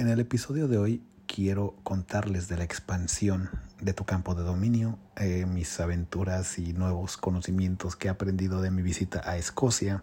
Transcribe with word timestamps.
En 0.00 0.08
el 0.08 0.18
episodio 0.18 0.66
de 0.66 0.78
hoy 0.78 1.02
quiero 1.26 1.76
contarles 1.82 2.48
de 2.48 2.56
la 2.56 2.64
expansión 2.64 3.50
de 3.82 3.92
tu 3.92 4.06
campo 4.06 4.34
de 4.34 4.42
dominio, 4.42 4.98
eh, 5.16 5.44
mis 5.44 5.78
aventuras 5.78 6.58
y 6.58 6.72
nuevos 6.72 7.18
conocimientos 7.18 7.96
que 7.96 8.08
he 8.08 8.10
aprendido 8.10 8.62
de 8.62 8.70
mi 8.70 8.80
visita 8.80 9.20
a 9.26 9.36
Escocia. 9.36 10.00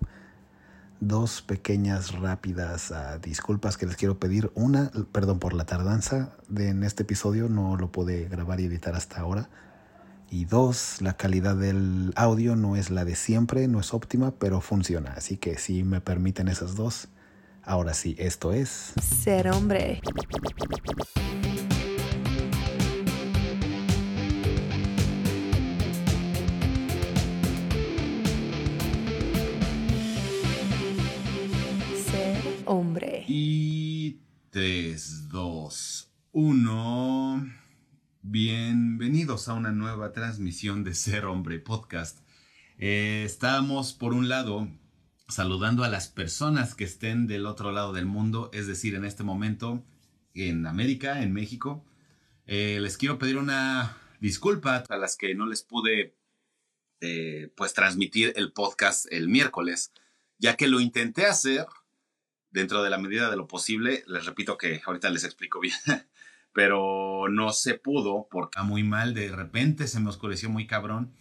Dos 1.00 1.42
pequeñas, 1.42 2.12
rápidas 2.12 2.92
uh, 2.92 3.20
disculpas 3.20 3.76
que 3.76 3.88
les 3.88 3.96
quiero 3.96 4.20
pedir. 4.20 4.52
Una, 4.54 4.92
perdón 5.12 5.40
por 5.40 5.54
la 5.54 5.66
tardanza 5.66 6.32
de, 6.48 6.70
en 6.70 6.84
este 6.84 7.02
episodio, 7.02 7.50
no 7.50 7.76
lo 7.76 7.92
pude 7.92 8.30
grabar 8.30 8.60
y 8.60 8.66
editar 8.66 8.94
hasta 8.94 9.20
ahora. 9.20 9.50
Y 10.30 10.46
dos, 10.46 11.02
la 11.02 11.18
calidad 11.18 11.56
del 11.56 12.14
audio 12.16 12.56
no 12.56 12.76
es 12.76 12.92
la 12.92 13.04
de 13.04 13.16
siempre, 13.16 13.68
no 13.68 13.80
es 13.80 13.96
óptima, 13.96 14.30
pero 14.38 14.62
funciona. 14.62 15.14
Así 15.14 15.38
que 15.38 15.58
si 15.58 15.84
me 15.84 16.02
permiten 16.02 16.50
esas 16.50 16.76
dos, 16.76 17.10
Ahora 17.70 17.94
sí, 17.94 18.16
esto 18.18 18.54
es... 18.54 18.94
Ser 19.02 19.50
hombre. 19.50 20.00
Ser 32.06 32.42
hombre. 32.64 33.26
Y 33.28 34.22
3, 34.52 35.28
2, 35.28 36.12
1. 36.32 37.54
Bienvenidos 38.22 39.50
a 39.50 39.54
una 39.56 39.74
nueva 39.74 40.14
transmisión 40.14 40.86
de 40.86 40.94
Ser 40.94 41.26
Hombre 41.26 41.60
Podcast. 41.60 42.20
Eh, 42.78 43.24
estamos, 43.26 43.92
por 43.92 44.14
un 44.14 44.30
lado, 44.30 44.70
saludando 45.28 45.84
a 45.84 45.90
las 45.90 46.08
personas 46.08 46.74
que 46.74 46.86
estén 46.86 47.28
del 47.28 47.46
otro 47.46 47.72
lado 47.72 47.94
del 47.94 48.06
mundo, 48.06 48.50
es 48.54 48.68
decir, 48.68 48.96
en 48.96 49.06
este 49.06 49.24
momento 49.24 49.84
en 50.34 50.66
América, 50.66 51.22
en 51.22 51.34
México. 51.34 51.84
Eh, 52.46 52.80
les 52.82 52.98
quiero 52.98 53.20
pedir 53.20 53.38
una 53.38 53.98
disculpa 54.20 54.84
a 54.88 54.98
las 54.98 55.18
que 55.18 55.36
no 55.36 55.46
les 55.46 55.64
pude 55.64 56.16
eh, 57.02 57.52
pues 57.56 57.74
transmitir 57.74 58.34
el 58.36 58.54
podcast 58.54 59.06
el 59.12 59.28
miércoles, 59.28 59.92
ya 60.38 60.56
que 60.56 60.68
lo 60.68 60.80
intenté 60.80 61.26
hacer 61.26 61.66
dentro 62.50 62.82
de 62.82 62.90
la 62.90 62.98
medida 62.98 63.30
de 63.30 63.38
lo 63.38 63.48
posible. 63.48 64.04
Les 64.08 64.26
repito 64.26 64.58
que 64.58 64.82
ahorita 64.86 65.10
les 65.10 65.26
explico 65.26 65.60
bien, 65.60 65.76
pero 66.54 67.28
no 67.30 67.52
se 67.52 67.74
pudo 67.74 68.28
porque 68.32 68.62
muy 68.62 68.84
mal, 68.84 69.14
de 69.14 69.30
repente 69.36 69.88
se 69.88 70.00
me 70.00 70.10
oscureció 70.10 70.50
muy 70.50 70.68
cabrón 70.68 71.12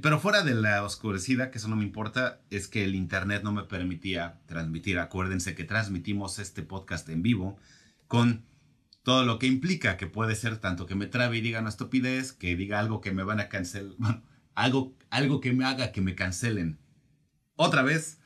pero 0.00 0.18
fuera 0.18 0.42
de 0.42 0.54
la 0.54 0.82
oscurecida, 0.84 1.50
que 1.50 1.58
eso 1.58 1.68
no 1.68 1.76
me 1.76 1.84
importa, 1.84 2.40
es 2.50 2.66
que 2.66 2.84
el 2.84 2.94
internet 2.94 3.42
no 3.42 3.52
me 3.52 3.64
permitía 3.64 4.40
transmitir. 4.46 4.98
Acuérdense 4.98 5.54
que 5.54 5.64
transmitimos 5.64 6.38
este 6.38 6.62
podcast 6.62 7.08
en 7.10 7.22
vivo 7.22 7.58
con 8.08 8.46
todo 9.02 9.24
lo 9.24 9.38
que 9.38 9.46
implica, 9.46 9.96
que 9.96 10.06
puede 10.06 10.34
ser 10.34 10.58
tanto 10.58 10.86
que 10.86 10.94
me 10.94 11.06
trabe 11.06 11.38
y 11.38 11.40
diga 11.42 11.60
una 11.60 11.68
estupidez, 11.68 12.32
que 12.32 12.56
diga 12.56 12.78
algo 12.78 13.00
que 13.00 13.12
me 13.12 13.22
van 13.22 13.40
a 13.40 13.48
cancelar, 13.48 13.94
bueno, 13.98 14.22
algo, 14.54 14.96
algo 15.10 15.40
que 15.40 15.52
me 15.52 15.64
haga 15.64 15.92
que 15.92 16.00
me 16.00 16.14
cancelen 16.14 16.78
otra 17.56 17.82
vez, 17.82 18.18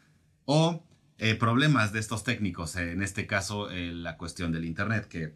o 0.45 0.87
eh, 1.19 1.35
problemas 1.35 1.93
de 1.93 1.99
estos 1.99 2.25
técnicos, 2.25 2.77
en 2.77 3.03
este 3.03 3.27
caso 3.27 3.71
eh, 3.71 3.93
la 3.93 4.17
cuestión 4.17 4.53
del 4.53 4.65
internet, 4.65 5.09
que 5.09 5.35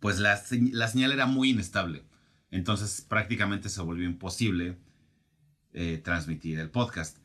pues 0.00 0.18
la, 0.18 0.42
la 0.72 0.88
señal 0.88 1.12
era 1.12 1.26
muy 1.26 1.50
inestable. 1.50 2.04
Entonces 2.50 3.02
prácticamente 3.02 3.68
se 3.68 3.82
volvió 3.82 4.06
imposible 4.06 4.78
eh, 5.78 6.00
transmitir 6.02 6.58
el 6.58 6.70
podcast. 6.70 7.18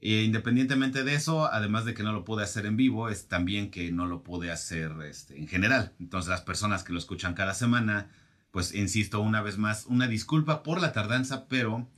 E 0.00 0.24
independientemente 0.24 1.04
de 1.04 1.14
eso, 1.14 1.46
además 1.46 1.84
de 1.84 1.94
que 1.94 2.02
no 2.02 2.12
lo 2.12 2.24
pude 2.24 2.42
hacer 2.42 2.66
en 2.66 2.76
vivo, 2.76 3.08
es 3.08 3.28
también 3.28 3.70
que 3.70 3.92
no 3.92 4.06
lo 4.06 4.24
pude 4.24 4.50
hacer 4.50 4.90
este, 5.08 5.38
en 5.38 5.46
general. 5.46 5.92
Entonces 6.00 6.28
las 6.28 6.40
personas 6.40 6.82
que 6.82 6.92
lo 6.92 6.98
escuchan 6.98 7.34
cada 7.34 7.54
semana, 7.54 8.10
pues 8.50 8.74
insisto 8.74 9.20
una 9.20 9.40
vez 9.40 9.56
más, 9.56 9.86
una 9.86 10.08
disculpa 10.08 10.64
por 10.64 10.80
la 10.80 10.92
tardanza, 10.92 11.46
pero 11.46 11.88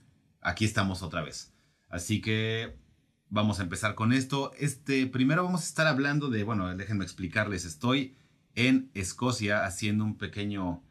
aquí 0.42 0.66
estamos 0.66 1.02
otra 1.02 1.22
vez. 1.22 1.54
Así 1.88 2.20
que 2.20 2.76
vamos 3.30 3.58
a 3.58 3.62
empezar 3.62 3.94
con 3.94 4.12
esto. 4.12 4.52
Este, 4.58 5.06
primero 5.06 5.42
vamos 5.42 5.62
a 5.62 5.68
estar 5.68 5.86
hablando 5.86 6.28
de, 6.28 6.44
bueno, 6.44 6.76
déjenme 6.76 7.04
explicarles, 7.04 7.64
estoy 7.64 8.14
en 8.54 8.90
Escocia 8.92 9.64
haciendo 9.64 10.04
un 10.04 10.18
pequeño 10.18 10.82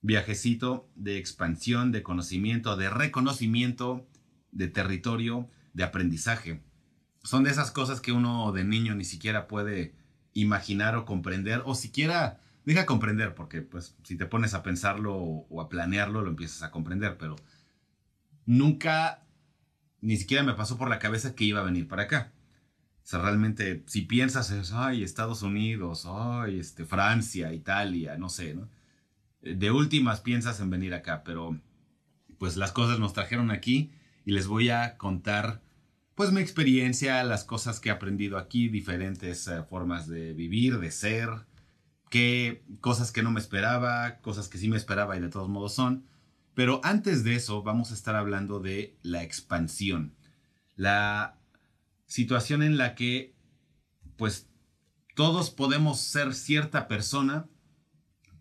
viajecito 0.00 0.88
de 0.94 1.18
expansión, 1.18 1.90
de 1.90 2.04
conocimiento, 2.04 2.76
de 2.76 2.90
reconocimiento 2.90 4.06
de 4.54 4.68
territorio, 4.68 5.50
de 5.74 5.84
aprendizaje. 5.84 6.62
Son 7.22 7.44
de 7.44 7.50
esas 7.50 7.70
cosas 7.70 8.00
que 8.00 8.12
uno 8.12 8.52
de 8.52 8.64
niño 8.64 8.94
ni 8.94 9.04
siquiera 9.04 9.46
puede 9.48 9.94
imaginar 10.32 10.96
o 10.96 11.04
comprender, 11.04 11.62
o 11.64 11.74
siquiera 11.74 12.40
deja 12.64 12.86
comprender, 12.86 13.34
porque 13.34 13.60
pues 13.62 13.96
si 14.04 14.16
te 14.16 14.26
pones 14.26 14.54
a 14.54 14.62
pensarlo 14.62 15.16
o, 15.16 15.60
a 15.60 15.68
planearlo, 15.68 16.22
lo 16.22 16.30
empiezas 16.30 16.62
a 16.62 16.70
comprender, 16.70 17.18
pero 17.18 17.36
nunca, 18.46 19.26
ni 20.00 20.16
siquiera 20.16 20.42
me 20.42 20.54
pasó 20.54 20.78
por 20.78 20.88
la 20.88 20.98
cabeza 20.98 21.34
que 21.34 21.44
iba 21.44 21.60
a 21.60 21.64
venir 21.64 21.88
para 21.88 22.04
acá. 22.04 22.32
O 23.02 23.06
sea, 23.06 23.20
realmente, 23.20 23.84
si 23.86 24.02
piensas, 24.02 24.50
es, 24.50 24.72
ay, 24.72 25.02
Estados 25.02 25.42
Unidos, 25.42 26.06
ay, 26.08 26.58
este, 26.58 26.86
Francia, 26.86 27.52
Italia, 27.52 28.16
no 28.16 28.30
sé, 28.30 28.54
¿no? 28.54 28.70
De 29.42 29.70
últimas 29.70 30.20
piensas 30.20 30.58
en 30.60 30.70
venir 30.70 30.94
acá, 30.94 31.22
pero 31.22 31.60
pues 32.38 32.56
las 32.56 32.72
cosas 32.72 32.98
nos 32.98 33.12
trajeron 33.12 33.50
aquí 33.50 33.92
y 34.24 34.32
les 34.32 34.46
voy 34.46 34.70
a 34.70 34.96
contar 34.96 35.62
pues 36.14 36.30
mi 36.30 36.40
experiencia, 36.40 37.24
las 37.24 37.44
cosas 37.44 37.80
que 37.80 37.88
he 37.88 37.92
aprendido 37.92 38.38
aquí, 38.38 38.68
diferentes 38.68 39.48
eh, 39.48 39.62
formas 39.64 40.06
de 40.06 40.32
vivir, 40.32 40.78
de 40.78 40.92
ser, 40.92 41.28
qué 42.08 42.64
cosas 42.80 43.10
que 43.10 43.22
no 43.22 43.32
me 43.32 43.40
esperaba, 43.40 44.20
cosas 44.20 44.48
que 44.48 44.58
sí 44.58 44.68
me 44.68 44.76
esperaba 44.76 45.16
y 45.16 45.20
de 45.20 45.28
todos 45.28 45.48
modos 45.48 45.74
son. 45.74 46.06
Pero 46.54 46.80
antes 46.84 47.24
de 47.24 47.34
eso 47.34 47.64
vamos 47.64 47.90
a 47.90 47.94
estar 47.94 48.14
hablando 48.14 48.60
de 48.60 48.96
la 49.02 49.24
expansión, 49.24 50.14
la 50.76 51.40
situación 52.06 52.62
en 52.62 52.76
la 52.76 52.94
que 52.94 53.34
pues 54.16 54.48
todos 55.16 55.50
podemos 55.50 56.00
ser 56.00 56.32
cierta 56.34 56.86
persona, 56.86 57.48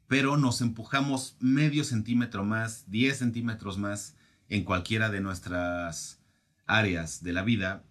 pero 0.08 0.38
nos 0.38 0.62
empujamos 0.62 1.38
medio 1.40 1.84
centímetro 1.84 2.44
más, 2.44 2.90
10 2.92 3.18
centímetros 3.18 3.80
más 3.80 4.16
en 4.50 4.64
cualquiera 4.64 5.09
de 5.09 5.22
nuestras 5.22 6.22
áreas 6.66 7.24
de 7.24 7.34
la 7.34 7.44
vida 7.44 7.84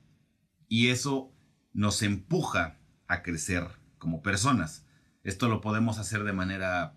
y 0.68 0.88
eso 0.88 1.32
nos 1.72 2.02
empuja 2.02 2.78
a 3.08 3.22
crecer 3.22 3.66
como 3.98 4.22
personas. 4.22 4.86
Esto 5.22 5.48
lo 5.48 5.60
podemos 5.60 5.98
hacer 5.98 6.24
de 6.24 6.32
manera 6.32 6.96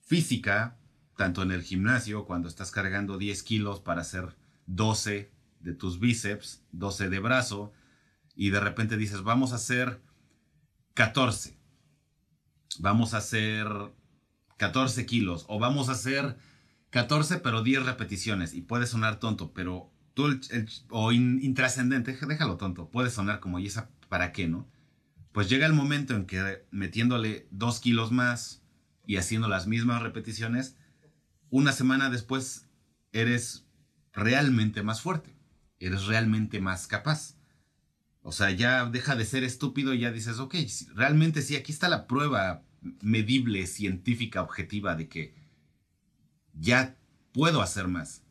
física, 0.00 0.78
tanto 1.16 1.42
en 1.42 1.52
el 1.52 1.62
gimnasio, 1.62 2.24
cuando 2.24 2.48
estás 2.48 2.70
cargando 2.70 3.18
10 3.18 3.42
kilos 3.42 3.80
para 3.80 4.00
hacer 4.00 4.36
12 4.66 5.30
de 5.60 5.74
tus 5.74 6.00
bíceps, 6.00 6.64
12 6.72 7.08
de 7.08 7.18
brazo, 7.20 7.72
y 8.34 8.50
de 8.50 8.60
repente 8.60 8.96
dices, 8.96 9.22
vamos 9.22 9.52
a 9.52 9.56
hacer 9.56 10.02
14, 10.94 11.56
vamos 12.80 13.14
a 13.14 13.18
hacer 13.18 13.68
14 14.56 15.06
kilos, 15.06 15.44
o 15.48 15.58
vamos 15.58 15.88
a 15.88 15.92
hacer 15.92 16.36
14 16.92 17.38
pero 17.38 17.62
10 17.62 17.86
repeticiones 17.86 18.52
y 18.52 18.60
puede 18.60 18.86
sonar 18.86 19.18
tonto, 19.18 19.52
pero 19.52 19.90
tú 20.12 20.38
o 20.90 21.10
intrascendente, 21.10 22.16
déjalo 22.26 22.58
tonto, 22.58 22.90
puede 22.90 23.10
sonar 23.10 23.40
como, 23.40 23.58
¿y 23.58 23.66
esa 23.66 23.90
para 24.10 24.30
qué, 24.30 24.46
no? 24.46 24.68
Pues 25.32 25.48
llega 25.48 25.66
el 25.66 25.72
momento 25.72 26.14
en 26.14 26.26
que 26.26 26.66
metiéndole 26.70 27.48
2 27.50 27.80
kilos 27.80 28.12
más 28.12 28.62
y 29.06 29.16
haciendo 29.16 29.48
las 29.48 29.66
mismas 29.66 30.02
repeticiones, 30.02 30.76
una 31.48 31.72
semana 31.72 32.10
después 32.10 32.68
eres 33.12 33.64
realmente 34.12 34.82
más 34.82 35.00
fuerte, 35.00 35.34
eres 35.80 36.04
realmente 36.04 36.60
más 36.60 36.86
capaz. 36.86 37.38
O 38.20 38.32
sea, 38.32 38.50
ya 38.50 38.84
deja 38.84 39.16
de 39.16 39.24
ser 39.24 39.44
estúpido 39.44 39.94
y 39.94 40.00
ya 40.00 40.12
dices, 40.12 40.38
ok, 40.38 40.56
realmente 40.94 41.40
sí, 41.40 41.56
aquí 41.56 41.72
está 41.72 41.88
la 41.88 42.06
prueba 42.06 42.62
medible, 43.00 43.66
científica, 43.66 44.42
objetiva 44.42 44.94
de 44.94 45.08
que 45.08 45.41
ya 46.54 46.96
puedo 47.32 47.62
hacer 47.62 47.88
más. 47.88 48.22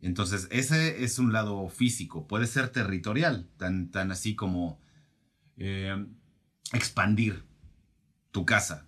Entonces, 0.00 0.48
ese 0.50 1.04
es 1.04 1.18
un 1.18 1.32
lado 1.32 1.68
físico, 1.68 2.26
puede 2.26 2.46
ser 2.46 2.70
territorial, 2.70 3.48
tan, 3.56 3.90
tan 3.90 4.10
así 4.10 4.34
como 4.34 4.80
eh, 5.56 6.06
expandir 6.72 7.44
tu 8.32 8.44
casa, 8.44 8.86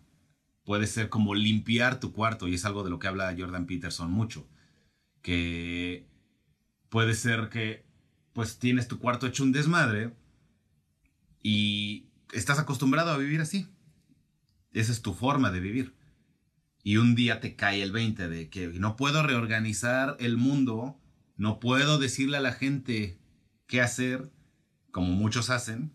puede 0.64 0.86
ser 0.88 1.08
como 1.08 1.34
limpiar 1.34 2.00
tu 2.00 2.12
cuarto, 2.12 2.48
y 2.48 2.54
es 2.54 2.64
algo 2.64 2.82
de 2.82 2.90
lo 2.90 2.98
que 2.98 3.06
habla 3.06 3.34
Jordan 3.38 3.66
Peterson 3.66 4.10
mucho, 4.10 4.48
que 5.22 6.08
puede 6.88 7.14
ser 7.14 7.48
que 7.48 7.84
pues 8.32 8.58
tienes 8.58 8.88
tu 8.88 8.98
cuarto 8.98 9.28
hecho 9.28 9.44
un 9.44 9.52
desmadre 9.52 10.12
y 11.42 12.08
estás 12.32 12.58
acostumbrado 12.58 13.12
a 13.12 13.18
vivir 13.18 13.40
así. 13.40 13.68
Esa 14.72 14.90
es 14.90 15.02
tu 15.02 15.14
forma 15.14 15.52
de 15.52 15.60
vivir 15.60 15.94
y 16.86 16.98
un 16.98 17.14
día 17.14 17.40
te 17.40 17.56
cae 17.56 17.82
el 17.82 17.92
20 17.92 18.28
de 18.28 18.50
que 18.50 18.68
no 18.68 18.94
puedo 18.94 19.22
reorganizar 19.22 20.16
el 20.20 20.36
mundo, 20.36 21.00
no 21.38 21.58
puedo 21.58 21.98
decirle 21.98 22.36
a 22.36 22.42
la 22.42 22.52
gente 22.52 23.18
qué 23.66 23.80
hacer, 23.80 24.30
como 24.92 25.12
muchos 25.12 25.48
hacen, 25.48 25.92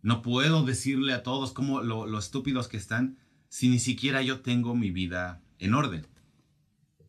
no 0.00 0.22
puedo 0.22 0.64
decirle 0.64 1.12
a 1.12 1.22
todos 1.22 1.52
cómo 1.52 1.82
lo, 1.82 2.18
estúpidos 2.18 2.68
que 2.68 2.78
están, 2.78 3.18
si 3.50 3.68
ni 3.68 3.78
siquiera 3.78 4.22
yo 4.22 4.40
tengo 4.40 4.74
mi 4.74 4.90
vida 4.90 5.42
en 5.58 5.74
orden? 5.74 6.06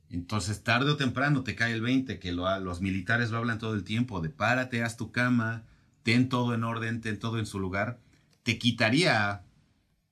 Entonces, 0.10 0.63
tarde 0.63 0.92
o 0.92 0.98
temprano 0.98 1.44
te 1.44 1.56
cae 1.56 1.72
el 1.72 1.81
20, 1.81 2.19
que 2.19 2.34
los 2.34 2.81
militares 2.81 3.31
lo 3.31 3.38
hablan 3.38 3.60
todo 3.60 3.75
el 3.75 3.86
tiempo, 3.86 4.19
de 4.19 4.30
párate, 4.30 4.84
haz 4.84 4.98
tu 4.98 5.13
cama, 5.13 5.63
ten 6.04 6.28
todo 6.28 6.54
en 6.54 6.66
orden, 6.66 7.00
ten 7.00 7.18
todo 7.18 7.40
en 7.40 7.46
su 7.46 7.60
lugar. 7.60 8.01
Te 8.44 8.57
quitaría, 8.57 9.46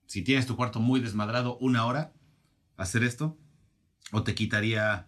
si 0.06 0.22
tienes 0.22 0.46
tu 0.46 0.56
cuarto 0.56 0.80
muy 0.80 1.00
desmadrado, 1.00 1.58
una 1.58 1.84
hora 1.84 2.12
hacer 2.78 3.04
esto, 3.04 3.36
o 4.12 4.22
te 4.22 4.34
quitaría 4.34 5.06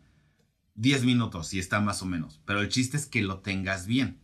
10 0.74 1.04
minutos, 1.04 1.48
si 1.48 1.58
está 1.58 1.80
más 1.80 2.02
o 2.02 2.06
menos. 2.06 2.42
Pero 2.44 2.60
el 2.60 2.68
chiste 2.68 2.98
es 2.98 3.06
que 3.06 3.22
lo 3.22 3.40
tengas 3.40 3.86
bien, 3.86 4.20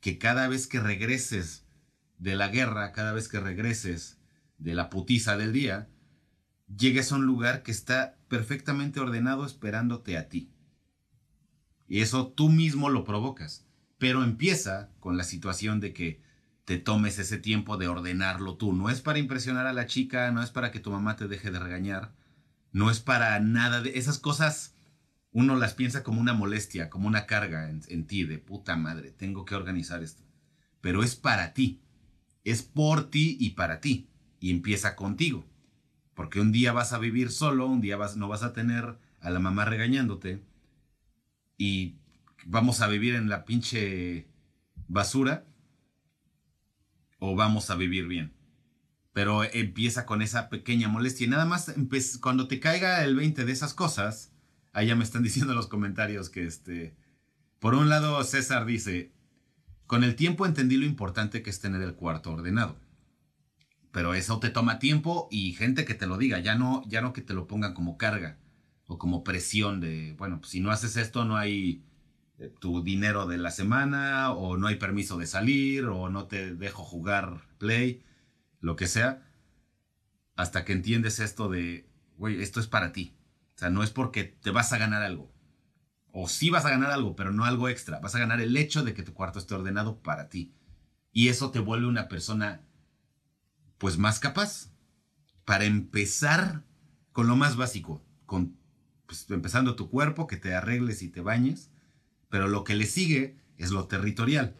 que 0.00 0.18
cada 0.18 0.46
vez 0.46 0.68
que 0.68 0.78
regreses 0.78 1.66
de 2.18 2.36
la 2.36 2.48
guerra, 2.48 2.92
cada 2.92 3.12
vez 3.12 3.28
que 3.28 3.40
regreses 3.40 4.18
de 4.58 4.74
la 4.74 4.90
putiza 4.90 5.36
del 5.36 5.52
día, 5.52 5.88
llegues 6.76 7.10
a 7.10 7.16
un 7.16 7.26
lugar 7.26 7.62
que 7.62 7.72
está 7.72 8.16
perfectamente 8.28 9.00
ordenado 9.00 9.44
esperándote 9.44 10.16
a 10.16 10.28
ti. 10.28 10.52
Y 11.88 12.02
eso 12.02 12.28
tú 12.28 12.48
mismo 12.48 12.88
lo 12.88 13.02
provocas. 13.02 13.66
Pero 13.98 14.22
empieza 14.22 14.90
con 15.00 15.16
la 15.16 15.24
situación 15.24 15.80
de 15.80 15.92
que 15.92 16.22
te 16.64 16.78
tomes 16.78 17.18
ese 17.18 17.38
tiempo 17.38 17.76
de 17.76 17.88
ordenarlo 17.88 18.56
tú. 18.56 18.72
No 18.72 18.90
es 18.90 19.00
para 19.00 19.18
impresionar 19.18 19.66
a 19.66 19.72
la 19.72 19.86
chica, 19.86 20.30
no 20.30 20.42
es 20.42 20.50
para 20.50 20.70
que 20.70 20.78
tu 20.78 20.92
mamá 20.92 21.16
te 21.16 21.26
deje 21.26 21.50
de 21.50 21.58
regañar, 21.58 22.14
no 22.72 22.90
es 22.90 23.00
para 23.00 23.38
nada 23.40 23.80
de 23.80 23.98
esas 23.98 24.18
cosas. 24.18 24.74
Uno 25.32 25.56
las 25.56 25.74
piensa 25.74 26.02
como 26.02 26.20
una 26.20 26.34
molestia, 26.34 26.90
como 26.90 27.06
una 27.06 27.26
carga 27.26 27.70
en, 27.70 28.06
ti, 28.06 28.24
de 28.24 28.38
puta 28.38 28.76
madre, 28.76 29.10
tengo 29.10 29.44
que 29.44 29.54
organizar 29.54 30.02
esto. 30.02 30.24
Pero 30.80 31.02
es 31.02 31.14
para 31.14 31.52
ti, 31.52 31.80
es 32.44 32.62
por 32.62 33.10
ti 33.10 33.36
y 33.38 33.50
para 33.50 33.80
ti. 33.80 34.08
Y 34.40 34.50
empieza 34.50 34.96
contigo. 34.96 35.44
Porque 36.14 36.40
un 36.40 36.52
día 36.52 36.72
vas 36.72 36.92
a 36.92 36.98
vivir 36.98 37.30
solo, 37.30 37.66
un 37.66 37.80
día 37.80 37.96
vas, 37.96 38.16
no 38.16 38.28
vas 38.28 38.42
a 38.42 38.52
tener 38.52 38.98
a 39.20 39.30
la 39.30 39.38
mamá 39.38 39.64
regañándote 39.64 40.42
y 41.56 41.96
vamos 42.46 42.80
a 42.80 42.88
vivir 42.88 43.14
en 43.14 43.28
la 43.28 43.44
pinche 43.44 44.26
basura 44.88 45.44
o 47.18 47.36
vamos 47.36 47.70
a 47.70 47.76
vivir 47.76 48.06
bien. 48.06 48.32
Pero 49.12 49.42
empieza 49.44 50.06
con 50.06 50.22
esa 50.22 50.48
pequeña 50.48 50.88
molestia. 50.88 51.26
Y 51.26 51.30
nada 51.30 51.44
más 51.44 51.72
cuando 52.20 52.48
te 52.48 52.60
caiga 52.60 53.02
el 53.04 53.16
20 53.16 53.44
de 53.44 53.52
esas 53.52 53.74
cosas, 53.74 54.32
allá 54.72 54.94
me 54.96 55.04
están 55.04 55.22
diciendo 55.24 55.52
en 55.52 55.56
los 55.56 55.66
comentarios 55.66 56.30
que 56.30 56.44
este, 56.44 56.96
por 57.58 57.74
un 57.74 57.88
lado 57.88 58.22
César 58.24 58.66
dice, 58.66 59.12
con 59.86 60.04
el 60.04 60.14
tiempo 60.14 60.46
entendí 60.46 60.76
lo 60.76 60.86
importante 60.86 61.42
que 61.42 61.50
es 61.50 61.60
tener 61.60 61.82
el 61.82 61.94
cuarto 61.94 62.32
ordenado 62.32 62.78
pero 63.92 64.14
eso 64.14 64.38
te 64.38 64.50
toma 64.50 64.78
tiempo 64.78 65.28
y 65.30 65.52
gente 65.52 65.84
que 65.84 65.94
te 65.94 66.06
lo 66.06 66.16
diga, 66.16 66.38
ya 66.38 66.54
no, 66.54 66.82
ya 66.86 67.00
no 67.00 67.12
que 67.12 67.22
te 67.22 67.34
lo 67.34 67.46
pongan 67.46 67.74
como 67.74 67.96
carga 67.96 68.38
o 68.86 68.98
como 68.98 69.24
presión 69.24 69.80
de, 69.80 70.14
bueno, 70.18 70.38
pues 70.40 70.52
si 70.52 70.60
no 70.60 70.70
haces 70.70 70.96
esto 70.96 71.24
no 71.24 71.36
hay 71.36 71.82
eh, 72.38 72.52
tu 72.60 72.82
dinero 72.82 73.26
de 73.26 73.38
la 73.38 73.50
semana 73.50 74.32
o 74.32 74.56
no 74.56 74.68
hay 74.68 74.76
permiso 74.76 75.18
de 75.18 75.26
salir 75.26 75.86
o 75.86 76.08
no 76.08 76.26
te 76.26 76.54
dejo 76.54 76.84
jugar 76.84 77.42
play, 77.58 78.02
lo 78.60 78.76
que 78.76 78.86
sea, 78.86 79.26
hasta 80.36 80.64
que 80.64 80.72
entiendes 80.72 81.18
esto 81.18 81.48
de, 81.48 81.88
güey, 82.16 82.42
esto 82.42 82.60
es 82.60 82.66
para 82.66 82.92
ti. 82.92 83.16
O 83.56 83.58
sea, 83.58 83.70
no 83.70 83.82
es 83.82 83.90
porque 83.90 84.24
te 84.24 84.50
vas 84.50 84.72
a 84.72 84.78
ganar 84.78 85.02
algo. 85.02 85.32
O 86.12 86.28
sí 86.28 86.50
vas 86.50 86.64
a 86.64 86.70
ganar 86.70 86.90
algo, 86.90 87.14
pero 87.14 87.32
no 87.32 87.44
algo 87.44 87.68
extra. 87.68 88.00
Vas 88.00 88.14
a 88.14 88.18
ganar 88.18 88.40
el 88.40 88.56
hecho 88.56 88.82
de 88.82 88.94
que 88.94 89.02
tu 89.02 89.12
cuarto 89.12 89.38
esté 89.38 89.54
ordenado 89.54 90.00
para 90.00 90.28
ti. 90.28 90.54
Y 91.12 91.28
eso 91.28 91.50
te 91.50 91.58
vuelve 91.58 91.86
una 91.86 92.08
persona 92.08 92.62
pues 93.78 93.98
más 93.98 94.18
capaz. 94.18 94.70
Para 95.44 95.64
empezar 95.64 96.64
con 97.12 97.26
lo 97.26 97.36
más 97.36 97.56
básico, 97.56 98.04
con 98.26 98.56
pues, 99.06 99.28
empezando 99.30 99.74
tu 99.74 99.90
cuerpo, 99.90 100.26
que 100.26 100.36
te 100.36 100.54
arregles 100.54 101.02
y 101.02 101.08
te 101.08 101.20
bañes, 101.20 101.70
pero 102.28 102.46
lo 102.46 102.62
que 102.62 102.76
le 102.76 102.86
sigue 102.86 103.36
es 103.56 103.72
lo 103.72 103.88
territorial, 103.88 104.54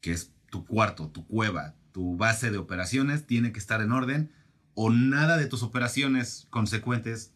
que 0.00 0.12
es 0.12 0.32
tu 0.48 0.64
cuarto, 0.64 1.08
tu 1.08 1.26
cueva, 1.26 1.74
tu 1.92 2.16
base 2.16 2.50
de 2.50 2.58
operaciones 2.58 3.26
tiene 3.26 3.52
que 3.52 3.58
estar 3.58 3.80
en 3.80 3.92
orden 3.92 4.32
o 4.74 4.90
nada 4.90 5.36
de 5.36 5.46
tus 5.46 5.62
operaciones 5.62 6.46
consecuentes 6.50 7.34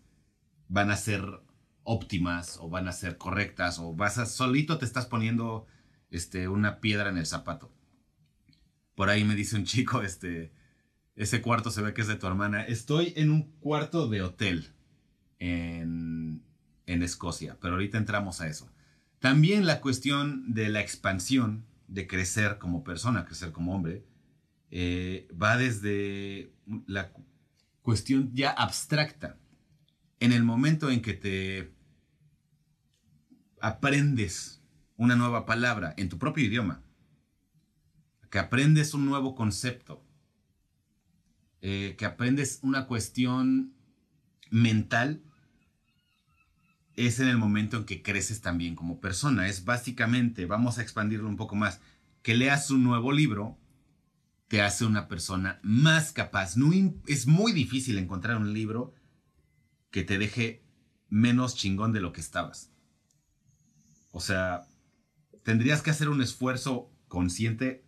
van 0.68 0.90
a 0.90 0.96
ser 0.96 1.42
óptimas 1.82 2.58
o 2.60 2.68
van 2.68 2.88
a 2.88 2.92
ser 2.92 3.18
correctas 3.18 3.78
o 3.78 3.94
vas 3.94 4.18
a 4.18 4.26
solito 4.26 4.78
te 4.78 4.84
estás 4.84 5.06
poniendo 5.06 5.66
este 6.10 6.48
una 6.48 6.80
piedra 6.80 7.10
en 7.10 7.18
el 7.18 7.26
zapato. 7.26 7.72
Por 8.94 9.10
ahí 9.10 9.24
me 9.24 9.34
dice 9.34 9.56
un 9.56 9.64
chico 9.64 10.02
este 10.02 10.52
ese 11.16 11.42
cuarto 11.42 11.70
se 11.70 11.82
ve 11.82 11.94
que 11.94 12.00
es 12.00 12.08
de 12.08 12.16
tu 12.16 12.26
hermana. 12.26 12.62
Estoy 12.64 13.12
en 13.16 13.30
un 13.30 13.52
cuarto 13.60 14.08
de 14.08 14.22
hotel 14.22 14.72
en, 15.38 16.42
Escocia, 16.86 17.58
pero 17.60 17.74
ahorita 17.74 17.98
entramos 17.98 18.40
a 18.40 18.46
eso. 18.46 18.70
También 19.18 19.66
la 19.66 19.80
cuestión 19.80 20.54
de 20.54 20.68
la 20.68 20.80
expansión, 20.80 21.66
de 21.86 22.06
crecer 22.06 22.58
como 22.58 22.82
persona, 22.82 23.26
crecer 23.26 23.52
como 23.52 23.74
hombre, 23.74 24.04
eh, 24.76 25.28
va 25.40 25.56
desde 25.56 26.52
la 26.88 27.12
cuestión 27.82 28.32
ya 28.34 28.50
abstracta. 28.50 29.38
En 30.18 30.32
el 30.32 30.42
momento 30.42 30.90
en 30.90 31.00
que 31.00 31.14
te 31.14 31.72
aprendes 33.60 34.60
una 34.96 35.14
nueva 35.14 35.46
palabra 35.46 35.94
en 35.96 36.08
tu 36.08 36.18
propio 36.18 36.44
idioma, 36.44 36.82
que 38.30 38.40
aprendes 38.40 38.94
un 38.94 39.06
nuevo 39.06 39.36
concepto, 39.36 40.04
eh, 41.60 41.94
que 41.96 42.04
aprendes 42.04 42.58
una 42.62 42.88
cuestión 42.88 43.76
mental, 44.50 45.22
es 46.96 47.20
en 47.20 47.28
el 47.28 47.38
momento 47.38 47.76
en 47.76 47.84
que 47.84 48.02
creces 48.02 48.40
también 48.40 48.74
como 48.74 49.00
persona. 49.00 49.46
Es 49.46 49.64
básicamente, 49.64 50.46
vamos 50.46 50.78
a 50.78 50.82
expandirlo 50.82 51.28
un 51.28 51.36
poco 51.36 51.54
más, 51.54 51.80
que 52.22 52.34
leas 52.34 52.72
un 52.72 52.82
nuevo 52.82 53.12
libro 53.12 53.56
te 54.54 54.62
hace 54.62 54.84
una 54.84 55.08
persona 55.08 55.58
más 55.64 56.12
capaz. 56.12 56.56
No, 56.56 56.70
es 57.08 57.26
muy 57.26 57.50
difícil 57.50 57.98
encontrar 57.98 58.36
un 58.36 58.52
libro 58.52 58.94
que 59.90 60.04
te 60.04 60.16
deje 60.16 60.62
menos 61.08 61.56
chingón 61.56 61.92
de 61.92 62.00
lo 62.00 62.12
que 62.12 62.20
estabas. 62.20 62.70
O 64.12 64.20
sea, 64.20 64.68
tendrías 65.42 65.82
que 65.82 65.90
hacer 65.90 66.08
un 66.08 66.22
esfuerzo 66.22 66.92
consciente 67.08 67.84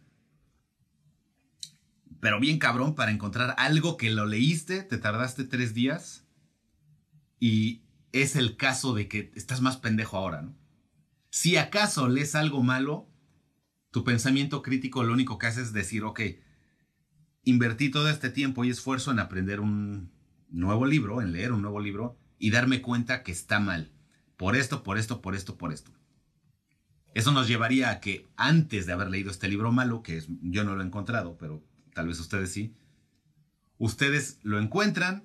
pero 2.18 2.40
bien 2.40 2.58
cabrón 2.58 2.96
para 2.96 3.12
encontrar 3.12 3.54
algo 3.58 3.96
que 3.96 4.10
lo 4.10 4.26
leíste, 4.26 4.82
te 4.82 4.98
tardaste 4.98 5.44
tres 5.44 5.72
días 5.72 6.26
y 7.38 7.84
es 8.10 8.34
el 8.34 8.56
caso 8.56 8.92
de 8.92 9.06
que 9.06 9.30
estás 9.36 9.60
más 9.60 9.76
pendejo 9.76 10.16
ahora, 10.16 10.42
¿no? 10.42 10.56
Si 11.30 11.58
acaso 11.58 12.08
lees 12.08 12.34
algo 12.34 12.64
malo, 12.64 13.08
tu 13.92 14.02
pensamiento 14.02 14.62
crítico 14.62 15.04
lo 15.04 15.12
único 15.12 15.38
que 15.38 15.46
hace 15.46 15.62
es 15.62 15.72
decir, 15.72 16.02
ok, 16.02 16.22
invertí 17.46 17.90
todo 17.90 18.10
este 18.10 18.28
tiempo 18.28 18.64
y 18.64 18.70
esfuerzo 18.70 19.12
en 19.12 19.20
aprender 19.20 19.60
un 19.60 20.10
nuevo 20.50 20.84
libro, 20.84 21.22
en 21.22 21.32
leer 21.32 21.52
un 21.52 21.62
nuevo 21.62 21.80
libro 21.80 22.18
y 22.38 22.50
darme 22.50 22.82
cuenta 22.82 23.22
que 23.22 23.30
está 23.30 23.60
mal. 23.60 23.92
Por 24.36 24.56
esto, 24.56 24.82
por 24.82 24.98
esto, 24.98 25.22
por 25.22 25.36
esto, 25.36 25.56
por 25.56 25.72
esto. 25.72 25.92
Eso 27.14 27.30
nos 27.30 27.46
llevaría 27.46 27.90
a 27.90 28.00
que 28.00 28.26
antes 28.36 28.84
de 28.84 28.92
haber 28.92 29.08
leído 29.08 29.30
este 29.30 29.48
libro 29.48 29.70
malo, 29.70 30.02
que 30.02 30.22
yo 30.42 30.64
no 30.64 30.74
lo 30.74 30.82
he 30.82 30.86
encontrado, 30.86 31.38
pero 31.38 31.64
tal 31.94 32.08
vez 32.08 32.18
ustedes 32.18 32.52
sí, 32.52 32.74
ustedes 33.78 34.40
lo 34.42 34.58
encuentran, 34.58 35.24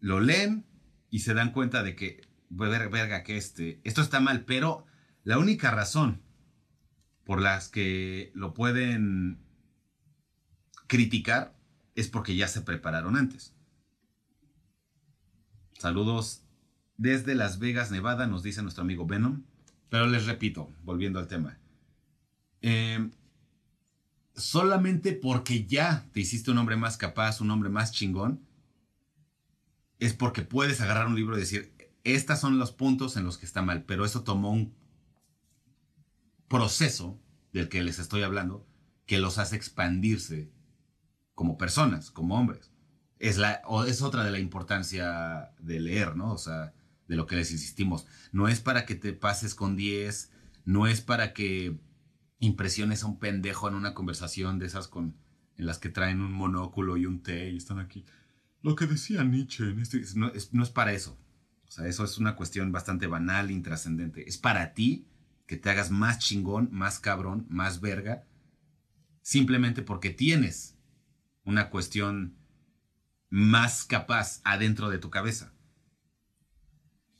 lo 0.00 0.20
leen 0.20 0.66
y 1.08 1.20
se 1.20 1.32
dan 1.32 1.52
cuenta 1.52 1.82
de 1.82 1.96
que, 1.96 2.28
verga, 2.50 3.22
que 3.22 3.38
este, 3.38 3.80
esto 3.84 4.02
está 4.02 4.20
mal, 4.20 4.44
pero 4.44 4.84
la 5.24 5.38
única 5.38 5.70
razón 5.70 6.20
por 7.24 7.40
las 7.40 7.68
que 7.68 8.32
lo 8.34 8.52
pueden 8.52 9.40
criticar 10.92 11.56
es 11.94 12.08
porque 12.08 12.36
ya 12.36 12.46
se 12.48 12.60
prepararon 12.60 13.16
antes. 13.16 13.54
Saludos 15.78 16.42
desde 16.98 17.34
Las 17.34 17.58
Vegas, 17.58 17.90
Nevada, 17.90 18.26
nos 18.26 18.42
dice 18.42 18.60
nuestro 18.60 18.82
amigo 18.82 19.06
Venom. 19.06 19.42
Pero 19.88 20.06
les 20.06 20.26
repito, 20.26 20.70
volviendo 20.84 21.18
al 21.18 21.28
tema. 21.28 21.58
Eh, 22.60 23.10
solamente 24.34 25.14
porque 25.14 25.64
ya 25.64 26.06
te 26.12 26.20
hiciste 26.20 26.50
un 26.50 26.58
hombre 26.58 26.76
más 26.76 26.98
capaz, 26.98 27.40
un 27.40 27.50
hombre 27.50 27.70
más 27.70 27.92
chingón, 27.92 28.46
es 29.98 30.12
porque 30.12 30.42
puedes 30.42 30.82
agarrar 30.82 31.06
un 31.06 31.16
libro 31.16 31.38
y 31.38 31.40
decir, 31.40 31.74
estos 32.04 32.38
son 32.38 32.58
los 32.58 32.70
puntos 32.70 33.16
en 33.16 33.24
los 33.24 33.38
que 33.38 33.46
está 33.46 33.62
mal, 33.62 33.84
pero 33.84 34.04
eso 34.04 34.24
tomó 34.24 34.50
un 34.50 34.74
proceso 36.48 37.18
del 37.54 37.70
que 37.70 37.82
les 37.82 37.98
estoy 37.98 38.24
hablando 38.24 38.66
que 39.06 39.18
los 39.18 39.38
hace 39.38 39.56
expandirse 39.56 40.52
como 41.34 41.58
personas, 41.58 42.10
como 42.10 42.38
hombres. 42.38 42.70
Es, 43.18 43.38
la, 43.38 43.62
es 43.86 44.02
otra 44.02 44.24
de 44.24 44.30
la 44.30 44.38
importancia 44.38 45.52
de 45.60 45.80
leer, 45.80 46.16
¿no? 46.16 46.32
O 46.32 46.38
sea, 46.38 46.74
de 47.08 47.16
lo 47.16 47.26
que 47.26 47.36
les 47.36 47.52
insistimos. 47.52 48.06
No 48.32 48.48
es 48.48 48.60
para 48.60 48.84
que 48.84 48.94
te 48.94 49.12
pases 49.12 49.54
con 49.54 49.76
10, 49.76 50.30
no 50.64 50.86
es 50.86 51.00
para 51.00 51.32
que 51.32 51.78
impresiones 52.38 53.04
a 53.04 53.06
un 53.06 53.18
pendejo 53.18 53.68
en 53.68 53.74
una 53.74 53.94
conversación 53.94 54.58
de 54.58 54.66
esas 54.66 54.88
con 54.88 55.14
en 55.56 55.66
las 55.66 55.78
que 55.78 55.88
traen 55.88 56.20
un 56.20 56.32
monóculo 56.32 56.96
y 56.96 57.06
un 57.06 57.22
té 57.22 57.50
y 57.50 57.56
están 57.56 57.78
aquí. 57.78 58.04
lo 58.62 58.76
que 58.76 58.86
decía 58.86 59.24
Nietzsche 59.24 59.70
en 59.70 59.80
este, 59.80 60.02
no, 60.14 60.28
es, 60.28 60.52
no 60.52 60.62
es 60.62 60.70
para 60.70 60.92
eso. 60.92 61.18
O 61.66 61.70
sea, 61.70 61.86
eso 61.86 62.04
es 62.04 62.18
una 62.18 62.36
cuestión 62.36 62.70
bastante 62.70 63.06
banal, 63.06 63.50
intrascendente. 63.50 64.28
Es 64.28 64.38
para 64.38 64.74
ti 64.74 65.06
que 65.46 65.56
te 65.56 65.70
hagas 65.70 65.90
más 65.90 66.18
chingón, 66.18 66.68
más 66.70 67.00
cabrón, 67.00 67.46
más 67.48 67.80
verga, 67.80 68.24
simplemente 69.22 69.82
porque 69.82 70.10
tienes 70.10 70.76
una 71.44 71.70
cuestión 71.70 72.36
más 73.28 73.84
capaz 73.84 74.40
adentro 74.44 74.90
de 74.90 74.98
tu 74.98 75.10
cabeza. 75.10 75.52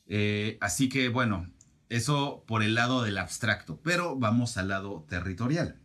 Eh, 0.06 0.58
así 0.60 0.88
que 0.88 1.08
bueno, 1.08 1.50
eso 1.88 2.44
por 2.46 2.62
el 2.62 2.74
lado 2.74 3.02
del 3.02 3.18
abstracto, 3.18 3.80
pero 3.82 4.18
vamos 4.18 4.56
al 4.56 4.68
lado 4.68 5.06
territorial. 5.08 5.80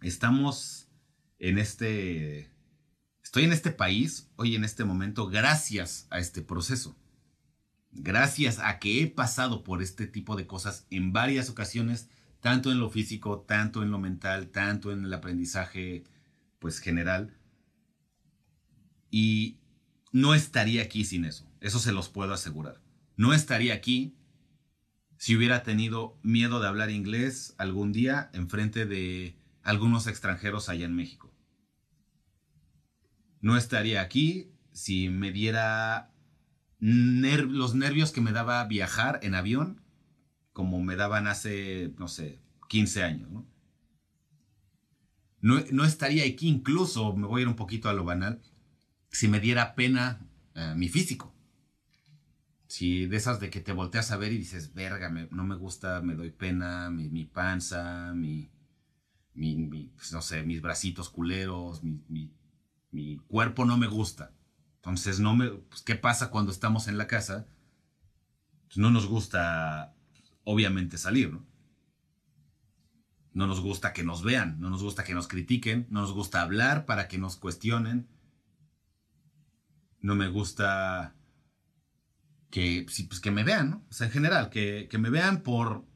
Estamos 0.00 0.88
en 1.38 1.58
este... 1.58 2.50
Estoy 3.22 3.44
en 3.44 3.52
este 3.52 3.70
país 3.70 4.30
hoy 4.36 4.54
en 4.54 4.64
este 4.64 4.84
momento 4.84 5.28
gracias 5.28 6.06
a 6.10 6.18
este 6.18 6.42
proceso. 6.42 6.96
Gracias 7.90 8.58
a 8.58 8.78
que 8.78 9.02
he 9.02 9.06
pasado 9.06 9.64
por 9.64 9.82
este 9.82 10.06
tipo 10.06 10.36
de 10.36 10.46
cosas 10.46 10.86
en 10.90 11.12
varias 11.12 11.48
ocasiones, 11.48 12.08
tanto 12.40 12.72
en 12.72 12.80
lo 12.80 12.90
físico, 12.90 13.40
tanto 13.40 13.82
en 13.82 13.90
lo 13.90 13.98
mental, 13.98 14.48
tanto 14.48 14.92
en 14.92 15.04
el 15.04 15.12
aprendizaje 15.14 16.04
pues 16.58 16.80
general. 16.80 17.36
Y 19.16 19.60
no 20.10 20.34
estaría 20.34 20.82
aquí 20.82 21.04
sin 21.04 21.24
eso, 21.24 21.48
eso 21.60 21.78
se 21.78 21.92
los 21.92 22.08
puedo 22.08 22.32
asegurar. 22.32 22.80
No 23.16 23.32
estaría 23.32 23.72
aquí 23.72 24.16
si 25.18 25.36
hubiera 25.36 25.62
tenido 25.62 26.18
miedo 26.24 26.58
de 26.58 26.66
hablar 26.66 26.90
inglés 26.90 27.54
algún 27.56 27.92
día 27.92 28.28
en 28.32 28.48
frente 28.48 28.86
de 28.86 29.38
algunos 29.62 30.08
extranjeros 30.08 30.68
allá 30.68 30.84
en 30.84 30.96
México. 30.96 31.32
No 33.40 33.56
estaría 33.56 34.00
aquí 34.00 34.50
si 34.72 35.08
me 35.10 35.30
diera 35.30 36.12
los 36.80 37.76
nervios 37.76 38.10
que 38.10 38.20
me 38.20 38.32
daba 38.32 38.64
viajar 38.64 39.20
en 39.22 39.36
avión, 39.36 39.80
como 40.52 40.82
me 40.82 40.96
daban 40.96 41.28
hace, 41.28 41.94
no 41.98 42.08
sé, 42.08 42.40
15 42.68 43.04
años. 43.04 43.30
¿no? 43.30 43.46
No, 45.40 45.84
estaría 45.84 46.24
aquí 46.24 46.48
incluso, 46.48 47.14
me 47.14 47.28
voy 47.28 47.38
a 47.38 47.42
ir 47.42 47.48
un 47.48 47.54
poquito 47.54 47.88
a 47.88 47.92
lo 47.92 48.02
banal, 48.02 48.42
si 49.14 49.28
me 49.28 49.38
diera 49.38 49.76
pena 49.76 50.18
eh, 50.54 50.74
mi 50.76 50.88
físico. 50.88 51.32
Si 52.66 53.06
de 53.06 53.16
esas 53.16 53.38
de 53.38 53.48
que 53.48 53.60
te 53.60 53.72
volteas 53.72 54.10
a 54.10 54.16
ver 54.16 54.32
y 54.32 54.38
dices, 54.38 54.74
verga, 54.74 55.08
no 55.08 55.44
me 55.44 55.54
gusta, 55.54 56.00
me 56.00 56.16
doy 56.16 56.30
pena, 56.30 56.90
mi, 56.90 57.24
panza, 57.24 58.12
mi, 58.12 58.50
mi, 59.34 59.92
pues 59.94 60.12
no 60.12 60.20
sé, 60.20 60.42
mis 60.42 60.60
bracitos 60.60 61.10
culeros, 61.10 61.84
mi, 61.84 62.32
mi, 62.90 63.18
cuerpo 63.28 63.64
no 63.64 63.78
me 63.78 63.86
gusta. 63.86 64.32
Entonces, 64.76 65.20
no 65.20 65.36
me, 65.36 65.48
pues, 65.50 65.82
¿qué 65.82 65.94
pasa 65.94 66.30
cuando 66.30 66.50
estamos 66.50 66.88
en 66.88 66.98
la 66.98 67.06
casa? 67.06 67.46
Pues 68.66 68.78
no 68.78 68.90
nos 68.90 69.06
gusta, 69.06 69.94
obviamente, 70.42 70.98
salir, 70.98 71.32
¿no? 71.32 71.46
No 73.32 73.46
nos 73.46 73.60
gusta 73.60 73.92
que 73.92 74.02
nos 74.02 74.24
vean, 74.24 74.60
no 74.60 74.70
nos 74.70 74.82
gusta 74.82 75.04
que 75.04 75.14
nos 75.14 75.28
critiquen, 75.28 75.86
no 75.90 76.00
nos 76.00 76.12
gusta 76.12 76.42
hablar 76.42 76.84
para 76.84 77.06
que 77.06 77.18
nos 77.18 77.36
cuestionen. 77.36 78.08
No 80.04 80.14
me 80.14 80.28
gusta 80.28 81.14
que, 82.50 82.84
pues 83.08 83.20
que 83.20 83.30
me 83.30 83.42
vean, 83.42 83.70
¿no? 83.70 83.86
O 83.88 83.94
sea, 83.94 84.06
en 84.06 84.12
general, 84.12 84.50
que, 84.50 84.86
me 84.98 85.08
vean 85.08 85.42
por 85.42 85.86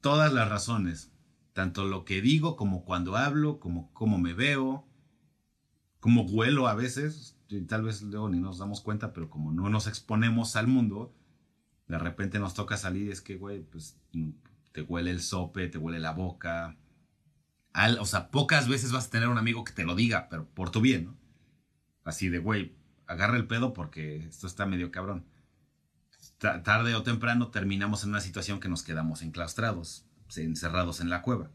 todas 0.00 0.32
las 0.32 0.48
razones. 0.48 1.12
Tanto 1.52 1.84
lo 1.84 2.06
que 2.06 2.22
digo 2.22 2.56
como 2.56 2.86
cuando 2.86 3.14
hablo, 3.14 3.60
como 3.60 3.92
cómo 3.92 4.16
me 4.16 4.32
veo, 4.32 4.88
como 6.00 6.22
huelo 6.22 6.66
a 6.66 6.74
veces. 6.74 7.36
Tal 7.68 7.82
vez 7.82 8.00
luego 8.00 8.30
ni 8.30 8.40
nos 8.40 8.56
damos 8.56 8.80
cuenta, 8.80 9.12
pero 9.12 9.28
como 9.28 9.52
no 9.52 9.68
nos 9.68 9.86
exponemos 9.86 10.56
al 10.56 10.66
mundo, 10.66 11.14
de 11.88 11.98
repente 11.98 12.38
nos 12.38 12.54
toca 12.54 12.78
salir 12.78 13.12
es 13.12 13.20
que, 13.20 13.36
güey, 13.36 13.64
pues 13.64 14.00
te 14.72 14.80
huele 14.80 15.10
el 15.10 15.20
sope, 15.20 15.68
te 15.68 15.76
huele 15.76 15.98
la 15.98 16.12
boca. 16.12 16.78
o 18.00 18.06
sea, 18.06 18.30
pocas 18.30 18.66
veces 18.66 18.92
vas 18.92 19.08
a 19.08 19.10
tener 19.10 19.28
un 19.28 19.36
amigo 19.36 19.62
que 19.62 19.74
te 19.74 19.84
lo 19.84 19.94
diga, 19.94 20.28
pero 20.30 20.48
por 20.48 20.70
tu 20.70 20.80
bien, 20.80 21.04
¿no? 21.04 21.18
Así 22.02 22.30
de, 22.30 22.38
güey, 22.38 22.80
agarra 23.12 23.36
el 23.36 23.46
pedo 23.46 23.72
porque 23.72 24.26
esto 24.26 24.46
está 24.46 24.66
medio 24.66 24.90
cabrón 24.90 25.24
tarde 26.38 26.94
o 26.94 27.02
temprano 27.02 27.48
terminamos 27.48 28.02
en 28.02 28.10
una 28.10 28.20
situación 28.20 28.60
que 28.60 28.68
nos 28.68 28.82
quedamos 28.82 29.22
enclaustrados, 29.22 30.04
encerrados 30.36 31.00
en 31.00 31.08
la 31.08 31.22
cueva, 31.22 31.50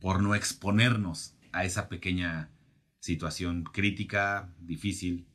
por 0.00 0.22
no 0.22 0.34
exponernos 0.34 1.34
a 1.52 1.64
esa 1.64 1.88
pequeña 1.88 2.50
situación 3.00 3.64
crítica, 3.64 4.52
difícil. 4.58 5.26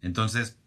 Entonces, 0.00 0.58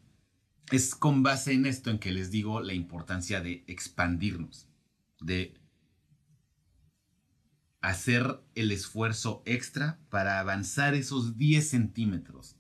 es 0.72 0.96
con 0.96 1.24
base 1.24 1.54
en 1.54 1.66
esto 1.66 1.90
en 1.90 2.00
que 2.00 2.12
les 2.12 2.32
digo 2.32 2.62
la 2.62 2.74
importancia 2.74 3.42
de 3.42 3.64
expandirnos, 3.68 4.68
de 5.20 5.60
hacer 7.82 8.42
el 8.56 8.72
esfuerzo 8.72 9.44
extra 9.46 10.00
para 10.10 10.40
avanzar 10.40 10.96
esos 10.96 11.38
10 11.38 11.70
centímetros 11.70 12.58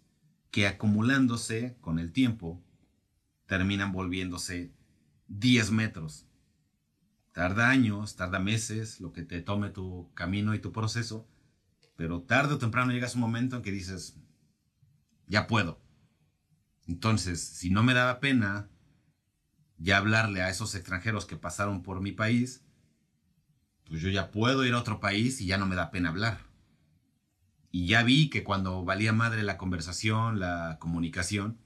que 0.56 0.68
acumulándose 0.68 1.76
con 1.82 2.00
el 2.00 2.14
tiempo 2.14 2.64
terminan 3.46 3.92
volviéndose 3.92 4.74
10 5.28 5.72
metros. 5.72 6.30
Tarda 7.34 7.68
años, 7.68 8.16
tarda 8.16 8.40
meses, 8.40 9.02
lo 9.02 9.12
que 9.12 9.24
te 9.24 9.42
tome 9.42 9.70
tu 9.70 10.10
camino 10.14 10.56
y 10.56 10.60
tu 10.60 10.72
proceso, 10.72 11.28
pero 11.98 12.22
tarde 12.22 12.54
o 12.54 12.58
temprano 12.58 12.94
llegas 12.94 13.16
un 13.16 13.20
momento 13.20 13.58
en 13.58 13.64
que 13.64 13.72
dices, 13.72 14.18
ya 15.28 15.46
puedo. 15.46 15.82
Entonces, 16.88 17.42
si 17.44 17.70
no 17.70 17.84
me 17.84 17.94
daba 17.94 18.22
pena 18.22 18.70
ya 19.78 19.98
hablarle 19.98 20.42
a 20.42 20.50
esos 20.50 20.74
extranjeros 20.74 21.26
que 21.26 21.36
pasaron 21.36 21.84
por 21.84 22.00
mi 22.00 22.14
país, 22.14 22.64
pues 23.90 24.00
yo 24.00 24.08
ya 24.08 24.32
puedo 24.32 24.64
ir 24.64 24.74
a 24.74 24.80
otro 24.80 25.02
país 25.02 25.42
y 25.42 25.48
ya 25.48 25.58
no 25.58 25.66
me 25.66 25.76
da 25.76 25.92
pena 25.92 26.08
hablar. 26.08 26.45
Y 27.76 27.88
ya 27.88 28.04
vi 28.04 28.30
que 28.30 28.46
cuando 28.46 28.86
valía 28.86 29.12
madre 29.12 29.44
la 29.44 29.58
conversación, 29.58 30.40
la 30.40 30.78
comunicación, 30.80 31.60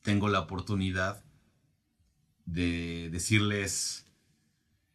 tengo 0.00 0.28
la 0.28 0.40
oportunidad 0.40 1.22
de 2.46 3.10
decirles, 3.12 4.06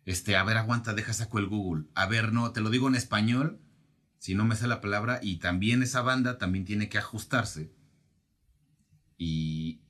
este, 0.06 0.38
a 0.38 0.44
ver, 0.44 0.58
aguanta, 0.58 0.96
deja 0.96 1.14
saco 1.14 1.38
el 1.38 1.46
Google. 1.46 1.86
A 1.94 2.08
ver, 2.08 2.34
no, 2.34 2.52
te 2.52 2.62
lo 2.62 2.72
digo 2.72 2.88
en 2.88 2.96
español, 2.96 3.62
si 4.18 4.34
no 4.34 4.44
me 4.44 4.56
sé 4.56 4.66
la 4.66 4.82
palabra, 4.82 5.20
y 5.22 5.38
también 5.38 5.84
esa 5.84 6.02
banda 6.02 6.40
también 6.40 6.66
tiene 6.66 6.90
que 6.90 6.98
ajustarse 6.98 7.72
y, 9.20 9.82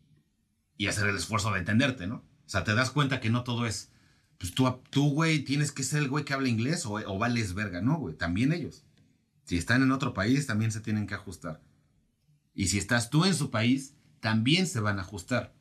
y 0.76 0.88
hacer 0.88 1.08
el 1.08 1.16
esfuerzo 1.16 1.54
de 1.54 1.60
entenderte, 1.60 2.06
¿no? 2.06 2.16
O 2.18 2.50
sea, 2.50 2.66
te 2.66 2.76
das 2.76 2.92
cuenta 2.92 3.22
que 3.22 3.30
no 3.30 3.46
todo 3.46 3.66
es, 3.66 3.94
pues 4.40 4.54
tú, 4.54 4.70
tú 4.90 5.12
güey, 5.12 5.46
tienes 5.46 5.72
que 5.72 5.84
ser 5.84 6.02
el 6.02 6.10
güey 6.10 6.26
que 6.26 6.34
habla 6.34 6.50
inglés 6.50 6.86
o, 6.86 6.96
o 6.96 7.18
vales 7.18 7.54
verga, 7.54 7.80
no, 7.80 7.98
güey, 7.98 8.14
también 8.18 8.52
ellos. 8.52 8.84
Si 9.46 9.58
están 9.58 9.84
en 9.84 9.92
otro 9.92 10.14
país, 10.14 10.48
también 10.48 10.72
se 10.72 10.82
tienen 10.82 11.08
que 11.08 11.14
ajustar. 11.14 11.62
Y 12.54 12.68
si 12.68 12.78
estás 12.78 13.10
tú 13.10 13.26
en 13.26 13.36
su 13.36 13.52
país, 13.52 13.96
también 14.20 14.68
se 14.68 14.80
van 14.80 14.98
a 14.98 15.04
ajustar 15.04 15.54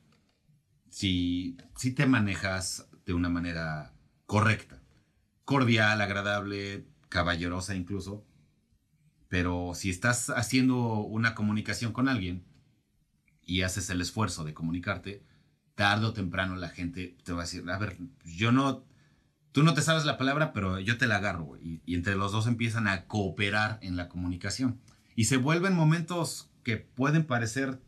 si, 0.89 1.57
si 1.75 1.91
te 1.91 2.05
manejas 2.05 2.87
de 3.05 3.13
una 3.13 3.29
manera 3.29 3.93
correcta, 4.25 4.81
cordial, 5.43 6.01
agradable, 6.01 6.87
caballerosa 7.09 7.75
incluso. 7.75 8.25
Pero 9.27 9.73
si 9.75 9.89
estás 9.89 10.29
haciendo 10.29 10.99
una 11.01 11.35
comunicación 11.35 11.91
con 11.91 12.07
alguien 12.07 12.43
y 13.43 13.61
haces 13.61 13.89
el 13.89 14.01
esfuerzo 14.01 14.43
de 14.45 14.53
comunicarte, 14.53 15.23
tarde 15.75 16.05
o 16.05 16.13
temprano 16.13 16.55
la 16.55 16.69
gente 16.69 17.17
te 17.23 17.33
va 17.33 17.41
a 17.41 17.45
decir, 17.45 17.69
a 17.69 17.77
ver, 17.77 17.97
yo 18.23 18.51
no, 18.51 18.85
tú 19.55 19.63
no 19.63 19.73
te 19.73 19.81
sabes 19.81 20.03
la 20.03 20.17
palabra, 20.17 20.51
pero 20.51 20.81
yo 20.81 20.97
te 20.97 21.07
la 21.07 21.15
agarro, 21.15 21.55
y, 21.55 21.81
y 21.85 21.95
entre 21.95 22.17
los 22.17 22.33
dos 22.33 22.45
empiezan 22.45 22.89
a 22.89 23.05
cooperar 23.05 23.79
en 23.81 23.95
la 23.95 24.09
comunicación. 24.09 24.81
Y 25.15 25.25
se 25.25 25.37
vuelven 25.37 25.73
momentos 25.73 26.51
que 26.63 26.75
pueden 26.75 27.25
parecer 27.25 27.81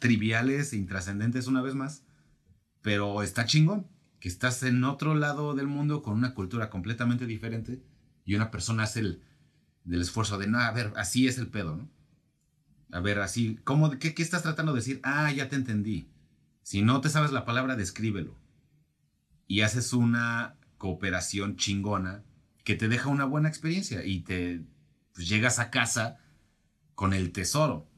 triviales 0.00 0.72
e 0.72 0.76
intrascendentes 0.76 1.46
una 1.46 1.62
vez 1.62 1.76
más, 1.76 2.02
pero 2.82 3.22
está 3.22 3.46
chingón 3.46 3.86
que 4.18 4.26
estás 4.28 4.64
en 4.64 4.82
otro 4.82 5.14
lado 5.14 5.54
del 5.54 5.68
mundo 5.68 6.02
con 6.02 6.14
una 6.14 6.34
cultura 6.34 6.70
completamente 6.70 7.26
diferente 7.26 7.80
y 8.24 8.34
una 8.34 8.50
persona 8.50 8.82
hace 8.82 8.98
el 8.98 9.22
del 9.84 10.00
esfuerzo 10.00 10.38
de, 10.38 10.48
no, 10.48 10.58
a 10.58 10.72
ver, 10.72 10.92
así 10.96 11.28
es 11.28 11.38
el 11.38 11.46
pedo, 11.46 11.76
¿no? 11.76 11.88
A 12.90 12.98
ver, 12.98 13.20
así, 13.20 13.60
¿cómo, 13.62 13.90
qué, 14.00 14.12
qué 14.12 14.22
estás 14.24 14.42
tratando 14.42 14.72
de 14.72 14.80
decir? 14.80 14.98
Ah, 15.04 15.30
ya 15.30 15.48
te 15.48 15.54
entendí. 15.54 16.08
Si 16.62 16.82
no 16.82 17.00
te 17.00 17.10
sabes 17.10 17.30
la 17.30 17.44
palabra, 17.44 17.76
descríbelo. 17.76 18.34
Y 19.46 19.60
haces 19.60 19.92
una 19.92 20.56
cooperación 20.78 21.56
chingona 21.56 22.24
que 22.64 22.74
te 22.74 22.88
deja 22.88 23.08
una 23.08 23.24
buena 23.24 23.48
experiencia 23.48 24.04
y 24.04 24.20
te 24.20 24.62
pues, 25.12 25.28
llegas 25.28 25.58
a 25.58 25.70
casa 25.70 26.18
con 26.94 27.12
el 27.12 27.32
tesoro. 27.32 27.88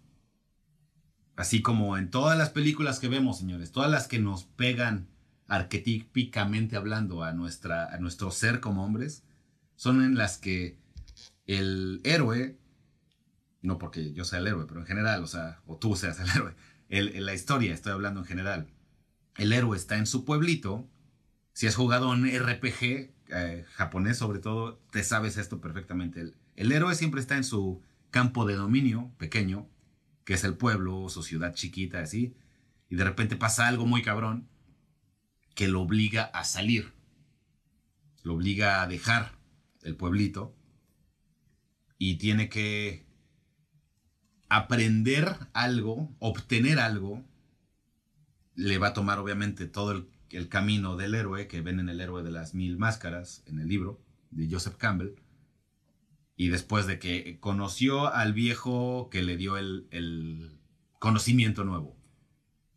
Así 1.36 1.62
como 1.62 1.98
en 1.98 2.10
todas 2.10 2.36
las 2.38 2.50
películas 2.50 2.98
que 2.98 3.08
vemos, 3.08 3.38
señores, 3.38 3.72
todas 3.72 3.90
las 3.90 4.08
que 4.08 4.18
nos 4.18 4.44
pegan 4.44 5.08
arquetípicamente 5.48 6.76
hablando 6.76 7.22
a, 7.22 7.32
nuestra, 7.32 7.92
a 7.94 7.98
nuestro 7.98 8.30
ser 8.30 8.60
como 8.60 8.84
hombres, 8.84 9.22
son 9.76 10.02
en 10.02 10.16
las 10.16 10.38
que 10.38 10.78
el 11.46 12.00
héroe 12.04 12.58
no 13.66 13.78
porque 13.78 14.12
yo 14.12 14.24
sea 14.24 14.38
el 14.38 14.46
héroe, 14.46 14.64
pero 14.66 14.80
en 14.80 14.86
general, 14.86 15.22
o 15.22 15.26
sea, 15.26 15.60
o 15.66 15.76
tú 15.76 15.96
seas 15.96 16.18
el 16.20 16.30
héroe, 16.34 16.54
el, 16.88 17.26
la 17.26 17.34
historia, 17.34 17.74
estoy 17.74 17.92
hablando 17.92 18.20
en 18.20 18.26
general. 18.26 18.68
El 19.36 19.52
héroe 19.52 19.76
está 19.76 19.98
en 19.98 20.06
su 20.06 20.24
pueblito. 20.24 20.88
Si 21.56 21.66
has 21.66 21.74
jugado 21.74 22.10
un 22.10 22.26
RPG 22.26 23.14
eh, 23.28 23.64
japonés, 23.76 24.18
sobre 24.18 24.40
todo, 24.40 24.78
te 24.90 25.02
sabes 25.02 25.38
esto 25.38 25.58
perfectamente. 25.58 26.20
El, 26.20 26.36
el 26.54 26.70
héroe 26.70 26.94
siempre 26.94 27.18
está 27.18 27.38
en 27.38 27.44
su 27.44 27.82
campo 28.10 28.44
de 28.44 28.56
dominio 28.56 29.10
pequeño, 29.16 29.66
que 30.26 30.34
es 30.34 30.44
el 30.44 30.58
pueblo, 30.58 31.08
su 31.08 31.22
ciudad 31.22 31.54
chiquita, 31.54 32.00
así, 32.00 32.36
y 32.90 32.96
de 32.96 33.04
repente 33.04 33.36
pasa 33.36 33.68
algo 33.68 33.86
muy 33.86 34.02
cabrón 34.02 34.46
que 35.54 35.66
lo 35.66 35.80
obliga 35.80 36.24
a 36.24 36.44
salir, 36.44 36.92
lo 38.22 38.34
obliga 38.34 38.82
a 38.82 38.86
dejar 38.86 39.32
el 39.82 39.96
pueblito 39.96 40.54
y 41.96 42.16
tiene 42.16 42.50
que 42.50 43.06
aprender 44.50 45.34
algo, 45.54 46.14
obtener 46.18 46.80
algo, 46.80 47.24
le 48.54 48.76
va 48.76 48.88
a 48.88 48.92
tomar 48.92 49.18
obviamente 49.18 49.64
todo 49.64 49.92
el, 49.92 50.15
camino 50.48 50.96
del 50.96 51.14
héroe 51.14 51.48
que 51.48 51.62
ven 51.62 51.80
en 51.80 51.88
el 51.88 52.00
héroe 52.00 52.22
de 52.22 52.30
las 52.30 52.54
mil 52.54 52.76
máscaras, 52.76 53.42
en 53.46 53.58
el 53.58 53.68
libro 53.68 54.02
de 54.30 54.48
Joseph 54.50 54.76
Campbell, 54.76 55.14
y 56.36 56.48
después 56.48 56.86
de 56.86 56.98
que 56.98 57.40
conoció 57.40 58.12
al 58.12 58.34
viejo 58.34 59.08
que 59.10 59.22
le 59.22 59.36
dio 59.36 59.56
el, 59.56 60.60
conocimiento 60.98 61.64
nuevo, 61.64 61.96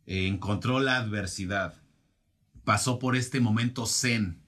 encontró 0.06 0.80
la 0.80 0.96
adversidad, 0.96 1.82
pasó 2.64 2.98
por 2.98 3.16
este 3.16 3.40
momento 3.40 3.86
zen 3.86 4.42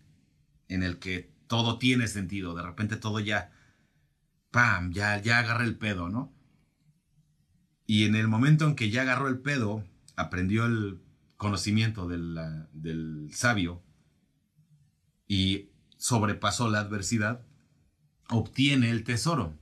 en 0.68 0.82
el 0.82 0.98
que 0.98 1.32
todo 1.46 1.78
tiene 1.78 2.06
sentido, 2.06 2.54
de 2.54 2.62
repente 2.62 2.96
todo 2.96 3.20
ya, 3.20 3.50
pam, 4.50 4.92
ya, 4.92 5.20
ya 5.20 5.40
agarra 5.40 5.64
el 5.64 5.76
pedo, 5.76 6.08
¿no? 6.08 6.32
Y 7.86 8.06
en 8.06 8.14
el 8.14 8.28
momento 8.28 8.66
en 8.66 8.76
que 8.76 8.90
ya 8.90 9.02
agarró 9.02 9.28
el 9.28 9.40
pedo, 9.40 9.84
aprendió 10.16 10.64
el 10.64 11.01
conocimiento 11.42 12.06
del, 12.06 12.38
del 12.72 13.28
sabio 13.34 13.82
y 15.26 15.70
sobrepasó 15.98 16.70
la 16.70 16.78
adversidad, 16.78 17.44
obtiene 18.30 18.90
el 18.90 19.02
tesoro, 19.02 19.58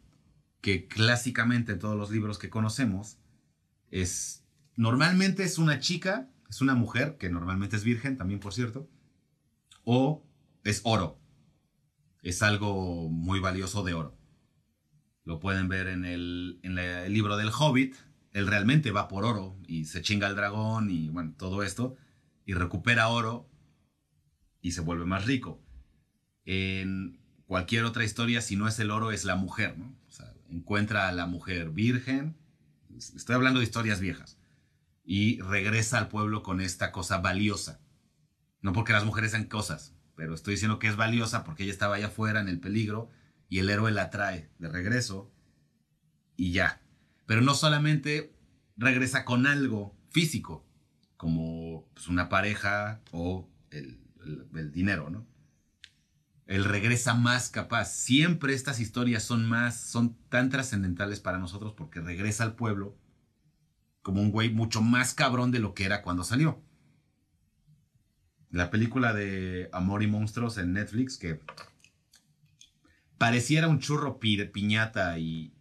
que 0.60 0.86
clásicamente 0.86 1.72
en 1.72 1.78
todos 1.78 1.96
los 1.96 2.10
libros 2.10 2.38
que 2.38 2.50
conocemos 2.50 3.16
es, 3.90 4.44
normalmente 4.76 5.42
es 5.42 5.56
una 5.56 5.78
chica, 5.78 6.30
es 6.50 6.60
una 6.60 6.74
mujer, 6.74 7.16
que 7.16 7.30
normalmente 7.30 7.76
es 7.76 7.84
virgen 7.84 8.18
también, 8.18 8.40
por 8.40 8.52
cierto, 8.52 8.90
o 9.84 10.22
es 10.64 10.82
oro. 10.84 11.18
Es 12.20 12.42
algo 12.42 13.08
muy 13.08 13.40
valioso 13.40 13.82
de 13.82 13.94
oro. 13.94 14.18
Lo 15.24 15.40
pueden 15.40 15.68
ver 15.68 15.86
en 15.86 16.04
el, 16.04 16.60
en 16.62 16.78
el 16.78 17.12
libro 17.12 17.38
del 17.38 17.50
Hobbit. 17.58 17.94
Él 18.32 18.46
realmente 18.46 18.90
va 18.90 19.08
por 19.08 19.24
oro 19.24 19.56
y 19.66 19.86
se 19.86 20.02
chinga 20.02 20.26
al 20.26 20.36
dragón 20.36 20.90
y 20.90 21.08
bueno, 21.08 21.34
todo 21.36 21.62
esto. 21.62 21.96
Y 22.44 22.54
recupera 22.54 23.08
oro 23.08 23.48
y 24.60 24.72
se 24.72 24.80
vuelve 24.80 25.04
más 25.04 25.26
rico. 25.26 25.62
En 26.44 27.20
cualquier 27.46 27.84
otra 27.84 28.04
historia, 28.04 28.40
si 28.40 28.56
no 28.56 28.68
es 28.68 28.78
el 28.78 28.90
oro, 28.90 29.10
es 29.10 29.24
la 29.24 29.36
mujer, 29.36 29.76
¿no? 29.78 29.94
Encuentra 30.48 31.08
a 31.08 31.12
la 31.12 31.26
mujer 31.26 31.70
virgen, 31.70 32.36
estoy 32.96 33.36
hablando 33.36 33.60
de 33.60 33.66
historias 33.66 34.00
viejas, 34.00 34.36
y 35.04 35.40
regresa 35.40 35.98
al 35.98 36.08
pueblo 36.08 36.42
con 36.42 36.60
esta 36.60 36.90
cosa 36.90 37.18
valiosa. 37.18 37.80
No 38.60 38.72
porque 38.72 38.92
las 38.92 39.04
mujeres 39.04 39.30
sean 39.30 39.44
cosas, 39.44 39.94
pero 40.16 40.34
estoy 40.34 40.54
diciendo 40.54 40.78
que 40.78 40.88
es 40.88 40.96
valiosa 40.96 41.44
porque 41.44 41.62
ella 41.62 41.72
estaba 41.72 41.96
allá 41.96 42.08
afuera 42.08 42.40
en 42.40 42.48
el 42.48 42.60
peligro 42.60 43.10
y 43.48 43.60
el 43.60 43.70
héroe 43.70 43.90
la 43.90 44.10
trae 44.10 44.50
de 44.58 44.68
regreso 44.68 45.32
y 46.36 46.52
ya. 46.52 46.82
Pero 47.30 47.42
no 47.42 47.54
solamente 47.54 48.34
regresa 48.76 49.24
con 49.24 49.46
algo 49.46 49.96
físico, 50.08 50.66
como 51.16 51.86
pues, 51.94 52.08
una 52.08 52.28
pareja 52.28 53.02
o 53.12 53.48
el, 53.70 54.00
el 54.56 54.72
dinero, 54.72 55.10
¿no? 55.10 55.24
él 56.48 56.64
regresa 56.64 57.14
más 57.14 57.48
capaz. 57.48 57.84
Siempre 57.92 58.52
estas 58.52 58.80
historias 58.80 59.22
son 59.22 59.48
más, 59.48 59.80
son 59.80 60.16
tan 60.28 60.50
trascendentales 60.50 61.20
para 61.20 61.38
nosotros 61.38 61.72
porque 61.76 62.00
regresa 62.00 62.42
al 62.42 62.56
pueblo 62.56 62.98
como 64.02 64.20
un 64.20 64.32
güey 64.32 64.50
mucho 64.50 64.82
más 64.82 65.14
cabrón 65.14 65.52
de 65.52 65.60
lo 65.60 65.72
que 65.72 65.84
era 65.84 66.02
cuando 66.02 66.24
salió. 66.24 66.60
La 68.50 68.72
película 68.72 69.14
de 69.14 69.68
Amor 69.72 70.02
y 70.02 70.08
Monstruos 70.08 70.58
en 70.58 70.72
Netflix, 70.72 71.16
que 71.16 71.38
pareciera 73.18 73.68
un 73.68 73.78
churro 73.78 74.18
piñata 74.18 75.16
y, 75.20 75.54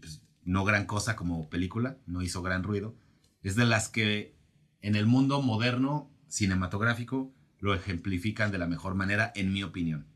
pues, 0.00 0.23
no 0.44 0.64
gran 0.64 0.86
cosa 0.86 1.16
como 1.16 1.48
película, 1.48 1.98
no 2.06 2.22
hizo 2.22 2.42
gran 2.42 2.62
ruido, 2.62 2.94
es 3.42 3.56
de 3.56 3.64
las 3.64 3.88
que 3.88 4.36
en 4.80 4.96
el 4.96 5.06
mundo 5.06 5.42
moderno 5.42 6.10
cinematográfico 6.28 7.32
lo 7.58 7.74
ejemplifican 7.74 8.50
de 8.52 8.58
la 8.58 8.66
mejor 8.66 8.94
manera, 8.94 9.32
en 9.34 9.52
mi 9.52 9.62
opinión. 9.62 10.06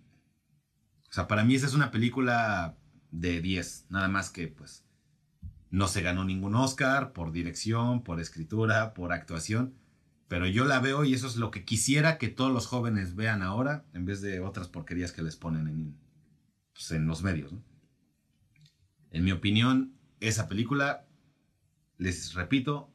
O 1.11 1.13
sea, 1.13 1.27
para 1.27 1.45
mí 1.45 1.55
esa 1.55 1.67
es 1.67 1.75
una 1.75 1.91
película 1.91 2.77
de 3.11 3.41
10, 3.41 3.87
nada 3.89 4.09
más 4.09 4.31
que 4.31 4.49
pues 4.49 4.85
no 5.71 5.89
se 5.89 6.03
ganó 6.03 6.25
ningún 6.25 6.55
Oscar 6.55 7.13
por 7.13 7.33
dirección, 7.33 8.03
por 8.03 8.21
escritura, 8.21 8.95
por 8.95 9.13
actuación, 9.13 9.75
pero 10.29 10.47
yo 10.47 10.65
la 10.65 10.81
veo 10.81 11.05
y 11.05 11.15
eso 11.15 11.27
es 11.27 11.37
lo 11.37 11.51
que 11.51 11.65
quisiera 11.65 12.19
que 12.19 12.29
todos 12.29 12.53
los 12.53 12.67
jóvenes 12.67 13.15
vean 13.15 13.43
ahora 13.43 13.87
en 13.95 14.05
vez 14.05 14.21
de 14.21 14.41
otras 14.41 14.69
porquerías 14.69 15.13
que 15.13 15.23
les 15.23 15.37
ponen 15.37 15.67
en, 15.67 15.99
pues, 16.75 16.91
en 16.91 17.07
los 17.07 17.23
medios. 17.23 17.55
En 19.11 19.25
mi 19.25 19.33
opinión, 19.33 19.98
esa 20.21 20.49
película, 20.49 21.07
les 21.97 22.35
repito, 22.35 22.93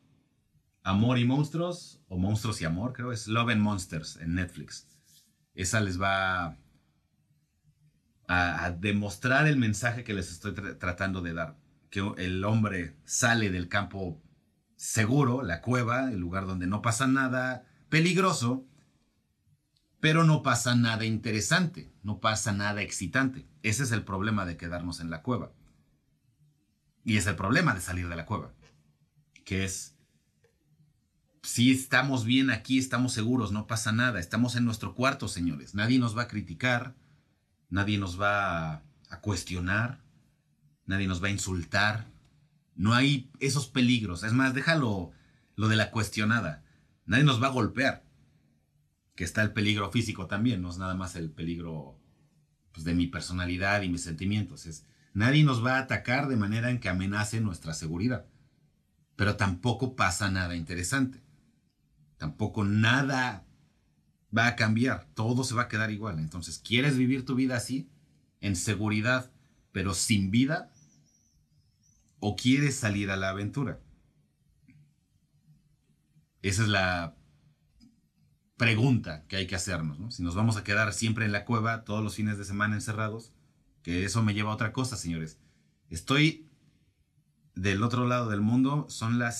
Amor 0.83 1.17
y 1.17 1.25
Monstruos, 1.25 2.01
o 2.09 2.17
Monstruos 2.17 2.61
y 2.61 2.65
Amor, 2.65 2.93
creo, 2.93 3.11
es 3.11 3.27
Love 3.27 3.51
and 3.51 3.61
Monsters 3.61 4.17
en 4.17 4.35
Netflix. 4.35 4.87
Esa 5.55 5.79
les 5.79 6.01
va 6.01 6.57
a, 8.27 8.71
demostrar 8.71 9.47
el 9.47 9.57
mensaje 9.57 10.03
que 10.03 10.13
les 10.13 10.31
estoy 10.31 10.53
tratando 10.53 11.21
de 11.21 11.33
dar. 11.33 11.57
Que 11.89 12.01
el 12.17 12.43
hombre 12.43 12.97
sale 13.05 13.51
del 13.51 13.69
campo 13.69 14.21
seguro, 14.75 15.43
la 15.43 15.61
cueva, 15.61 16.09
el 16.09 16.19
lugar 16.19 16.45
donde 16.47 16.67
no 16.67 16.81
pasa 16.81 17.07
nada 17.07 17.65
peligroso, 17.89 18.65
pero 19.99 20.25
no 20.25 20.43
pasa 20.43 20.75
nada 20.75 21.05
interesante, 21.05 21.93
no 22.01 22.19
pasa 22.19 22.51
nada 22.51 22.81
excitante. 22.81 23.47
Ese 23.61 23.83
es 23.83 23.91
el 23.91 24.03
problema 24.03 24.45
de 24.45 24.57
quedarnos 24.57 24.99
en 24.99 25.09
la 25.09 25.21
cueva. 25.21 25.53
Y 27.03 27.17
es 27.17 27.27
el 27.27 27.35
problema 27.35 27.73
de 27.73 27.81
salir 27.81 28.07
de 28.07 28.15
la 28.15 28.25
cueva, 28.25 28.53
que 29.43 29.65
es, 29.65 29.97
si 31.41 31.71
estamos 31.71 32.23
bien 32.23 32.49
aquí, 32.49 32.77
estamos 32.77 33.11
seguros, 33.11 33.51
no 33.51 33.67
pasa 33.67 33.91
nada, 33.91 34.19
estamos 34.19 34.55
en 34.55 34.63
nuestro 34.63 34.95
cuarto, 34.95 35.27
señores, 35.27 35.75
nadie 35.75 35.99
nos 35.99 36.17
va 36.17 36.23
a 36.23 36.27
criticar, 36.27 36.95
nadie 37.69 37.97
nos 37.97 38.19
va 38.19 38.83
a, 39.09 39.19
cuestionar, 39.21 40.01
nadie 40.85 41.07
nos 41.07 41.21
va 41.21 41.27
a 41.27 41.31
insultar. 41.31 42.07
No 42.75 42.93
hay 42.93 43.31
esos 43.39 43.67
peligros. 43.67 44.23
Es 44.23 44.33
más, 44.33 44.53
déjalo 44.53 45.11
lo 45.55 45.67
de 45.67 45.75
la 45.75 45.91
cuestionada. 45.91 46.63
Nadie 47.05 47.23
nos 47.23 47.41
va 47.41 47.47
a 47.47 47.51
golpear. 47.51 48.03
Que 49.15 49.23
está 49.23 49.43
el 49.43 49.53
peligro 49.53 49.91
físico 49.91 50.25
también, 50.25 50.61
no 50.61 50.69
es 50.69 50.77
nada 50.77 50.95
más 50.95 51.15
el 51.15 51.29
peligro 51.29 51.99
pues, 52.71 52.83
de 52.83 52.95
mi 52.95 53.05
personalidad 53.07 53.81
y 53.83 53.89
mis 53.89 54.01
sentimientos. 54.01 54.65
Es, 54.65 54.85
nadie 55.13 55.43
nos 55.43 55.65
va 55.65 55.77
a 55.77 55.81
atacar 55.81 56.27
de 56.27 56.35
manera 56.35 56.69
en 56.69 56.79
que 56.79 56.89
amenace 56.89 57.41
nuestra 57.41 57.73
seguridad. 57.73 58.25
Pero 59.15 59.35
tampoco 59.35 59.95
pasa 59.95 60.29
nada 60.31 60.55
interesante. 60.55 61.21
Tampoco 62.17 62.63
nada 62.63 63.45
va 64.35 64.47
a 64.47 64.55
cambiar, 64.55 65.07
todo 65.13 65.43
se 65.43 65.53
va 65.53 65.63
a 65.63 65.67
quedar 65.67 65.91
igual. 65.91 66.19
Entonces, 66.19 66.59
¿quieres 66.59 66.97
vivir 66.97 67.25
tu 67.25 67.35
vida 67.35 67.55
así, 67.55 67.89
en 68.41 68.55
seguridad, 68.55 69.31
pero 69.71 69.93
sin 69.93 70.31
vida? 70.31 70.71
¿O 72.19 72.35
quieres 72.35 72.75
salir 72.75 73.11
a 73.11 73.17
la 73.17 73.29
aventura? 73.29 73.79
Esa 76.41 76.63
es 76.63 76.69
la 76.69 77.15
pregunta 78.57 79.25
que 79.27 79.35
hay 79.35 79.47
que 79.47 79.55
hacernos, 79.55 80.15
Si 80.15 80.23
nos 80.23 80.35
vamos 80.35 80.57
a 80.57 80.63
quedar 80.63 80.93
siempre 80.93 81.25
en 81.25 81.31
la 81.31 81.45
cueva 81.45 81.83
todos 81.83 82.03
los 82.03 82.15
fines 82.15 82.37
de 82.37 82.45
semana 82.45 82.75
encerrados, 82.75 83.31
que 83.83 84.05
eso 84.05 84.23
me 84.23 84.33
lleva 84.33 84.51
a 84.51 84.55
otra 84.55 84.71
cosa, 84.71 84.97
señores. 84.97 85.37
Estoy 85.89 86.49
del 87.53 87.83
otro 87.83 88.07
lado 88.07 88.29
del 88.29 88.41
mundo, 88.41 88.87
son 88.89 89.19
las 89.19 89.37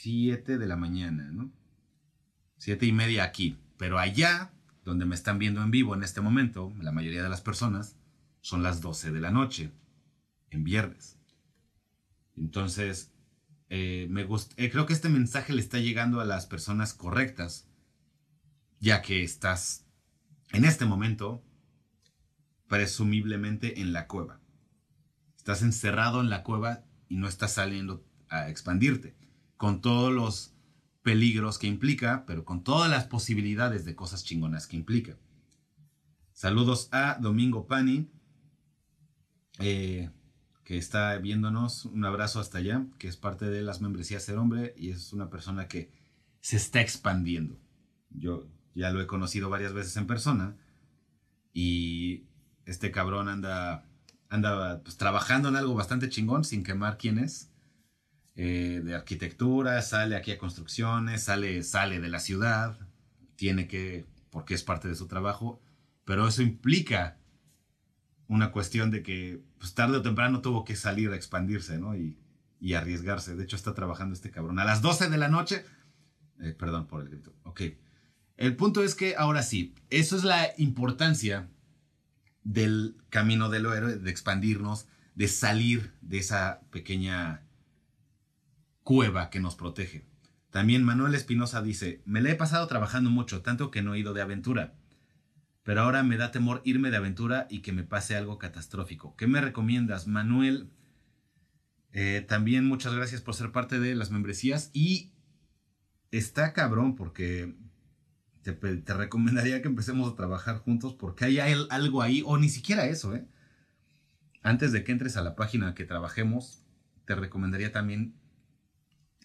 7 0.00 0.56
de 0.58 0.66
la 0.66 0.76
mañana, 0.76 1.30
¿no? 1.30 1.52
Siete 2.56 2.86
y 2.86 2.92
media 2.92 3.24
aquí. 3.24 3.58
Pero 3.76 3.98
allá, 3.98 4.52
donde 4.84 5.04
me 5.04 5.14
están 5.14 5.38
viendo 5.38 5.62
en 5.62 5.70
vivo 5.70 5.94
en 5.94 6.04
este 6.04 6.20
momento, 6.20 6.72
la 6.80 6.92
mayoría 6.92 7.22
de 7.22 7.28
las 7.28 7.40
personas, 7.40 7.96
son 8.40 8.62
las 8.62 8.80
12 8.80 9.10
de 9.10 9.20
la 9.20 9.30
noche, 9.30 9.70
en 10.50 10.64
viernes. 10.64 11.18
Entonces, 12.36 13.12
eh, 13.68 14.06
me 14.10 14.22
eh, 14.56 14.70
creo 14.70 14.86
que 14.86 14.92
este 14.92 15.08
mensaje 15.08 15.52
le 15.52 15.60
está 15.60 15.78
llegando 15.78 16.20
a 16.20 16.24
las 16.24 16.46
personas 16.46 16.94
correctas, 16.94 17.66
ya 18.80 19.02
que 19.02 19.22
estás 19.22 19.86
en 20.52 20.64
este 20.64 20.84
momento 20.84 21.42
presumiblemente 22.72 23.82
en 23.82 23.92
la 23.92 24.06
cueva. 24.06 24.40
Estás 25.36 25.60
encerrado 25.60 26.22
en 26.22 26.30
la 26.30 26.42
cueva 26.42 26.86
y 27.06 27.16
no 27.16 27.28
estás 27.28 27.52
saliendo 27.52 28.02
a 28.30 28.48
expandirte, 28.48 29.14
con 29.58 29.82
todos 29.82 30.10
los 30.10 30.54
peligros 31.02 31.58
que 31.58 31.66
implica, 31.66 32.24
pero 32.26 32.46
con 32.46 32.64
todas 32.64 32.90
las 32.90 33.04
posibilidades 33.04 33.84
de 33.84 33.94
cosas 33.94 34.24
chingonas 34.24 34.66
que 34.66 34.76
implica. 34.76 35.18
Saludos 36.32 36.88
a 36.92 37.18
Domingo 37.20 37.66
Pani, 37.66 38.10
eh, 39.58 40.08
que 40.64 40.78
está 40.78 41.18
viéndonos. 41.18 41.84
Un 41.84 42.06
abrazo 42.06 42.40
hasta 42.40 42.56
allá, 42.56 42.86
que 42.98 43.06
es 43.06 43.18
parte 43.18 43.50
de 43.50 43.60
las 43.60 43.82
membresías 43.82 44.22
Ser 44.22 44.38
Hombre 44.38 44.72
y 44.78 44.92
es 44.92 45.12
una 45.12 45.28
persona 45.28 45.68
que 45.68 45.92
se 46.40 46.56
está 46.56 46.80
expandiendo. 46.80 47.60
Yo 48.08 48.48
ya 48.74 48.90
lo 48.92 49.02
he 49.02 49.06
conocido 49.06 49.50
varias 49.50 49.74
veces 49.74 49.94
en 49.98 50.06
persona 50.06 50.56
y 51.52 52.31
este 52.66 52.90
cabrón 52.90 53.28
anda, 53.28 53.84
anda 54.28 54.82
pues, 54.82 54.96
trabajando 54.96 55.48
en 55.48 55.56
algo 55.56 55.74
bastante 55.74 56.08
chingón 56.08 56.44
sin 56.44 56.62
quemar 56.62 56.98
quién 56.98 57.18
es. 57.18 57.50
Eh, 58.34 58.80
de 58.82 58.94
arquitectura, 58.94 59.82
sale 59.82 60.16
aquí 60.16 60.32
a 60.32 60.38
construcciones, 60.38 61.24
sale, 61.24 61.62
sale 61.62 62.00
de 62.00 62.08
la 62.08 62.18
ciudad, 62.18 62.78
tiene 63.36 63.68
que, 63.68 64.06
porque 64.30 64.54
es 64.54 64.62
parte 64.62 64.88
de 64.88 64.94
su 64.94 65.06
trabajo, 65.06 65.60
pero 66.06 66.26
eso 66.26 66.40
implica 66.40 67.18
una 68.28 68.50
cuestión 68.50 68.90
de 68.90 69.02
que 69.02 69.42
pues, 69.58 69.74
tarde 69.74 69.98
o 69.98 70.02
temprano 70.02 70.40
tuvo 70.40 70.64
que 70.64 70.76
salir 70.76 71.10
a 71.10 71.16
expandirse, 71.16 71.78
¿no? 71.78 71.94
Y, 71.94 72.18
y 72.58 72.74
arriesgarse. 72.74 73.36
De 73.36 73.44
hecho, 73.44 73.56
está 73.56 73.74
trabajando 73.74 74.14
este 74.14 74.30
cabrón. 74.30 74.58
A 74.58 74.64
las 74.64 74.80
12 74.80 75.10
de 75.10 75.18
la 75.18 75.28
noche, 75.28 75.66
eh, 76.40 76.54
perdón 76.58 76.86
por 76.86 77.02
el 77.02 77.08
grito, 77.08 77.34
ok. 77.42 77.60
El 78.38 78.56
punto 78.56 78.82
es 78.82 78.94
que 78.94 79.14
ahora 79.16 79.42
sí, 79.42 79.74
eso 79.90 80.16
es 80.16 80.24
la 80.24 80.48
importancia 80.56 81.50
del 82.44 82.96
camino 83.10 83.48
del 83.48 83.66
héroe, 83.66 83.96
de 83.96 84.10
expandirnos, 84.10 84.86
de 85.14 85.28
salir 85.28 85.92
de 86.00 86.18
esa 86.18 86.60
pequeña 86.70 87.42
cueva 88.82 89.30
que 89.30 89.40
nos 89.40 89.54
protege. 89.54 90.04
También 90.50 90.84
Manuel 90.84 91.14
Espinosa 91.14 91.62
dice, 91.62 92.02
me 92.04 92.20
le 92.20 92.32
he 92.32 92.34
pasado 92.34 92.66
trabajando 92.66 93.10
mucho, 93.10 93.42
tanto 93.42 93.70
que 93.70 93.82
no 93.82 93.94
he 93.94 94.00
ido 94.00 94.12
de 94.12 94.22
aventura. 94.22 94.74
Pero 95.62 95.82
ahora 95.82 96.02
me 96.02 96.16
da 96.16 96.30
temor 96.30 96.60
irme 96.64 96.90
de 96.90 96.96
aventura 96.96 97.46
y 97.48 97.60
que 97.60 97.72
me 97.72 97.84
pase 97.84 98.16
algo 98.16 98.38
catastrófico. 98.38 99.16
¿Qué 99.16 99.26
me 99.26 99.40
recomiendas, 99.40 100.08
Manuel? 100.08 100.70
Eh, 101.92 102.24
también 102.26 102.66
muchas 102.66 102.94
gracias 102.94 103.20
por 103.20 103.34
ser 103.34 103.52
parte 103.52 103.78
de 103.78 103.94
las 103.94 104.10
membresías 104.10 104.70
y 104.72 105.12
está 106.10 106.52
cabrón 106.52 106.96
porque 106.96 107.54
te, 108.42 108.94
recomendaría 108.94 109.62
que 109.62 109.68
empecemos 109.68 110.12
a 110.12 110.16
trabajar 110.16 110.58
juntos 110.58 110.94
porque 110.94 111.24
hay 111.24 111.38
algo 111.38 112.02
ahí, 112.02 112.22
o 112.26 112.36
ni 112.38 112.48
siquiera 112.48 112.86
eso, 112.86 113.14
¿eh? 113.14 113.24
Antes 114.42 114.72
de 114.72 114.82
que 114.82 114.90
entres 114.90 115.16
a 115.16 115.22
la 115.22 115.36
página 115.36 115.74
que 115.74 115.84
trabajemos, 115.84 116.64
te 117.06 117.14
recomendaría 117.14 117.70
también 117.70 118.14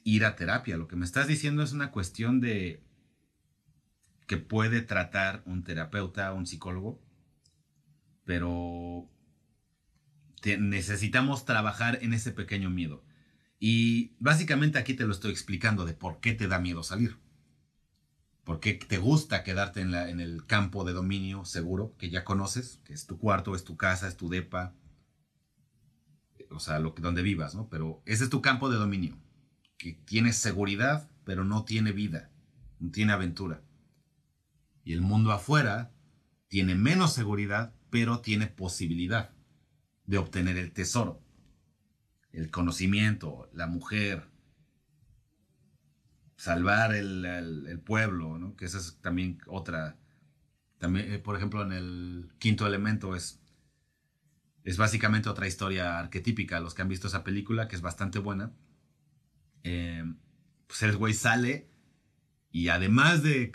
ir 0.04 0.26
a 0.26 0.36
terapia. 0.36 0.78
Lo 0.78 0.88
que 0.88 0.96
me 0.96 1.06
estás 1.06 1.28
diciendo 1.28 1.64
es 1.64 1.72
una 1.72 1.92
cuestión 1.92 2.40
de 2.40 2.84
que 4.28 4.38
puede 4.38 4.82
tratar 4.82 5.42
un 5.46 5.64
terapeuta, 5.64 6.34
un 6.34 6.46
psicólogo, 6.46 7.02
pero 8.26 9.10
necesitamos 10.60 11.46
trabajar 11.46 11.98
en 12.02 12.14
ese 12.14 12.32
pequeño 12.32 12.70
miedo. 12.70 13.04
Y 13.60 14.16
básicamente 14.20 14.78
aquí 14.78 14.94
te 14.94 15.06
lo 15.06 15.14
estoy 15.14 15.32
explicando 15.32 15.86
de 15.86 15.94
por 15.94 16.20
qué 16.20 16.34
te 16.34 16.48
da 16.48 16.60
miedo 16.60 16.84
salir. 16.84 17.18
¿Por 18.48 18.62
qué 18.62 18.76
te 18.76 18.98
gusta 18.98 19.44
quedarte 19.44 19.82
en, 19.82 19.94
el 19.94 20.46
campo 20.46 20.86
de 20.86 20.94
dominio 20.94 21.44
seguro 21.44 21.94
que 21.98 22.10
ya 22.10 22.24
conoces, 22.24 22.80
que 22.86 22.94
es 22.94 23.06
tu 23.06 23.20
cuarto, 23.20 23.54
es 23.56 23.66
tu 23.66 23.76
casa, 23.76 24.08
es 24.08 24.16
tu 24.16 24.30
depa, 24.30 24.74
o 26.50 26.62
sea, 26.62 26.80
donde 26.80 27.22
vivas, 27.24 27.56
¿no? 27.56 27.68
Pero 27.68 28.02
ese 28.06 28.24
es 28.24 28.30
tu 28.30 28.42
campo 28.42 28.70
de 28.70 28.78
dominio 28.78 29.18
que 29.78 29.96
tiene 30.06 30.32
seguridad, 30.32 31.12
pero 31.26 31.44
no 31.44 31.66
tiene 31.66 31.92
vida, 31.92 32.32
no 32.80 32.90
tiene 32.90 33.12
aventura. 33.12 33.62
Y 34.86 34.94
el 34.94 35.02
mundo 35.02 35.34
afuera 35.34 35.92
tiene 36.48 36.74
menos 36.74 37.12
seguridad, 37.12 37.76
pero 37.90 38.22
tiene 38.22 38.48
posibilidad 38.48 39.34
de 40.06 40.20
obtener 40.20 40.56
el 40.56 40.72
tesoro, 40.72 41.22
el 42.32 42.50
conocimiento, 42.50 43.50
la 43.52 43.68
mujer, 43.68 44.30
salvar 46.38 46.94
el, 46.94 47.82
pueblo, 47.84 48.38
¿no? 48.38 48.56
que 48.56 48.66
esa 48.66 48.78
es 48.78 48.98
también 49.02 49.40
otra. 49.48 49.98
También, 50.78 51.12
eh, 51.12 51.20
por 51.20 51.36
ejemplo, 51.36 51.64
en 51.64 51.72
el 51.72 52.30
quinto 52.38 52.68
elemento 52.68 53.16
es, 53.16 53.42
es 54.64 54.78
básicamente 54.78 55.30
otra 55.30 55.48
historia 55.48 56.00
arquetípica. 56.00 56.60
Los 56.60 56.76
que 56.76 56.84
han 56.84 56.88
visto 56.88 57.08
esa 57.08 57.24
película, 57.24 57.68
que 57.68 57.76
es 57.76 57.82
bastante 57.82 58.20
buena, 58.20 58.54
eh, 59.64 60.04
pues 60.68 60.84
el 60.84 60.96
güey 60.96 61.14
sale 61.14 61.68
y 62.52 62.70
además 62.70 63.24
de 63.24 63.52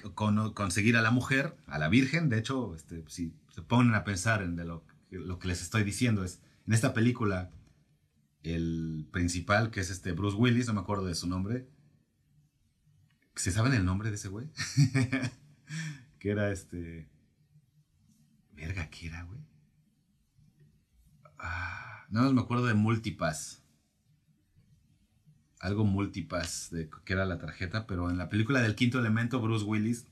conseguir 0.55 0.97
a 0.97 1.03
la 1.03 1.11
mujer, 1.11 1.57
a 1.67 1.79
la 1.79 1.89
virgen, 1.89 2.29
de 2.29 2.39
hecho, 2.39 2.75
este, 2.75 3.05
si 3.09 3.33
se 3.51 3.63
ponen 3.63 3.95
a 3.95 4.05
pensar 4.05 4.43
en 4.43 4.57
lo, 4.57 4.85
lo, 5.11 5.39
que 5.39 5.49
les 5.49 5.63
estoy 5.63 5.85
diciendo, 5.85 6.25
es 6.25 6.41
en 6.67 6.75
esta 6.75 6.93
película, 6.93 7.51
el 8.43 9.07
principal, 9.13 9.71
que 9.71 9.81
es 9.81 9.91
este 9.91 10.13
Bruce 10.13 10.37
Willis, 10.37 10.67
no 10.67 10.75
me 10.75 10.81
acuerdo 10.81 11.07
de 11.07 11.15
su 11.15 11.29
nombre. 11.29 11.69
¿Se 13.35 13.51
saben 13.51 13.73
el 13.73 13.85
nombre 13.85 14.11
de 14.11 14.17
ese 14.17 14.29
güey? 14.29 14.51
que 16.19 16.31
era 16.31 16.51
este... 16.51 17.09
Verga, 18.53 18.89
¿qué 18.91 19.07
era, 19.07 19.23
güey? 19.23 19.41
Ah, 21.39 22.07
no 22.11 22.33
me 22.33 22.41
acuerdo 22.41 22.67
de 22.67 22.75
Multipass 22.75 23.63
algo 25.63 25.85
multipass 25.85 26.71
de 26.73 26.91
que 27.05 27.13
era 27.13 27.25
la 27.25 27.39
tarjeta, 27.39 27.87
pero 27.87 28.11
en 28.11 28.19
la 28.19 28.29
película 28.29 28.61
del 28.61 28.75
quinto 28.75 28.99
elemento, 28.99 29.41
Bruce 29.41 29.65
Willis 29.65 30.07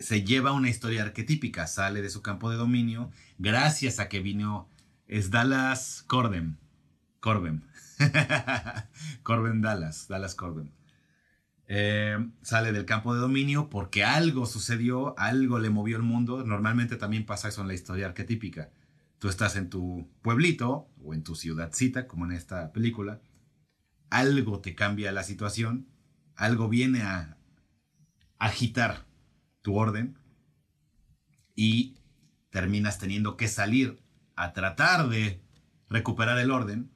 se 0.00 0.24
lleva 0.24 0.52
una 0.52 0.68
historia 0.68 1.02
arquetípica, 1.04 1.68
sale 1.68 2.02
de 2.02 2.10
su 2.10 2.22
campo 2.22 2.50
de 2.50 2.56
dominio, 2.56 3.12
gracias 3.38 4.00
a 4.00 4.08
que 4.08 4.18
vino, 4.18 4.68
es 5.06 5.30
Dallas 5.30 6.04
Corbin, 6.08 6.58
Corbin, 7.20 7.64
Corbin 9.22 9.62
Dallas, 9.62 10.08
Dallas 10.08 10.34
Corbin. 10.34 10.72
Eh, 11.74 12.18
sale 12.42 12.70
del 12.70 12.84
campo 12.84 13.14
de 13.14 13.20
dominio 13.20 13.70
porque 13.70 14.04
algo 14.04 14.44
sucedió, 14.44 15.18
algo 15.18 15.58
le 15.58 15.70
movió 15.70 15.96
el 15.96 16.02
mundo. 16.02 16.44
Normalmente 16.44 16.96
también 16.96 17.24
pasa 17.24 17.48
eso 17.48 17.62
en 17.62 17.68
la 17.68 17.72
historia 17.72 18.04
arquetípica. 18.04 18.70
Tú 19.18 19.30
estás 19.30 19.56
en 19.56 19.70
tu 19.70 20.06
pueblito 20.20 20.90
o 21.02 21.14
en 21.14 21.22
tu 21.22 21.34
ciudadcita, 21.34 22.06
como 22.06 22.26
en 22.26 22.32
esta 22.32 22.74
película, 22.74 23.22
algo 24.10 24.60
te 24.60 24.74
cambia 24.74 25.12
la 25.12 25.22
situación, 25.22 25.88
algo 26.36 26.68
viene 26.68 27.00
a 27.04 27.38
agitar 28.38 29.06
tu 29.62 29.74
orden 29.74 30.18
y 31.54 31.96
terminas 32.50 32.98
teniendo 32.98 33.38
que 33.38 33.48
salir 33.48 34.02
a 34.36 34.52
tratar 34.52 35.08
de 35.08 35.40
recuperar 35.88 36.38
el 36.38 36.50
orden, 36.50 36.91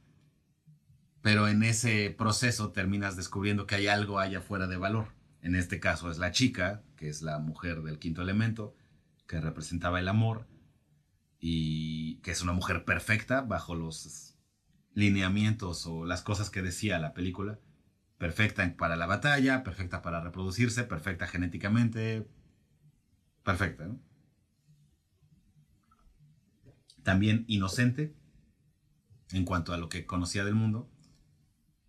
pero 1.26 1.48
en 1.48 1.64
ese 1.64 2.14
proceso 2.16 2.70
terminas 2.70 3.16
descubriendo 3.16 3.66
que 3.66 3.74
hay 3.74 3.88
algo 3.88 4.20
allá 4.20 4.40
fuera 4.40 4.68
de 4.68 4.76
valor. 4.76 5.08
En 5.42 5.56
este 5.56 5.80
caso 5.80 6.08
es 6.08 6.18
la 6.18 6.30
chica, 6.30 6.84
que 6.94 7.08
es 7.08 7.20
la 7.20 7.40
mujer 7.40 7.82
del 7.82 7.98
quinto 7.98 8.22
elemento, 8.22 8.76
que 9.26 9.40
representaba 9.40 9.98
el 9.98 10.06
amor 10.06 10.46
y 11.40 12.18
que 12.18 12.30
es 12.30 12.42
una 12.42 12.52
mujer 12.52 12.84
perfecta 12.84 13.40
bajo 13.40 13.74
los 13.74 14.36
lineamientos 14.94 15.84
o 15.86 16.04
las 16.04 16.22
cosas 16.22 16.48
que 16.48 16.62
decía 16.62 17.00
la 17.00 17.12
película. 17.12 17.58
Perfecta 18.18 18.76
para 18.76 18.94
la 18.94 19.06
batalla, 19.06 19.64
perfecta 19.64 20.02
para 20.02 20.20
reproducirse, 20.20 20.84
perfecta 20.84 21.26
genéticamente. 21.26 22.24
Perfecta, 23.42 23.88
¿no? 23.88 23.98
También 27.02 27.44
inocente 27.48 28.14
en 29.32 29.44
cuanto 29.44 29.72
a 29.72 29.76
lo 29.76 29.88
que 29.88 30.06
conocía 30.06 30.44
del 30.44 30.54
mundo. 30.54 30.88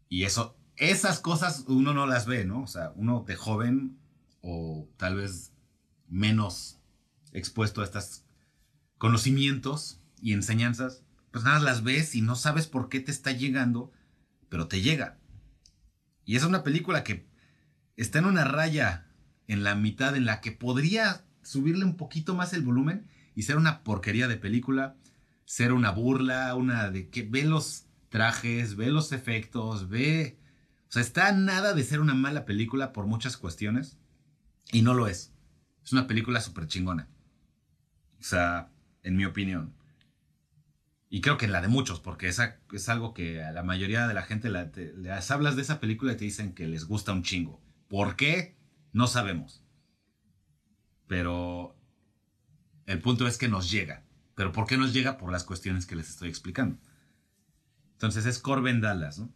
Y 0.10 0.24
eso, 0.24 0.58
esas 0.76 1.20
cosas 1.20 1.66
uno 1.68 1.94
no 1.94 2.08
las 2.08 2.26
ve, 2.26 2.46
¿no? 2.46 2.64
O 2.64 2.68
sea, 2.68 2.92
uno 2.96 3.24
de 3.28 3.36
joven 3.36 3.98
o 4.42 4.88
tal 4.98 5.16
vez 5.16 5.52
menos 6.08 6.80
expuesto 7.34 7.82
a 7.82 7.84
estos 7.84 8.24
conocimientos 8.98 10.00
y 10.22 10.34
enseñanzas, 10.34 11.04
pues 11.32 11.44
nada, 11.44 11.60
las 11.60 11.84
ves 11.84 12.16
y 12.16 12.22
no 12.22 12.36
sabes 12.36 12.68
por 12.68 12.90
qué 12.90 13.00
te 13.00 13.12
está 13.12 13.32
llegando, 13.32 13.92
pero 14.50 14.68
te 14.68 14.82
llega. 14.82 15.20
Y 16.26 16.36
es 16.36 16.44
una 16.44 16.64
película 16.64 17.04
que 17.04 17.28
está 17.96 18.20
en 18.20 18.26
una 18.26 18.44
raya 18.44 19.08
en 19.48 19.64
la 19.64 19.76
mitad 19.76 20.16
en 20.16 20.26
la 20.26 20.42
que 20.42 20.52
podría 20.52 21.26
subirle 21.42 21.86
un 21.86 21.96
poquito 21.96 22.36
más 22.36 22.54
el 22.54 22.62
volumen 22.62 23.08
y 23.36 23.44
ser 23.44 23.58
una 23.58 23.84
porquería 23.84 24.28
de 24.28 24.38
película, 24.38 24.96
ser 25.46 25.72
una 25.72 25.92
burla, 25.92 26.54
una 26.56 26.90
de 26.92 27.10
que 27.10 27.24
ve 27.24 27.44
los 27.44 27.87
trajes, 28.18 28.76
ve 28.76 28.88
los 28.88 29.12
efectos, 29.12 29.90
ve... 29.90 30.40
O 30.90 30.92
sea, 30.92 31.04
está 31.04 31.32
nada 31.34 31.74
de 31.74 31.84
ser 31.84 32.00
una 32.00 32.16
mala 32.16 32.46
película 32.46 32.92
por 32.92 33.06
muchas 33.06 33.38
cuestiones 33.38 34.00
y 34.72 34.82
no 34.82 34.96
lo 34.96 35.08
es. 35.08 35.34
Es 35.84 35.94
una 35.94 36.08
película 36.08 36.42
súper 36.42 36.66
chingona. 36.66 37.10
O 38.20 38.24
sea, 38.24 38.72
en 39.04 39.18
mi 39.18 39.26
opinión. 39.26 39.76
Y 41.10 41.22
creo 41.22 41.38
que 41.38 41.48
la 41.48 41.62
de 41.62 41.68
muchos, 41.68 42.00
porque 42.00 42.28
esa 42.28 42.60
es 42.74 42.90
algo 42.90 43.14
que 43.14 43.44
a 43.44 43.52
la 43.52 43.62
mayoría 43.62 44.08
de 44.08 44.16
la 44.16 44.24
gente 44.24 44.50
la, 44.50 44.72
les 44.74 45.30
hablas 45.30 45.56
de 45.56 45.62
esa 45.62 45.80
película 45.80 46.14
y 46.14 46.18
te 46.18 46.26
dicen 46.26 46.54
que 46.54 46.68
les 46.68 46.86
gusta 46.86 47.14
un 47.14 47.22
chingo. 47.22 47.62
¿Por 47.88 48.16
qué? 48.16 48.58
No 48.94 49.06
sabemos. 49.06 49.64
Pero 51.06 51.78
el 52.88 53.00
punto 53.00 53.28
es 53.28 53.38
que 53.38 53.48
nos 53.48 53.70
llega. 53.70 54.04
¿Pero 54.34 54.52
por 54.52 54.66
qué 54.66 54.78
nos 54.78 54.92
llega? 54.92 55.20
Por 55.20 55.32
las 55.32 55.44
cuestiones 55.44 55.86
que 55.86 55.96
les 55.96 56.10
estoy 56.10 56.30
explicando. 56.30 56.80
Entonces 57.98 58.26
es 58.26 58.40
Corben 58.40 58.82
Dallas, 58.82 59.20
¿no? 59.20 59.34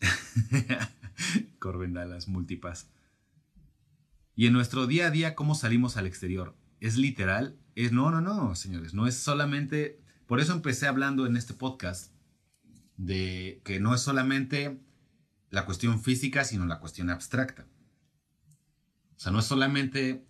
Corben 1.58 1.94
Dallas, 1.94 2.28
multipass. 2.28 2.88
Y 4.36 4.46
en 4.46 4.52
nuestro 4.52 4.86
día 4.86 5.06
a 5.06 5.10
día, 5.10 5.34
¿cómo 5.34 5.54
salimos 5.54 5.96
al 5.96 6.06
exterior? 6.06 6.56
¿Es 6.80 6.96
literal? 6.96 7.56
Es 7.74 7.92
no, 7.92 8.10
no, 8.10 8.20
no, 8.20 8.54
señores. 8.54 8.94
No 8.94 9.06
es 9.06 9.16
solamente 9.16 10.04
por 10.26 10.40
eso 10.40 10.52
empecé 10.52 10.86
hablando 10.86 11.26
en 11.26 11.36
este 11.36 11.54
podcast 11.54 12.12
de 12.96 13.60
que 13.64 13.78
no 13.78 13.94
es 13.94 14.00
solamente 14.00 14.80
la 15.50 15.66
cuestión 15.66 16.02
física, 16.02 16.44
sino 16.44 16.64
la 16.66 16.80
cuestión 16.80 17.10
abstracta. 17.10 17.66
O 19.16 19.20
sea, 19.20 19.32
no 19.32 19.40
es 19.40 19.44
solamente 19.44 20.26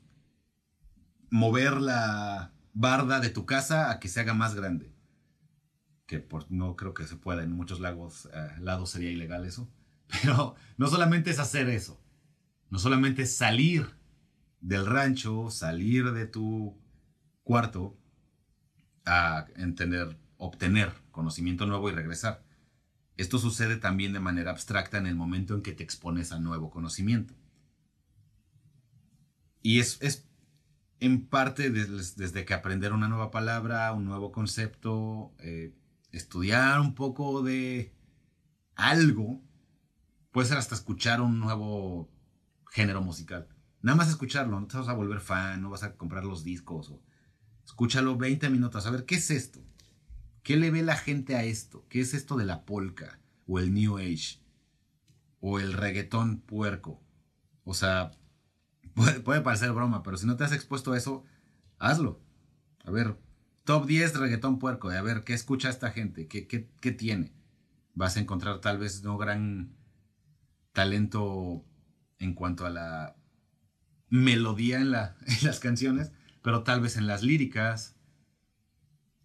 mover 1.31 1.81
la 1.81 2.53
barda 2.73 3.21
de 3.21 3.31
tu 3.31 3.47
casa 3.47 3.91
a 3.91 4.01
que 4.01 4.09
se 4.09 4.21
haga 4.21 4.35
más 4.35 4.55
grande. 4.55 4.93
Que 6.07 6.21
por, 6.21 6.51
no 6.51 6.77
creo 6.77 6.95
que 6.95 7.07
se 7.07 7.17
pueda, 7.17 7.43
en 7.43 7.53
muchos 7.53 7.81
lagos, 7.81 8.29
eh, 8.33 8.51
lados 8.61 8.91
sería 8.91 9.11
ilegal 9.11 9.45
eso. 9.45 9.71
Pero 10.23 10.55
no 10.77 10.87
solamente 10.89 11.31
es 11.31 11.39
hacer 11.39 11.69
eso. 11.69 12.01
No 12.71 12.79
solamente 12.79 13.23
es 13.23 13.37
salir 13.37 13.89
del 14.61 14.87
rancho, 14.87 15.51
salir 15.51 16.13
de 16.13 16.27
tu 16.27 16.79
cuarto 17.43 17.97
a 19.05 19.47
entender, 19.57 20.19
obtener 20.39 20.93
conocimiento 21.11 21.67
nuevo 21.67 21.89
y 21.91 21.93
regresar. 21.93 22.43
Esto 23.17 23.39
sucede 23.39 23.77
también 23.77 24.13
de 24.13 24.21
manera 24.21 24.51
abstracta 24.51 24.99
en 24.99 25.07
el 25.07 25.15
momento 25.15 25.55
en 25.55 25.63
que 25.63 25.73
te 25.73 25.85
expones 25.85 26.33
a 26.33 26.41
nuevo 26.41 26.71
conocimiento. 26.71 27.35
Y 29.63 29.79
es, 29.79 29.99
es 30.03 30.27
en 31.01 31.27
parte 31.27 31.71
desde, 31.71 32.45
que 32.45 32.55
aprender 32.55 32.93
una 32.93 33.09
nueva 33.09 33.31
palabra, 33.31 33.93
un 33.93 34.05
nuevo 34.05 34.33
concepto, 34.33 35.33
eh, 35.39 35.75
estudiar 36.17 36.81
un 36.81 36.95
poco 36.95 37.43
de 37.43 37.95
algo, 38.75 39.43
puede 40.31 40.49
ser 40.49 40.59
hasta 40.59 40.75
escuchar 40.75 41.21
un 41.21 41.41
nuevo 41.41 42.11
género 42.71 43.03
musical. 43.03 43.49
Nada 43.83 43.97
más 43.97 44.09
escucharlo, 44.09 44.59
no 44.59 44.67
te 44.67 44.77
vas 44.77 44.89
a 44.89 44.95
volver 44.95 45.21
fan, 45.21 45.61
no 45.61 45.71
vas 45.71 45.83
a 45.83 45.97
comprar 45.97 46.25
los 46.25 46.45
discos 46.45 46.91
o 46.91 47.03
Escúchalo 47.65 48.17
20 48.17 48.51
minutos. 48.51 48.87
A 48.87 48.91
ver, 48.91 49.05
¿qué 49.05 49.17
es 49.17 49.31
esto? 49.31 49.61
¿Qué 50.43 50.57
le 50.57 50.71
ve 50.71 50.83
la 50.83 50.97
gente 50.97 51.37
a 51.37 51.45
esto? 51.45 51.87
¿Qué 51.89 52.01
es 52.01 52.15
esto 52.15 52.37
de 52.37 52.45
la 52.45 52.65
polka? 52.65 53.19
O 53.47 53.59
el 53.59 53.73
New 53.73 53.97
Age? 53.99 54.41
O 55.41 55.59
el 55.59 55.73
reggaetón 55.73 56.41
puerco. 56.41 57.03
O 57.65 57.75
sea, 57.75 58.11
puede, 58.95 59.41
parecer 59.41 59.73
broma, 59.73 60.03
pero 60.03 60.17
si 60.17 60.27
no 60.27 60.37
te 60.37 60.45
has 60.45 60.53
expuesto 60.53 60.93
a 60.93 60.99
eso, 60.99 61.25
hazlo. 61.79 62.21
A 62.85 62.91
ver, 62.91 63.19
top 63.65 63.87
10 63.87 64.17
reggaetón 64.17 64.59
puerco. 64.59 64.91
A 64.91 65.03
ver, 65.03 65.25
¿qué 65.25 65.35
escucha 65.35 65.69
esta 65.69 65.91
gente? 65.91 66.29
¿Qué, 66.29 66.47
qué, 66.47 66.93
tiene? 66.93 67.33
Vas 67.95 68.17
a 68.17 68.21
encontrar 68.21 68.61
tal 68.61 68.79
vez 68.79 69.03
no 69.03 69.19
gran 69.19 69.75
talento 70.73 71.65
en 72.19 72.35
cuanto 72.35 72.67
a 72.67 72.71
la 72.71 73.17
melodía 74.09 74.81
en, 74.81 74.91
la, 74.91 75.17
en 75.27 75.47
las 75.47 75.61
canciones, 75.61 76.13
pero 76.43 76.63
tal 76.63 76.81
vez 76.81 76.97
en 76.97 77.07
las 77.07 77.23
líricas, 77.23 77.97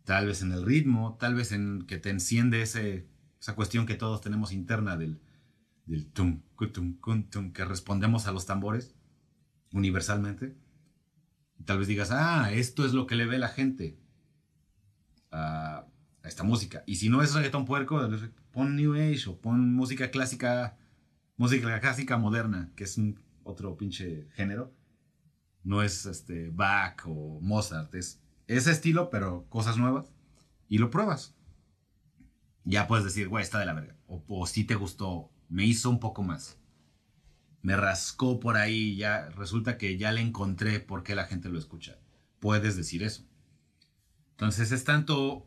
tal 0.05 0.27
vez 0.27 0.41
en 0.41 0.51
el 0.51 0.65
ritmo, 0.65 1.17
tal 1.19 1.35
vez 1.35 1.51
en 1.51 1.83
que 1.85 1.97
te 1.97 2.09
enciende 2.09 2.61
esa 2.61 3.55
cuestión 3.55 3.85
que 3.85 3.95
todos 3.95 4.21
tenemos 4.21 4.51
interna 4.51 4.97
del, 4.97 5.21
del 5.85 6.07
tum, 6.11 6.41
tum, 6.71 6.97
tum, 7.29 7.51
que 7.51 7.65
respondemos 7.65 8.25
a 8.25 8.31
los 8.31 8.45
tambores 8.45 8.95
universalmente. 9.73 10.55
Tal 11.65 11.77
vez 11.77 11.87
digas, 11.87 12.09
ah, 12.11 12.51
esto 12.53 12.85
es 12.85 12.93
lo 12.93 13.05
que 13.05 13.15
le 13.15 13.25
ve 13.25 13.37
la 13.37 13.49
gente 13.49 13.99
a, 15.31 15.85
esta 16.23 16.43
música. 16.43 16.83
Y 16.85 16.95
si 16.95 17.09
no 17.09 17.21
es 17.21 17.33
reggaetón 17.33 17.65
puerco, 17.65 17.99
pon 18.51 18.75
New 18.75 18.93
Age 18.93 19.29
o 19.29 19.39
pon 19.39 19.73
música 19.73 20.11
clásica, 20.11 20.77
música 21.37 21.79
clásica 21.79 22.17
moderna, 22.17 22.71
que 22.75 22.83
es 22.83 22.99
otro 23.43 23.77
pinche 23.77 24.27
género 24.33 24.73
no 25.63 25.83
es 25.83 26.05
este 26.05 26.49
Bach 26.49 27.03
o 27.05 27.39
Mozart, 27.41 27.93
es 27.95 28.21
ese 28.47 28.71
estilo, 28.71 29.09
pero 29.09 29.45
cosas 29.49 29.77
nuevas. 29.77 30.11
Y 30.67 30.77
lo 30.77 30.89
pruebas. 30.89 31.35
Ya 32.63 32.87
puedes 32.87 33.05
decir, 33.05 33.27
güey, 33.27 33.43
está 33.43 33.59
de 33.59 33.65
la 33.65 33.73
verga. 33.73 33.95
O, 34.07 34.47
si 34.47 34.63
te 34.63 34.75
gustó, 34.75 35.31
me 35.47 35.65
hizo 35.65 35.89
un 35.89 35.99
poco 35.99 36.23
más. 36.23 36.57
Me 37.61 37.75
rascó 37.75 38.39
por 38.39 38.57
ahí, 38.57 38.95
ya 38.95 39.29
resulta 39.29 39.77
que 39.77 39.97
ya 39.97 40.11
le 40.11 40.21
encontré 40.21 40.79
por 40.79 41.03
qué 41.03 41.13
la 41.15 41.25
gente 41.25 41.49
lo 41.49 41.59
escucha. 41.59 41.99
Puedes 42.39 42.75
decir 42.75 43.03
eso. 43.03 43.28
Entonces 44.39 44.71
es 44.71 44.85
tanto 44.85 45.45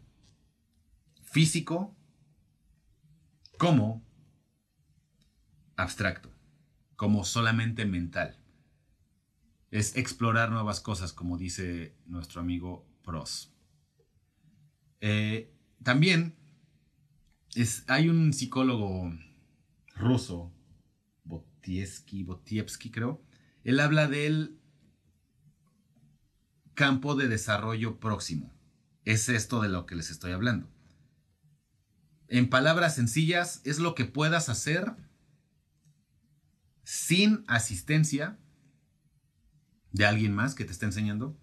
físico 1.23 1.97
como 3.59 4.05
abstracto, 5.77 6.31
como 6.97 7.25
solamente 7.25 7.87
mental 7.87 8.43
es 9.73 9.97
explorar 9.97 10.51
nuevas 10.51 10.81
cosas, 10.81 11.15
como 11.15 11.39
dice 11.39 11.97
nuestro 12.07 12.43
amigo 12.43 12.87
Pros. 13.03 13.51
Eh, 15.01 15.51
también 15.83 16.37
es, 17.55 17.83
hay 17.89 18.11
un 18.11 18.35
psicólogo 18.35 19.11
ruso, 19.97 20.53
Botievsky, 21.25 22.23
Botievsky 22.23 22.91
creo, 22.91 23.23
él 23.65 23.81
habla 23.81 24.09
del 24.09 24.59
campo 26.75 27.15
de 27.15 27.29
desarrollo 27.29 27.99
próximo. 27.99 28.53
Es 29.05 29.29
esto 29.29 29.61
de 29.61 29.69
lo 29.69 29.87
que 29.87 29.95
les 29.95 30.11
estoy 30.11 30.33
hablando. 30.33 30.69
En 32.29 32.49
palabras 32.49 32.95
sencillas, 32.95 33.61
es 33.65 33.79
lo 33.79 33.95
que 33.95 34.05
puedas 34.05 34.49
hacer 34.49 34.95
sin 36.85 37.45
asistencia 37.47 38.39
de 39.91 40.07
alguien 40.07 40.35
más 40.35 40.55
que 40.55 40.65
te 40.65 40.73
está 40.73 40.87
enseñando. 40.87 41.39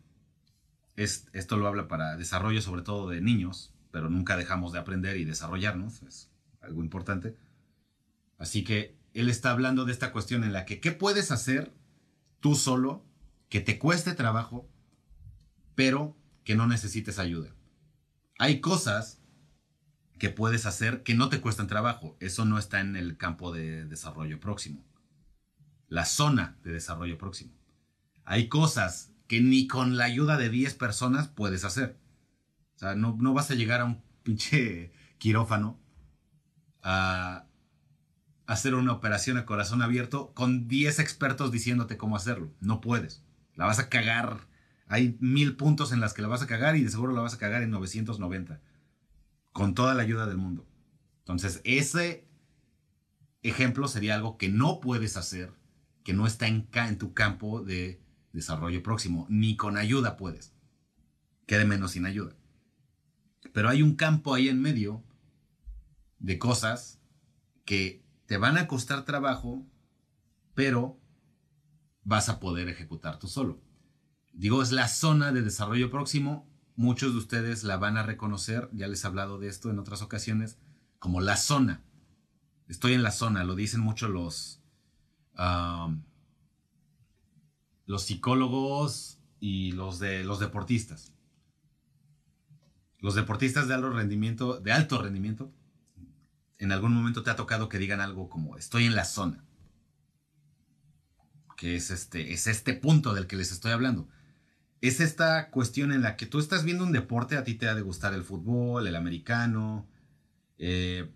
Es, 0.95 1.27
esto 1.33 1.57
lo 1.57 1.67
habla 1.67 1.87
para 1.87 2.17
desarrollo 2.17 2.61
sobre 2.61 2.81
todo 2.81 3.09
de 3.09 3.21
niños, 3.21 3.73
pero 3.91 4.09
nunca 4.09 4.35
dejamos 4.35 4.73
de 4.73 4.79
aprender 4.79 5.17
y 5.17 5.25
desarrollarnos, 5.25 6.01
es 6.03 6.31
algo 6.61 6.83
importante. 6.83 7.37
Así 8.37 8.63
que 8.63 8.97
él 9.13 9.29
está 9.29 9.51
hablando 9.51 9.85
de 9.85 9.91
esta 9.91 10.11
cuestión 10.11 10.43
en 10.43 10.53
la 10.53 10.65
que, 10.65 10.79
¿qué 10.79 10.91
puedes 10.91 11.31
hacer 11.31 11.73
tú 12.39 12.55
solo 12.55 13.05
que 13.49 13.59
te 13.59 13.79
cueste 13.79 14.13
trabajo, 14.13 14.69
pero 15.75 16.15
que 16.43 16.55
no 16.55 16.67
necesites 16.67 17.19
ayuda? 17.19 17.53
Hay 18.37 18.61
cosas 18.61 19.19
que 20.19 20.29
puedes 20.29 20.65
hacer 20.65 21.01
que 21.03 21.15
no 21.15 21.29
te 21.29 21.41
cuestan 21.41 21.67
trabajo. 21.67 22.17
Eso 22.19 22.45
no 22.45 22.59
está 22.59 22.81
en 22.81 22.95
el 22.95 23.17
campo 23.17 23.51
de 23.51 23.85
desarrollo 23.85 24.39
próximo. 24.39 24.85
La 25.87 26.05
zona 26.05 26.57
de 26.63 26.73
desarrollo 26.73 27.17
próximo. 27.17 27.53
Hay 28.25 28.47
cosas 28.49 29.11
que 29.27 29.41
ni 29.41 29.67
con 29.67 29.97
la 29.97 30.05
ayuda 30.05 30.37
de 30.37 30.49
10 30.49 30.75
personas 30.75 31.27
puedes 31.27 31.63
hacer. 31.63 31.97
O 32.75 32.79
sea, 32.79 32.95
no, 32.95 33.15
vas 33.33 33.49
a 33.49 33.55
llegar 33.55 33.81
a 33.81 33.85
un 33.85 34.01
pinche 34.23 34.91
quirófano 35.17 35.79
a 36.83 37.45
hacer 38.45 38.75
una 38.75 38.93
operación 38.93 39.37
a 39.37 39.45
corazón 39.45 39.81
abierto 39.81 40.33
con 40.33 40.67
10 40.67 40.99
expertos 40.99 41.51
diciéndote 41.51 41.97
cómo 41.97 42.15
hacerlo. 42.15 42.53
No 42.59 42.81
puedes. 42.81 43.23
La 43.55 43.65
vas 43.65 43.79
a 43.79 43.89
cagar. 43.89 44.47
Hay 44.89 45.17
mil 45.21 45.55
puntos 45.55 45.91
en 45.91 45.99
las 45.99 46.13
que 46.13 46.23
la 46.23 46.27
vas 46.27 46.41
a 46.41 46.47
cagar 46.47 46.75
y 46.75 46.83
de 46.83 46.89
seguro 46.89 47.13
la 47.13 47.21
vas 47.21 47.35
a 47.35 47.37
cagar 47.37 47.61
en 47.61 47.69
990. 47.69 48.59
Con 49.53 49.75
toda 49.75 49.93
la 49.93 50.01
ayuda 50.01 50.25
del 50.25 50.37
mundo. 50.37 50.67
Entonces, 51.19 51.61
ese 51.63 52.27
ejemplo 53.43 53.87
sería 53.87 54.15
algo 54.15 54.37
que 54.37 54.49
no 54.49 54.79
puedes 54.79 55.15
hacer, 55.15 55.53
que 56.03 56.13
no 56.13 56.25
está 56.25 56.47
en, 56.47 56.67
en 56.73 56.97
tu 56.97 57.13
campo 57.13 57.61
de 57.61 58.01
desarrollo 58.33 58.81
próximo. 58.81 59.27
Ni 59.29 59.55
con 59.55 59.77
ayuda 59.77 60.17
puedes. 60.17 60.53
Quede 61.45 61.65
menos 61.65 61.91
sin 61.91 62.07
ayuda. 62.07 62.35
Pero 63.53 63.69
hay 63.69 63.83
un 63.83 63.95
campo 63.95 64.33
ahí 64.33 64.49
en 64.49 64.59
medio 64.59 65.03
de 66.17 66.39
cosas 66.39 66.99
que 67.63 68.03
te 68.25 68.37
van 68.37 68.57
a 68.57 68.67
costar 68.67 69.05
trabajo, 69.05 69.63
pero 70.55 70.99
vas 72.03 72.27
a 72.27 72.39
poder 72.39 72.69
ejecutar 72.69 73.19
tú 73.19 73.27
solo. 73.27 73.61
Digo, 74.33 74.63
es 74.63 74.71
la 74.71 74.87
zona 74.87 75.31
de 75.31 75.41
desarrollo 75.41 75.89
próximo. 75.89 76.47
Muchos 76.75 77.11
de 77.13 77.17
ustedes 77.19 77.63
la 77.63 77.77
van 77.77 77.97
a 77.97 78.03
reconocer, 78.03 78.69
ya 78.71 78.87
les 78.87 79.03
he 79.03 79.07
hablado 79.07 79.37
de 79.37 79.49
esto 79.49 79.69
en 79.69 79.79
otras 79.79 80.01
ocasiones, 80.01 80.57
como 80.97 81.19
la 81.19 81.35
zona. 81.35 81.83
Estoy 82.67 82.93
en 82.93 83.03
la 83.03 83.11
zona, 83.11 83.43
lo 83.43 83.55
dicen 83.55 83.81
mucho 83.81 84.07
los, 84.07 84.61
los 87.85 88.03
psicólogos 88.03 89.19
y 89.39 89.71
los, 89.71 89.99
de, 89.99 90.23
los 90.23 90.39
deportistas. 90.39 91.11
los 92.99 93.15
deportistas 93.15 93.67
de 93.67 93.73
alto 93.73 93.89
rendimiento, 93.89 94.59
de 94.59 94.71
alto 94.71 95.01
rendimiento, 95.01 95.51
en 96.59 96.71
algún 96.71 96.93
momento 96.93 97.23
te 97.23 97.31
ha 97.31 97.35
tocado 97.35 97.69
que 97.69 97.79
digan 97.79 98.01
algo 98.01 98.29
como 98.29 98.57
estoy 98.57 98.85
en 98.85 98.95
la 98.95 99.05
zona. 99.05 99.43
Que 101.57 101.75
es 101.75 101.89
este, 101.89 102.33
es 102.33 102.47
este 102.47 102.73
punto 102.73 103.13
del 103.13 103.27
que 103.27 103.37
les 103.37 103.51
estoy 103.51 103.71
hablando. 103.71 104.07
Es 104.81 105.01
esta 105.01 105.49
cuestión 105.49 105.91
en 105.91 106.01
la 106.01 106.15
que 106.15 106.25
tú 106.25 106.39
estás 106.39 106.63
viendo 106.63 106.85
un 106.85 106.91
deporte, 106.91 107.35
a 107.35 107.43
ti 107.43 107.55
te 107.55 107.67
ha 107.67 107.75
de 107.75 107.81
gustar 107.81 108.13
el 108.13 108.23
fútbol, 108.23 108.87
el 108.87 108.95
americano. 108.95 109.87
Eh, 110.57 111.09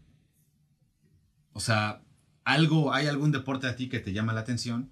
o 1.53 1.59
sea, 1.59 2.01
algo, 2.43 2.93
hay 2.93 3.07
algún 3.07 3.31
deporte 3.31 3.67
a 3.67 3.75
ti 3.75 3.87
que 3.87 3.99
te 3.99 4.11
llama 4.11 4.33
la 4.33 4.41
atención. 4.41 4.91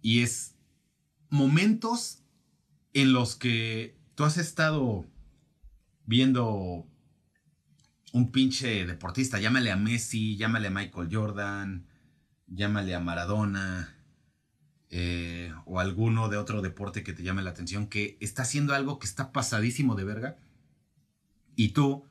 Y 0.00 0.22
es 0.22 0.54
momentos 1.28 2.22
en 2.94 3.12
los 3.12 3.36
que 3.36 3.96
tú 4.14 4.24
has 4.24 4.38
estado 4.38 5.06
viendo 6.06 6.86
un 8.12 8.32
pinche 8.32 8.86
deportista, 8.86 9.38
llámale 9.38 9.70
a 9.70 9.76
Messi, 9.76 10.36
llámale 10.36 10.68
a 10.68 10.70
Michael 10.70 11.08
Jordan, 11.12 11.86
llámale 12.48 12.94
a 12.94 13.00
Maradona, 13.00 13.99
eh, 14.90 15.54
o 15.66 15.78
alguno 15.78 16.28
de 16.28 16.36
otro 16.36 16.62
deporte 16.62 17.04
que 17.04 17.12
te 17.12 17.22
llame 17.22 17.42
la 17.42 17.50
atención, 17.50 17.86
que 17.86 18.18
está 18.20 18.42
haciendo 18.42 18.74
algo 18.74 18.98
que 18.98 19.06
está 19.06 19.32
pasadísimo 19.32 19.94
de 19.94 20.04
verga, 20.04 20.36
y 21.54 21.68
tú, 21.68 22.04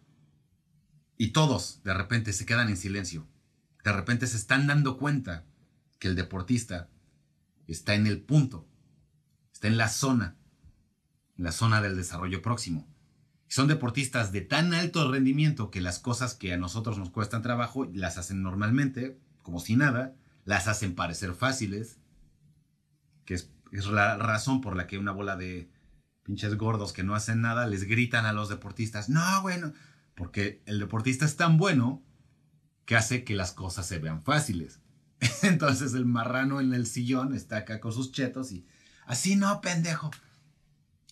y 1.18 1.30
todos 1.30 1.82
de 1.84 1.94
repente 1.94 2.32
se 2.32 2.46
quedan 2.46 2.70
en 2.70 2.78
silencio, 2.78 3.28
de 3.84 3.92
repente 3.92 4.28
se 4.28 4.38
están 4.38 4.68
dando 4.68 4.98
cuenta 4.98 5.46
que 6.00 6.08
el 6.08 6.16
deportista 6.16 6.90
está 7.68 7.96
en 7.96 8.08
el 8.08 8.22
punto, 8.22 8.66
está 9.52 9.68
en 9.68 9.78
la 9.78 9.90
zona, 9.90 10.38
en 11.38 11.44
la 11.44 11.52
zona 11.52 11.82
del 11.82 11.98
desarrollo 11.98 12.42
próximo. 12.42 12.88
Son 13.48 13.68
deportistas 13.68 14.32
de 14.32 14.42
tan 14.42 14.74
alto 14.74 15.12
rendimiento 15.12 15.72
que 15.72 15.82
las 15.82 16.00
cosas 16.00 16.36
que 16.36 16.54
a 16.54 16.58
nosotros 16.58 16.98
nos 16.98 17.10
cuestan 17.10 17.42
trabajo 17.42 17.86
las 17.86 18.18
hacen 18.18 18.42
normalmente, 18.42 19.20
como 19.42 19.60
si 19.60 19.76
nada, 19.76 20.16
las 20.46 20.68
hacen 20.68 20.96
parecer 20.96 21.34
fáciles, 21.34 21.99
que 23.30 23.36
es, 23.36 23.52
la 23.86 24.18
razón 24.18 24.60
por 24.60 24.76
la 24.76 24.88
que 24.88 24.98
una 24.98 25.12
bola 25.12 25.36
de 25.36 25.70
pinches 26.24 26.56
gordos 26.56 26.94
que 26.94 27.04
no 27.04 27.14
hacen 27.14 27.42
nada 27.42 27.68
les 27.68 27.84
gritan 27.84 28.26
a 28.26 28.34
los 28.34 28.50
deportistas, 28.50 29.08
no, 29.08 29.44
bueno, 29.44 29.72
porque 30.16 30.64
el 30.66 30.80
deportista 30.80 31.26
es 31.26 31.36
tan 31.36 31.58
bueno 31.58 32.04
que 32.86 32.96
hace 32.96 33.24
que 33.24 33.36
las 33.36 33.52
cosas 33.52 33.86
se 33.86 34.00
vean 34.00 34.24
fáciles. 34.24 34.80
Entonces 35.44 35.94
el 35.94 36.08
marrano 36.08 36.60
en 36.60 36.74
el 36.74 36.88
sillón 36.88 37.36
está 37.36 37.58
acá 37.58 37.80
con 37.80 37.94
sus 37.94 38.12
chetos 38.12 38.52
y 38.52 38.66
así 39.06 39.36
no, 39.36 39.62
pendejo. 39.62 40.10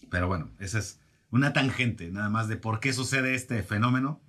Pero 0.10 0.28
bueno, 0.28 0.50
ese 0.58 0.80
es 0.80 1.00
una 1.30 1.54
tangente 1.54 2.10
nada 2.10 2.30
más 2.30 2.48
de 2.48 2.58
por 2.58 2.80
qué 2.80 2.94
sucede 2.94 3.36
este 3.36 3.62
fenómeno 3.62 4.24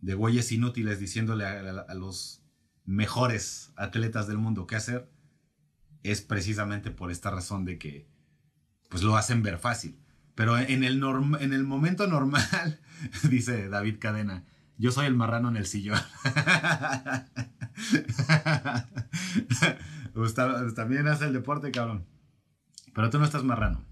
de 0.00 0.14
güeyes 0.14 0.50
inútiles 0.50 0.98
diciéndole 0.98 1.44
a, 1.44 1.92
los 1.94 2.42
mejores 2.86 3.70
atletas 3.76 4.28
del 4.28 4.38
mundo 4.38 4.66
qué 4.66 4.76
hacer, 4.76 5.10
es 6.04 6.22
precisamente 6.22 6.92
por 6.92 7.10
esta 7.10 7.30
razón 7.30 7.64
de 7.64 7.78
que 7.78 8.06
pues 8.88 9.02
lo 9.02 9.16
hacen 9.16 9.42
ver 9.42 9.58
fácil. 9.58 9.98
Pero 10.36 10.56
en 10.56 10.84
el, 10.84 11.02
en 11.40 11.52
el 11.52 11.64
momento 11.64 12.06
normal, 12.06 12.80
dice 13.28 13.68
David 13.68 13.96
Cadena, 13.98 14.44
yo 14.78 14.92
soy 14.92 15.06
el 15.06 15.14
marrano 15.14 15.48
en 15.48 15.56
el 15.56 15.66
sillón. 15.66 16.00
también 20.74 21.08
hace 21.08 21.26
el 21.26 21.32
deporte, 21.32 21.70
cabrón. 21.70 22.06
Pero 22.92 23.10
tú 23.10 23.18
no 23.18 23.24
estás 23.24 23.44
marrano. 23.44 23.84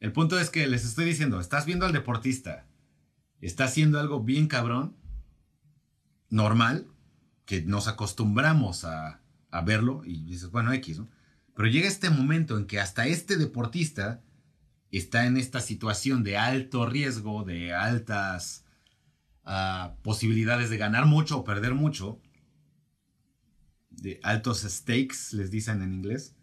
El 0.00 0.12
punto 0.12 0.38
es 0.38 0.50
que 0.50 0.66
les 0.66 0.84
estoy 0.84 1.06
diciendo, 1.06 1.40
estás 1.40 1.66
viendo 1.66 1.86
al 1.86 1.92
deportista, 1.92 2.66
está 3.40 3.64
haciendo 3.64 3.98
algo 3.98 4.22
bien 4.22 4.46
cabrón, 4.46 4.94
normal, 6.28 6.86
que 7.46 7.62
nos 7.62 7.88
acostumbramos 7.88 8.84
a, 8.84 9.20
verlo 9.64 10.02
y 10.04 10.22
dices, 10.24 10.50
bueno, 10.50 10.70
X, 10.74 10.98
¿no? 10.98 11.08
Pero 11.56 11.68
llega 11.68 11.88
este 11.88 12.10
momento 12.10 12.56
en 12.58 12.66
que 12.66 12.78
hasta 12.78 13.06
este 13.06 13.36
deportista 13.36 14.22
está 14.90 15.26
en 15.26 15.36
esta 15.36 15.60
situación 15.60 16.22
de 16.22 16.36
alto 16.36 16.86
riesgo, 16.86 17.44
de 17.44 17.74
altas 17.74 18.64
ah, 19.44 19.96
posibilidades 20.02 20.70
de 20.70 20.76
ganar 20.76 21.06
mucho 21.06 21.38
o 21.38 21.44
perder 21.44 21.74
mucho, 21.74 22.20
de 23.90 24.20
altos 24.22 24.60
stakes, 24.60 25.32
les 25.32 25.50
dicen 25.50 25.82
en 25.82 25.94
inglés. 25.94 26.36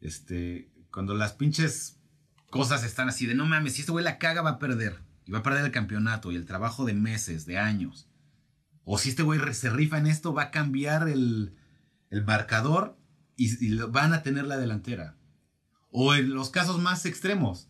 Este, 0.00 0.72
cuando 0.90 1.14
las 1.14 1.32
pinches 1.32 2.00
cosas 2.50 2.84
están 2.84 3.08
así 3.08 3.26
de 3.26 3.34
no 3.34 3.46
mames, 3.46 3.74
si 3.74 3.80
este 3.80 3.92
güey 3.92 4.04
la 4.04 4.18
caga 4.18 4.42
va 4.42 4.50
a 4.50 4.58
perder. 4.58 5.00
Y 5.24 5.32
va 5.32 5.38
a 5.38 5.42
perder 5.42 5.64
el 5.64 5.72
campeonato 5.72 6.32
y 6.32 6.36
el 6.36 6.46
trabajo 6.46 6.84
de 6.84 6.94
meses, 6.94 7.46
de 7.46 7.58
años. 7.58 8.08
O 8.84 8.98
si 8.98 9.10
este 9.10 9.22
güey 9.22 9.40
se 9.54 9.70
rifa 9.70 9.98
en 9.98 10.06
esto, 10.06 10.34
va 10.34 10.44
a 10.44 10.50
cambiar 10.50 11.08
el, 11.08 11.56
marcador 12.26 12.98
y, 13.46 13.74
van 13.76 14.12
a 14.12 14.22
tener 14.22 14.44
la 14.44 14.56
delantera. 14.56 15.16
O 15.90 16.14
en 16.14 16.34
los 16.34 16.50
casos 16.50 16.80
más 16.80 17.06
extremos, 17.06 17.68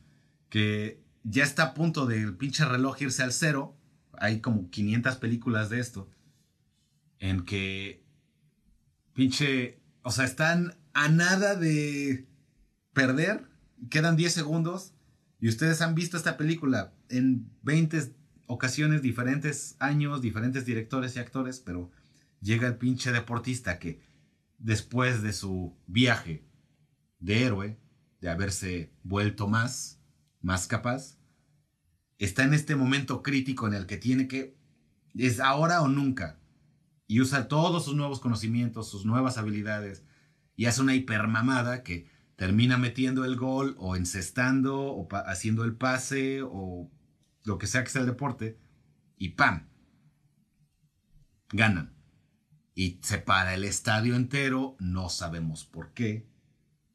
que 0.49 1.03
ya 1.25 1.45
está 1.45 1.63
a 1.63 1.75
punto 1.75 2.07
del 2.07 2.37
pinche 2.37 2.65
reloj 2.65 3.01
irse 3.03 3.23
al 3.23 3.33
cero. 3.33 3.77
Hay 4.19 4.41
como 4.41 4.71
500 4.71 5.17
películas 5.17 5.71
de 5.71 5.81
esto. 5.81 6.09
En 7.19 7.45
que 7.45 8.05
pinche, 9.15 9.81
o 10.03 10.11
sea, 10.11 10.25
están 10.25 10.75
a 10.93 11.09
nada 11.09 11.55
de 11.55 12.27
perder 12.93 13.53
quedan 13.91 14.17
10 14.17 14.33
segundos 14.33 14.93
y 15.41 15.49
ustedes 15.49 15.81
han 15.81 15.95
visto 15.95 16.17
esta 16.17 16.37
película 16.37 16.93
en 17.09 17.51
20 17.63 18.13
ocasiones, 18.47 19.03
diferentes 19.03 19.77
años, 19.79 20.23
diferentes 20.23 20.65
directores 20.65 21.17
y 21.17 21.19
actores, 21.19 21.61
pero 21.61 21.91
llega 22.41 22.69
el 22.69 22.77
pinche 22.77 23.13
deportista 23.13 23.79
que 23.79 24.01
después 24.63 25.23
de 25.23 25.33
su 25.33 25.77
viaje 25.87 26.47
de 27.19 27.45
héroe, 27.45 27.79
de 28.21 28.31
haberse 28.31 28.95
vuelto 29.03 29.49
más, 29.49 30.01
más 30.41 30.67
capaz, 30.67 31.19
está 32.19 32.45
en 32.45 32.55
este 32.55 32.77
momento 32.77 33.23
crítico 33.23 33.67
en 33.67 33.75
el 33.75 33.87
que 33.87 33.97
tiene 33.97 34.29
que, 34.29 34.57
es 35.15 35.41
ahora 35.41 35.83
o 35.83 35.89
nunca, 35.89 36.41
y 37.07 37.21
usa 37.21 37.49
todos 37.49 37.85
sus 37.85 37.97
nuevos 37.97 38.21
conocimientos, 38.21 38.89
sus 38.89 39.05
nuevas 39.05 39.37
habilidades, 39.37 40.05
y 40.57 40.67
hace 40.67 40.81
una 40.81 40.95
hipermamada 40.95 41.83
que 41.83 42.11
termina 42.37 42.79
metiendo 42.79 43.25
el 43.25 43.37
gol 43.37 43.75
o 43.79 43.97
encestando 43.97 44.81
o 44.81 45.09
haciendo 45.27 45.65
el 45.65 45.77
pase 45.77 46.43
o 46.43 46.91
lo 47.45 47.59
que 47.59 47.67
sea 47.67 47.85
que 47.85 47.91
sea 47.91 48.03
el 48.03 48.07
deporte 48.07 48.59
y 49.17 49.31
¡pam! 49.31 49.69
Ganan. 51.53 51.92
Y 52.75 52.99
se 53.03 53.19
para 53.19 53.55
el 53.55 53.65
estadio 53.65 54.17
entero, 54.17 54.77
no 54.79 55.09
sabemos 55.09 55.65
por 55.65 55.93
qué, 55.93 56.27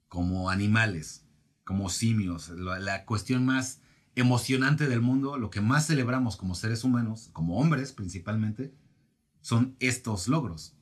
como 0.08 0.50
animales, 0.50 1.26
como 1.64 1.90
simios. 1.90 2.50
La, 2.50 3.06
cuestión 3.06 3.46
más 3.46 3.82
emocionante 4.16 4.88
del 4.88 5.02
mundo, 5.02 5.38
lo 5.38 5.50
que 5.50 5.62
más 5.62 5.86
celebramos 5.86 6.36
como 6.38 6.56
seres 6.56 6.84
humanos, 6.84 7.30
como 7.34 7.60
hombres 7.60 7.92
principalmente, 7.92 8.74
son 9.42 9.76
estos 9.80 10.28
logros. 10.28 10.76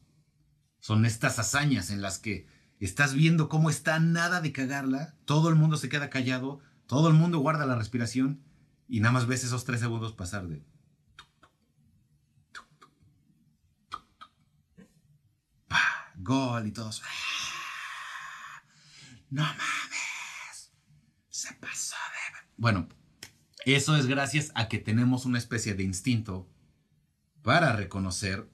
Son 0.79 1.05
estas 1.05 1.39
hazañas 1.39 1.89
en 1.89 2.01
las 2.01 2.19
que 2.19 2.47
estás 2.79 3.13
viendo 3.13 3.49
cómo 3.49 3.69
está 3.69 3.99
nada 3.99 4.39
de 4.39 4.51
cagarla, 4.51 5.15
todo 5.25 5.49
el 5.49 5.55
mundo 5.55 5.77
se 5.77 5.89
queda 5.89 6.10
callado, 6.10 6.60
todo 6.86 7.08
el 7.08 7.15
mundo 7.15 7.39
guarda 7.39 7.65
la 7.65 7.75
respiración 7.75 8.41
y 8.88 8.99
nada 8.99 9.13
más 9.13 9.27
ves 9.27 9.43
esos 9.43 9.65
tres 9.65 9.79
segundos 9.79 10.13
pasar 10.13 10.47
de... 10.47 10.63
Gol 16.26 16.68
y 16.68 16.72
todos... 16.72 17.02
No 19.30 19.44
mames. 19.44 20.74
Se 21.30 21.54
pasó 21.54 21.96
de... 21.96 22.48
Bueno, 22.58 22.90
eso 23.66 23.96
es 23.96 24.08
gracias 24.08 24.52
a 24.56 24.68
que 24.68 24.80
tenemos 24.80 25.26
una 25.26 25.38
especie 25.38 25.76
de 25.76 25.84
instinto 25.84 26.50
para 27.42 27.73
reconocer 27.76 28.50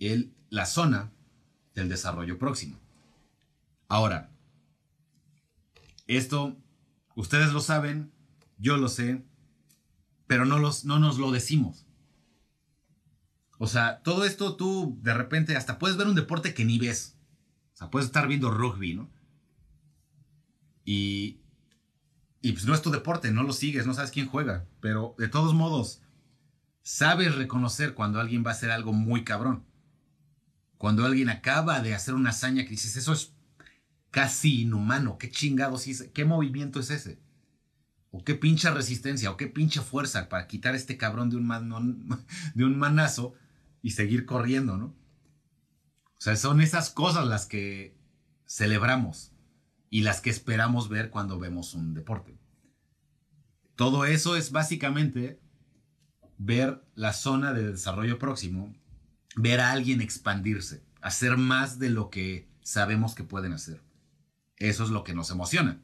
el, 0.00 0.34
la 0.50 0.66
zona 0.66 1.12
del 1.74 1.88
desarrollo 1.88 2.38
próximo. 2.38 2.78
Ahora, 3.88 4.30
esto 6.06 6.56
ustedes 7.14 7.52
lo 7.52 7.60
saben, 7.60 8.12
yo 8.58 8.76
lo 8.76 8.88
sé, 8.88 9.24
pero 10.26 10.44
no, 10.44 10.58
los, 10.58 10.84
no 10.84 10.98
nos 10.98 11.18
lo 11.18 11.30
decimos. 11.30 11.85
O 13.58 13.66
sea, 13.66 14.02
todo 14.02 14.24
esto 14.24 14.56
tú 14.56 14.98
de 15.02 15.14
repente 15.14 15.56
hasta 15.56 15.78
puedes 15.78 15.96
ver 15.96 16.06
un 16.06 16.14
deporte 16.14 16.54
que 16.54 16.64
ni 16.64 16.78
ves. 16.78 17.16
O 17.74 17.76
sea, 17.76 17.90
puedes 17.90 18.06
estar 18.06 18.28
viendo 18.28 18.50
rugby, 18.50 18.94
¿no? 18.94 19.10
Y, 20.84 21.40
y 22.40 22.52
pues 22.52 22.66
no 22.66 22.74
es 22.74 22.82
tu 22.82 22.90
deporte, 22.90 23.30
no 23.32 23.42
lo 23.42 23.52
sigues, 23.52 23.86
no 23.86 23.94
sabes 23.94 24.10
quién 24.10 24.28
juega. 24.28 24.66
Pero 24.80 25.14
de 25.18 25.28
todos 25.28 25.54
modos, 25.54 26.02
sabes 26.82 27.34
reconocer 27.34 27.94
cuando 27.94 28.20
alguien 28.20 28.44
va 28.44 28.50
a 28.50 28.54
hacer 28.54 28.70
algo 28.70 28.92
muy 28.92 29.24
cabrón. 29.24 29.64
Cuando 30.78 31.04
alguien 31.04 31.30
acaba 31.30 31.80
de 31.80 31.94
hacer 31.94 32.14
una 32.14 32.30
hazaña 32.30 32.64
que 32.64 32.70
dices, 32.70 32.96
eso 32.96 33.12
es 33.12 33.32
casi 34.10 34.62
inhumano. 34.62 35.18
¿Qué 35.18 35.30
chingados 35.30 35.86
hice? 35.86 36.12
¿Qué 36.12 36.24
movimiento 36.24 36.80
es 36.80 36.90
ese? 36.90 37.18
o 38.16 38.24
qué 38.24 38.34
pinche 38.34 38.70
resistencia, 38.70 39.30
o 39.30 39.36
qué 39.36 39.46
pinche 39.46 39.82
fuerza 39.82 40.30
para 40.30 40.46
quitar 40.46 40.72
a 40.72 40.76
este 40.76 40.96
cabrón 40.96 41.28
de 41.28 41.36
un, 41.36 42.26
de 42.54 42.64
un 42.64 42.78
manazo 42.78 43.34
y 43.82 43.90
seguir 43.90 44.26
corriendo, 44.26 44.76
¿no? 44.76 44.86
O 44.86 46.20
sea, 46.20 46.36
son 46.36 46.60
esas 46.60 46.90
cosas 46.90 47.26
las 47.26 47.46
que 47.46 47.96
celebramos 48.46 49.32
y 49.90 50.02
las 50.02 50.20
que 50.20 50.30
esperamos 50.30 50.88
ver 50.88 51.10
cuando 51.10 51.38
vemos 51.38 51.74
un 51.74 51.94
deporte. 51.94 52.38
Todo 53.74 54.06
eso 54.06 54.36
es 54.36 54.50
básicamente 54.50 55.40
ver 56.38 56.82
la 56.94 57.12
zona 57.12 57.52
de 57.52 57.72
desarrollo 57.72 58.18
próximo, 58.18 58.74
ver 59.36 59.60
a 59.60 59.72
alguien 59.72 60.00
expandirse, 60.00 60.82
hacer 61.00 61.36
más 61.36 61.78
de 61.78 61.90
lo 61.90 62.10
que 62.10 62.48
sabemos 62.62 63.14
que 63.14 63.24
pueden 63.24 63.52
hacer. 63.52 63.82
Eso 64.56 64.84
es 64.84 64.90
lo 64.90 65.04
que 65.04 65.14
nos 65.14 65.30
emociona. 65.30 65.80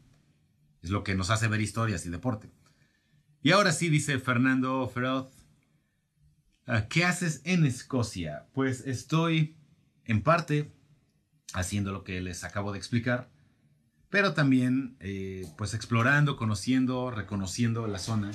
Es 0.82 0.90
lo 0.90 1.05
que 1.05 1.14
nos 1.14 1.30
hace 1.30 1.49
ver 1.49 1.61
historias 1.61 2.05
y 2.07 2.11
deporte. 2.11 2.51
Y 3.43 3.53
ahora 3.53 3.72
sí, 3.72 3.88
dice 3.88 4.18
Fernando 4.18 4.88
Feroz, 4.88 5.28
¿qué 6.89 7.05
haces 7.05 7.41
en 7.45 7.65
Escocia? 7.65 8.47
Pues 8.53 8.87
estoy 8.87 9.57
en 10.05 10.23
parte 10.23 10.73
haciendo 11.55 11.93
lo 11.93 12.05
que 12.05 12.21
les 12.21 12.45
acabo 12.45 12.73
de 12.73 12.79
explicar, 12.79 13.29
pero 14.11 14.35
también 14.35 14.97
eh, 15.01 15.47
pues 15.57 15.75
explorando, 15.75 16.37
conociendo, 16.37 17.11
reconociendo 17.11 17.87
la 17.87 17.99
zona 17.99 18.31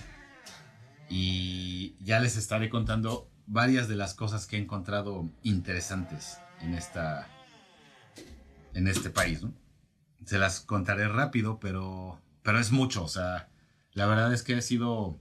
y 1.09 1.95
ya 2.03 2.19
les 2.19 2.35
estaré 2.37 2.69
contando 2.69 3.29
varias 3.45 3.87
de 3.87 3.95
las 3.95 4.13
cosas 4.13 4.45
que 4.45 4.57
he 4.57 4.59
encontrado 4.59 5.29
interesantes 5.43 6.39
en 6.61 6.73
esta 6.73 7.27
en 8.73 8.87
este 8.87 9.09
país, 9.09 9.41
Se 10.25 10.37
las 10.37 10.59
contaré 10.59 11.07
rápido, 11.07 11.59
pero 11.59 12.19
pero 12.43 12.59
es 12.59 12.71
mucho, 12.71 13.03
o 13.03 13.07
sea, 13.07 13.49
la 13.93 14.05
verdad 14.05 14.33
es 14.33 14.43
que 14.43 14.57
he 14.57 14.61
sido 14.61 15.19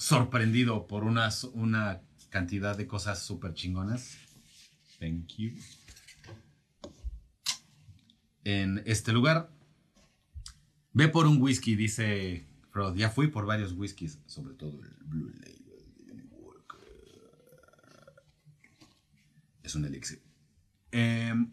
sorprendido 0.00 0.86
por 0.86 1.04
una, 1.04 1.30
cantidad 2.30 2.76
de 2.76 2.86
cosas 2.86 3.22
súper 3.22 3.54
chingonas. 3.54 4.16
Thank 4.98 5.34
you. 5.36 5.52
En 8.44 8.82
este 8.86 9.12
lugar. 9.12 9.50
Ve 10.92 11.08
por 11.08 11.26
un 11.26 11.40
whisky, 11.40 11.76
dice 11.76 12.46
Frodo. 12.70 12.94
Ya 12.94 13.10
fui 13.10 13.28
por 13.28 13.46
varios 13.46 13.72
whiskies, 13.72 14.18
sobre 14.26 14.54
todo 14.54 14.82
el 14.82 14.96
Blue 15.04 15.28
Label 15.28 15.60
Es 19.62 19.74
un 19.74 19.84
elixir. 19.84 20.22
Em, 20.90 21.52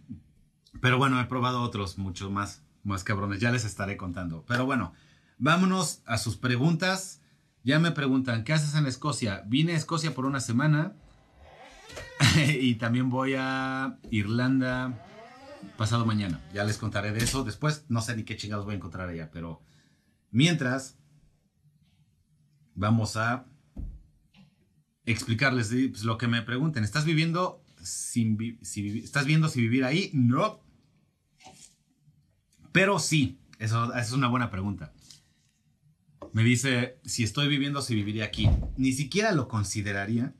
pero 0.81 0.97
bueno, 0.97 1.19
he 1.21 1.25
probado 1.25 1.61
otros, 1.61 1.97
muchos 1.97 2.31
más, 2.31 2.63
más 2.83 3.03
cabrones. 3.03 3.39
Ya 3.39 3.51
les 3.51 3.65
estaré 3.65 3.97
contando. 3.97 4.43
Pero 4.47 4.65
bueno, 4.65 4.93
vámonos 5.37 6.01
a 6.05 6.17
sus 6.17 6.37
preguntas. 6.37 7.21
Ya 7.67 7.79
me 7.79 7.91
preguntan, 7.91 8.45
¿qué 8.45 8.53
haces 8.53 8.75
en 8.75 8.85
Escocia? 8.85 9.43
Vine 9.45 9.73
a 9.73 9.75
Escocia 9.75 10.15
por 10.15 10.25
una 10.25 10.39
semana 10.39 10.95
y 12.61 12.75
también 12.75 13.09
voy 13.09 13.33
a 13.37 13.99
Irlanda 14.09 15.05
pasado 15.75 16.05
mañana. 16.05 16.39
Ya 16.53 16.63
les 16.63 16.77
contaré 16.77 17.11
de 17.11 17.25
eso. 17.25 17.43
Después 17.43 17.83
no 17.89 17.99
sé 17.99 18.15
ni 18.15 18.23
qué 18.23 18.37
chingados 18.37 18.63
voy 18.63 18.75
a 18.75 18.77
encontrar 18.77 19.09
allá, 19.09 19.31
pero 19.33 19.61
mientras 20.31 20.97
vamos 22.73 23.17
a 23.17 23.45
explicarles 25.03 25.67
pues, 25.67 26.05
lo 26.05 26.17
que 26.17 26.29
me 26.29 26.43
pregunten. 26.43 26.85
¿Estás 26.85 27.03
viviendo 27.03 27.65
sin 27.83 28.37
estás 28.63 29.25
viendo 29.25 29.49
si 29.49 29.59
vivir 29.59 29.83
ahí? 29.83 30.09
No. 30.13 30.61
Pero 32.71 32.97
sí, 32.97 33.41
eso, 33.59 33.93
es 33.93 34.13
una 34.13 34.29
buena 34.29 34.49
pregunta. 34.51 34.93
Me 36.33 36.43
dice 36.43 36.99
si 37.03 37.23
estoy 37.23 37.47
viviendo 37.47 37.81
si 37.81 37.95
viviría 37.95 38.25
aquí. 38.25 38.49
Ni 38.77 38.93
siquiera 38.93 39.31
lo 39.31 39.47
consideraría 39.47 40.35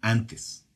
antes. 0.00 0.68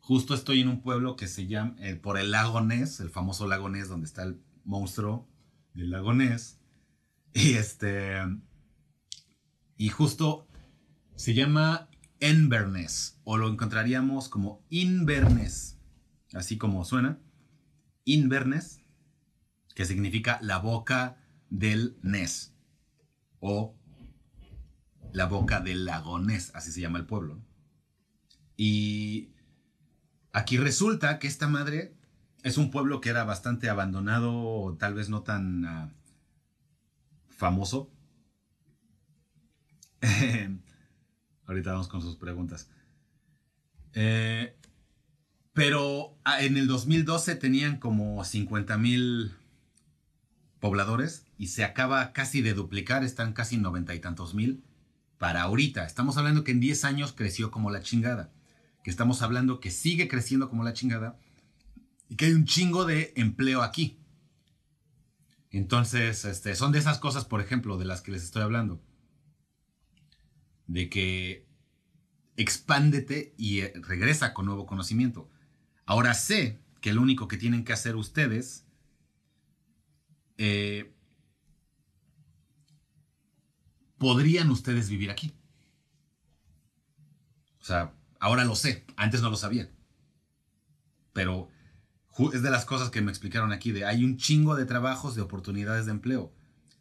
Justo 0.00 0.34
estoy 0.34 0.60
en 0.60 0.68
un 0.68 0.80
pueblo 0.80 1.16
que 1.16 1.28
se 1.28 1.46
llama, 1.46 1.76
eh, 1.80 1.94
por 1.94 2.18
el 2.18 2.30
lago 2.30 2.60
Ness, 2.60 3.00
el 3.00 3.10
famoso 3.10 3.46
lago 3.46 3.68
Ness, 3.68 3.88
donde 3.88 4.06
está 4.06 4.22
el 4.22 4.40
monstruo 4.64 5.28
del 5.74 5.90
lago 5.90 6.14
Ness. 6.14 6.58
Y 7.34 7.54
este. 7.54 8.16
Y 9.76 9.90
justo 9.90 10.48
se 11.14 11.34
llama 11.34 11.90
Inverness, 12.20 13.20
o 13.24 13.36
lo 13.36 13.48
encontraríamos 13.48 14.28
como 14.28 14.64
Inverness, 14.70 15.78
así 16.32 16.56
como 16.58 16.84
suena. 16.84 17.20
Inverness, 18.04 18.80
que 19.74 19.84
significa 19.84 20.38
la 20.42 20.58
boca 20.58 21.18
del 21.50 21.98
Ness, 22.02 22.54
o 23.40 23.74
la 25.12 25.26
boca 25.26 25.60
del 25.60 25.84
lago 25.84 26.18
Ness, 26.18 26.50
así 26.54 26.72
se 26.72 26.80
llama 26.80 26.98
el 26.98 27.06
pueblo. 27.06 27.40
Y 28.56 29.30
aquí 30.32 30.56
resulta 30.56 31.18
que 31.18 31.28
esta 31.28 31.48
madre 31.48 31.94
es 32.42 32.58
un 32.58 32.70
pueblo 32.70 33.00
que 33.00 33.10
era 33.10 33.24
bastante 33.24 33.68
abandonado, 33.68 34.32
o 34.32 34.76
tal 34.76 34.94
vez 34.94 35.08
no 35.08 35.22
tan 35.22 35.64
ah, 35.64 35.92
famoso. 37.28 37.90
Ahorita 41.46 41.72
vamos 41.72 41.88
con 41.88 42.02
sus 42.02 42.16
preguntas. 42.16 42.68
Eh, 43.94 44.56
pero 45.52 46.16
ah, 46.24 46.42
en 46.42 46.56
el 46.56 46.66
2012 46.68 47.34
tenían 47.36 47.78
como 47.78 48.24
50 48.24 48.78
mil 48.78 49.32
pobladores 50.60 51.26
y 51.36 51.48
se 51.48 51.64
acaba 51.64 52.12
casi 52.12 52.42
de 52.42 52.54
duplicar, 52.54 53.04
están 53.04 53.32
casi 53.32 53.56
noventa 53.56 53.94
y 53.94 54.00
tantos 54.00 54.34
mil 54.34 54.64
para 55.18 55.42
ahorita. 55.42 55.84
Estamos 55.84 56.16
hablando 56.16 56.44
que 56.44 56.52
en 56.52 56.60
10 56.60 56.84
años 56.84 57.12
creció 57.12 57.50
como 57.50 57.70
la 57.70 57.82
chingada 57.82 58.32
que 58.82 58.90
estamos 58.90 59.22
hablando 59.22 59.60
que 59.60 59.70
sigue 59.70 60.08
creciendo 60.08 60.48
como 60.48 60.64
la 60.64 60.72
chingada 60.72 61.18
y 62.08 62.16
que 62.16 62.26
hay 62.26 62.32
un 62.32 62.44
chingo 62.44 62.84
de 62.84 63.12
empleo 63.16 63.62
aquí. 63.62 63.98
Entonces, 65.50 66.24
este, 66.24 66.54
son 66.54 66.72
de 66.72 66.78
esas 66.78 66.98
cosas, 66.98 67.24
por 67.24 67.40
ejemplo, 67.40 67.78
de 67.78 67.84
las 67.84 68.00
que 68.00 68.12
les 68.12 68.22
estoy 68.22 68.42
hablando. 68.42 68.82
De 70.66 70.88
que 70.88 71.46
expándete 72.36 73.34
y 73.36 73.60
eh, 73.60 73.72
regresa 73.76 74.32
con 74.32 74.46
nuevo 74.46 74.66
conocimiento. 74.66 75.30
Ahora 75.84 76.14
sé 76.14 76.60
que 76.80 76.92
lo 76.92 77.02
único 77.02 77.28
que 77.28 77.36
tienen 77.36 77.64
que 77.64 77.72
hacer 77.72 77.96
ustedes 77.96 78.66
eh, 80.38 80.94
podrían 83.98 84.50
ustedes 84.50 84.88
vivir 84.88 85.10
aquí. 85.10 85.34
O 87.60 87.64
sea, 87.64 87.92
Ahora 88.20 88.44
lo 88.44 88.56
sé, 88.56 88.84
antes 88.96 89.22
no 89.22 89.30
lo 89.30 89.36
sabía. 89.36 89.70
Pero 91.12 91.48
es 92.32 92.42
de 92.42 92.50
las 92.50 92.64
cosas 92.64 92.90
que 92.90 93.00
me 93.00 93.10
explicaron 93.10 93.52
aquí, 93.52 93.70
de 93.70 93.84
hay 93.84 94.04
un 94.04 94.16
chingo 94.16 94.56
de 94.56 94.64
trabajos, 94.64 95.14
de 95.14 95.22
oportunidades 95.22 95.86
de 95.86 95.92
empleo. 95.92 96.34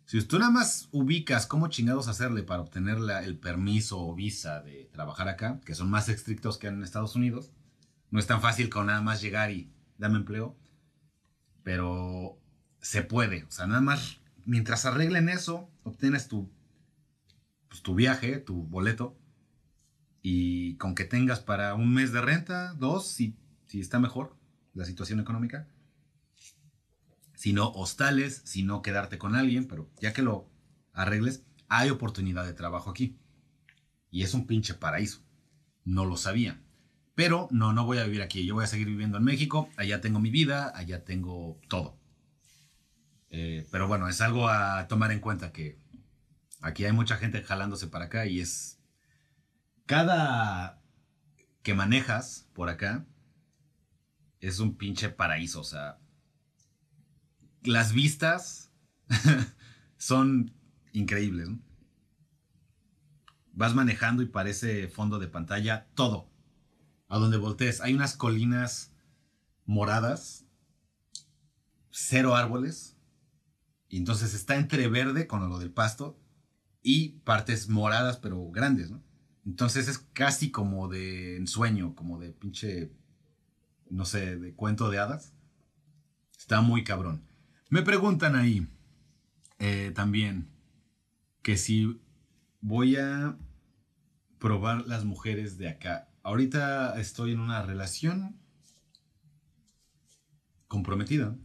Si 0.05 0.21
tú 0.23 0.39
nada 0.39 0.51
más 0.51 0.87
ubicas 0.91 1.45
cómo 1.45 1.67
chingados 1.67 2.07
hacerle 2.07 2.41
para 2.41 2.61
obtener 2.61 2.97
el 3.23 3.37
permiso 3.37 3.99
o 3.99 4.15
visa 4.15 4.61
de 4.61 4.89
trabajar 4.91 5.27
acá, 5.27 5.59
que 5.65 5.75
son 5.75 5.89
más 5.89 6.09
estrictos 6.09 6.57
que 6.57 6.67
en 6.67 6.81
Estados 6.81 7.15
Unidos, 7.15 7.51
no 8.09 8.19
es 8.19 8.25
tan 8.25 8.41
fácil 8.41 8.69
con 8.69 8.87
nada 8.87 9.01
más 9.01 9.21
llegar 9.21 9.51
y 9.51 9.71
dame 9.97 10.17
empleo, 10.17 10.57
pero 11.61 12.39
se 12.87 13.01
puede. 13.01 13.43
O 13.43 13.51
sea, 13.51 13.67
nada 13.67 13.81
más, 13.81 14.21
mientras 14.45 14.85
arreglen 14.85 15.27
eso, 15.27 15.69
obtienes 15.83 16.29
tu, 16.29 16.49
pues, 17.67 17.81
tu 17.81 17.95
viaje, 17.95 18.37
tu 18.37 18.63
boleto, 18.63 19.17
y 20.21 20.75
con 20.77 20.95
que 20.95 21.03
tengas 21.03 21.41
para 21.41 21.75
un 21.75 21.93
mes 21.93 22.13
de 22.13 22.21
renta, 22.21 22.73
dos, 22.75 23.05
si, 23.05 23.35
si 23.67 23.81
está 23.81 23.99
mejor 23.99 24.37
la 24.73 24.85
situación 24.85 25.19
económica. 25.19 25.67
Si 27.35 27.51
no, 27.51 27.71
hostales, 27.71 28.41
si 28.45 28.63
no, 28.63 28.81
quedarte 28.81 29.17
con 29.17 29.35
alguien, 29.35 29.67
pero 29.67 29.91
ya 29.99 30.13
que 30.13 30.21
lo 30.21 30.49
arregles, 30.93 31.43
hay 31.67 31.89
oportunidad 31.89 32.45
de 32.45 32.53
trabajo 32.53 32.89
aquí. 32.89 33.17
Y 34.11 34.23
es 34.23 34.33
un 34.33 34.47
pinche 34.47 34.73
paraíso. 34.73 35.19
No 35.83 36.05
lo 36.05 36.15
sabía. 36.15 36.61
Pero 37.15 37.49
no, 37.51 37.73
no 37.73 37.85
voy 37.85 37.97
a 37.97 38.05
vivir 38.05 38.21
aquí. 38.21 38.45
Yo 38.45 38.55
voy 38.55 38.63
a 38.63 38.67
seguir 38.67 38.87
viviendo 38.87 39.17
en 39.17 39.25
México. 39.25 39.69
Allá 39.75 39.99
tengo 39.99 40.21
mi 40.21 40.29
vida, 40.29 40.71
allá 40.73 41.03
tengo 41.03 41.59
todo. 41.67 41.96
Eh, 43.29 43.67
pero 43.71 43.87
bueno, 43.87 44.07
es 44.07 44.21
algo 44.21 44.47
a 44.49 44.87
tomar 44.87 45.11
en 45.11 45.19
cuenta 45.19 45.51
que 45.51 45.79
aquí 46.61 46.85
hay 46.85 46.91
mucha 46.91 47.17
gente 47.17 47.43
jalándose 47.43 47.87
para 47.87 48.05
acá 48.05 48.25
y 48.25 48.39
es 48.39 48.79
cada 49.85 50.81
que 51.63 51.73
manejas 51.73 52.47
por 52.53 52.69
acá 52.69 53.05
es 54.39 54.59
un 54.59 54.77
pinche 54.77 55.09
paraíso. 55.09 55.61
O 55.61 55.63
sea, 55.63 55.99
las 57.63 57.93
vistas 57.93 58.71
son 59.97 60.53
increíbles. 60.93 61.49
Vas 63.53 63.73
manejando 63.73 64.21
y 64.21 64.27
parece 64.27 64.87
fondo 64.87 65.19
de 65.19 65.27
pantalla 65.27 65.87
todo. 65.95 66.29
A 67.07 67.17
donde 67.17 67.37
voltees. 67.37 67.81
Hay 67.81 67.93
unas 67.93 68.15
colinas 68.15 68.93
moradas, 69.65 70.45
cero 71.89 72.35
árboles, 72.35 72.96
Y 73.89 73.97
entonces 73.97 74.33
está 74.33 74.55
entre 74.55 74.87
verde 74.87 75.27
con 75.27 75.47
lo 75.49 75.59
del 75.59 75.71
pasto 75.71 76.19
y 76.81 77.19
partes 77.23 77.69
moradas 77.69 78.17
pero 78.17 78.49
grandes. 78.51 78.91
Entonces 79.45 79.87
es 79.87 79.99
casi 80.13 80.51
como 80.51 80.87
de 80.87 81.37
ensueño, 81.37 81.95
como 81.95 82.19
de 82.19 82.31
pinche, 82.31 82.91
no 83.89 84.05
sé, 84.05 84.37
de 84.37 84.53
cuento 84.53 84.89
de 84.89 84.99
hadas. 84.99 85.33
Está 86.37 86.61
muy 86.61 86.83
cabrón. 86.83 87.23
Me 87.69 87.81
preguntan 87.81 88.35
ahí 88.35 88.67
eh, 89.59 89.91
también 89.95 90.49
que 91.41 91.57
si 91.57 91.99
voy 92.61 92.97
a 92.97 93.37
probar 94.39 94.85
las 94.87 95.05
mujeres 95.05 95.57
de 95.57 95.69
acá. 95.69 96.09
Ahorita 96.23 96.99
estoy 96.99 97.31
en 97.31 97.39
una 97.39 97.61
relación 97.63 98.37
comprometida. 100.67 101.35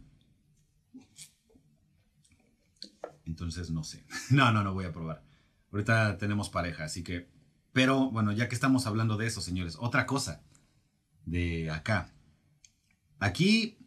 Entonces 3.25 3.71
no 3.71 3.83
sé. 3.83 4.05
No, 4.29 4.51
no, 4.51 4.63
no 4.63 4.73
voy 4.73 4.85
a 4.85 4.93
probar. 4.93 5.23
Ahorita 5.71 6.17
tenemos 6.17 6.49
pareja, 6.49 6.85
así 6.85 7.03
que... 7.03 7.31
Pero 7.71 8.11
bueno, 8.11 8.31
ya 8.31 8.47
que 8.47 8.55
estamos 8.55 8.85
hablando 8.85 9.17
de 9.17 9.25
eso, 9.25 9.41
señores, 9.41 9.77
otra 9.79 10.05
cosa 10.05 10.43
de 11.25 11.71
acá. 11.71 12.13
Aquí, 13.19 13.77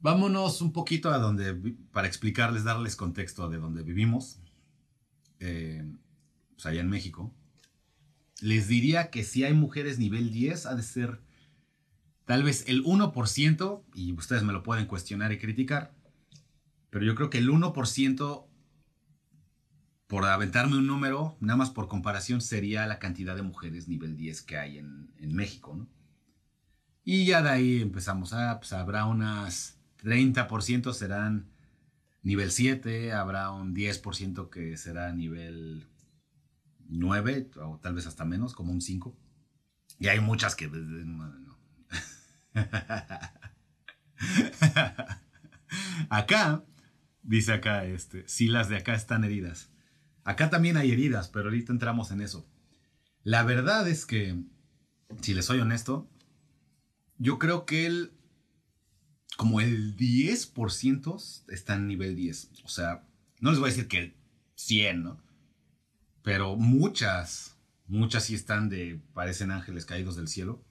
vámonos 0.00 0.60
un 0.60 0.72
poquito 0.72 1.10
a 1.10 1.18
donde, 1.18 1.54
para 1.92 2.08
explicarles, 2.08 2.64
darles 2.64 2.96
contexto 2.96 3.48
de 3.48 3.58
donde 3.58 3.82
vivimos, 3.82 4.40
eh, 5.38 5.84
pues 6.54 6.66
allá 6.66 6.80
en 6.80 6.88
México. 6.88 7.32
Les 8.40 8.68
diría 8.68 9.10
que 9.10 9.22
si 9.22 9.44
hay 9.44 9.52
mujeres 9.52 9.98
nivel 9.98 10.32
10, 10.32 10.66
ha 10.66 10.74
de 10.74 10.82
ser 10.82 11.20
tal 12.24 12.42
vez 12.42 12.64
el 12.68 12.82
1%, 12.84 13.84
y 13.94 14.12
ustedes 14.12 14.42
me 14.42 14.52
lo 14.52 14.62
pueden 14.62 14.86
cuestionar 14.86 15.32
y 15.32 15.38
criticar, 15.38 15.94
pero 16.90 17.04
yo 17.04 17.14
creo 17.14 17.30
que 17.30 17.38
el 17.38 17.48
1%, 17.48 18.46
por 20.06 20.24
aventarme 20.24 20.76
un 20.76 20.86
número, 20.86 21.36
nada 21.40 21.56
más 21.56 21.70
por 21.70 21.88
comparación, 21.88 22.40
sería 22.40 22.86
la 22.86 22.98
cantidad 22.98 23.36
de 23.36 23.42
mujeres 23.42 23.88
nivel 23.88 24.16
10 24.16 24.42
que 24.42 24.58
hay 24.58 24.78
en, 24.78 25.34
México, 25.34 25.74
¿no? 25.76 25.88
Y 27.04 27.24
ya 27.24 27.42
de 27.42 27.50
ahí 27.50 27.80
empezamos, 27.80 28.32
a, 28.32 28.58
pues 28.58 28.72
habrá 28.72 29.06
unas 29.06 29.78
30% 30.02 30.92
serán 30.92 31.48
nivel 32.22 32.50
7, 32.50 33.12
habrá 33.12 33.52
un 33.52 33.74
10% 33.74 34.50
que 34.50 34.76
será 34.76 35.12
nivel 35.12 35.86
9, 36.88 37.50
o 37.62 37.78
tal 37.78 37.94
vez 37.94 38.06
hasta 38.06 38.24
menos, 38.24 38.54
como 38.54 38.72
un 38.72 38.80
5. 38.80 39.16
Y 39.98 40.08
hay 40.08 40.20
muchas 40.20 40.56
que... 40.56 40.70
acá 46.08 46.64
Dice 47.22 47.52
acá, 47.52 47.84
este, 47.84 48.26
si 48.28 48.48
las 48.48 48.68
de 48.68 48.76
acá 48.76 48.94
están 48.94 49.24
heridas. 49.24 49.70
Acá 50.24 50.50
también 50.50 50.76
hay 50.76 50.92
heridas, 50.92 51.28
pero 51.28 51.46
ahorita 51.46 51.72
entramos 51.72 52.10
en 52.10 52.20
eso. 52.20 52.48
La 53.22 53.42
verdad 53.42 53.86
es 53.88 54.06
que, 54.06 54.42
si 55.20 55.34
les 55.34 55.44
soy 55.44 55.60
honesto, 55.60 56.08
yo 57.18 57.38
creo 57.38 57.66
que 57.66 57.86
el, 57.86 58.12
como 59.36 59.60
el 59.60 59.96
10% 59.96 61.44
está 61.48 61.74
en 61.74 61.88
nivel 61.88 62.16
10. 62.16 62.50
O 62.64 62.68
sea, 62.68 63.06
no 63.40 63.50
les 63.50 63.58
voy 63.58 63.68
a 63.68 63.72
decir 63.72 63.88
que 63.88 63.98
el 63.98 64.16
100, 64.54 65.02
¿no? 65.02 65.22
Pero 66.22 66.56
muchas, 66.56 67.58
muchas 67.86 68.24
sí 68.24 68.34
están 68.34 68.68
de, 68.68 69.00
parecen 69.12 69.50
ángeles 69.50 69.84
caídos 69.84 70.16
del 70.16 70.28
cielo. 70.28 70.64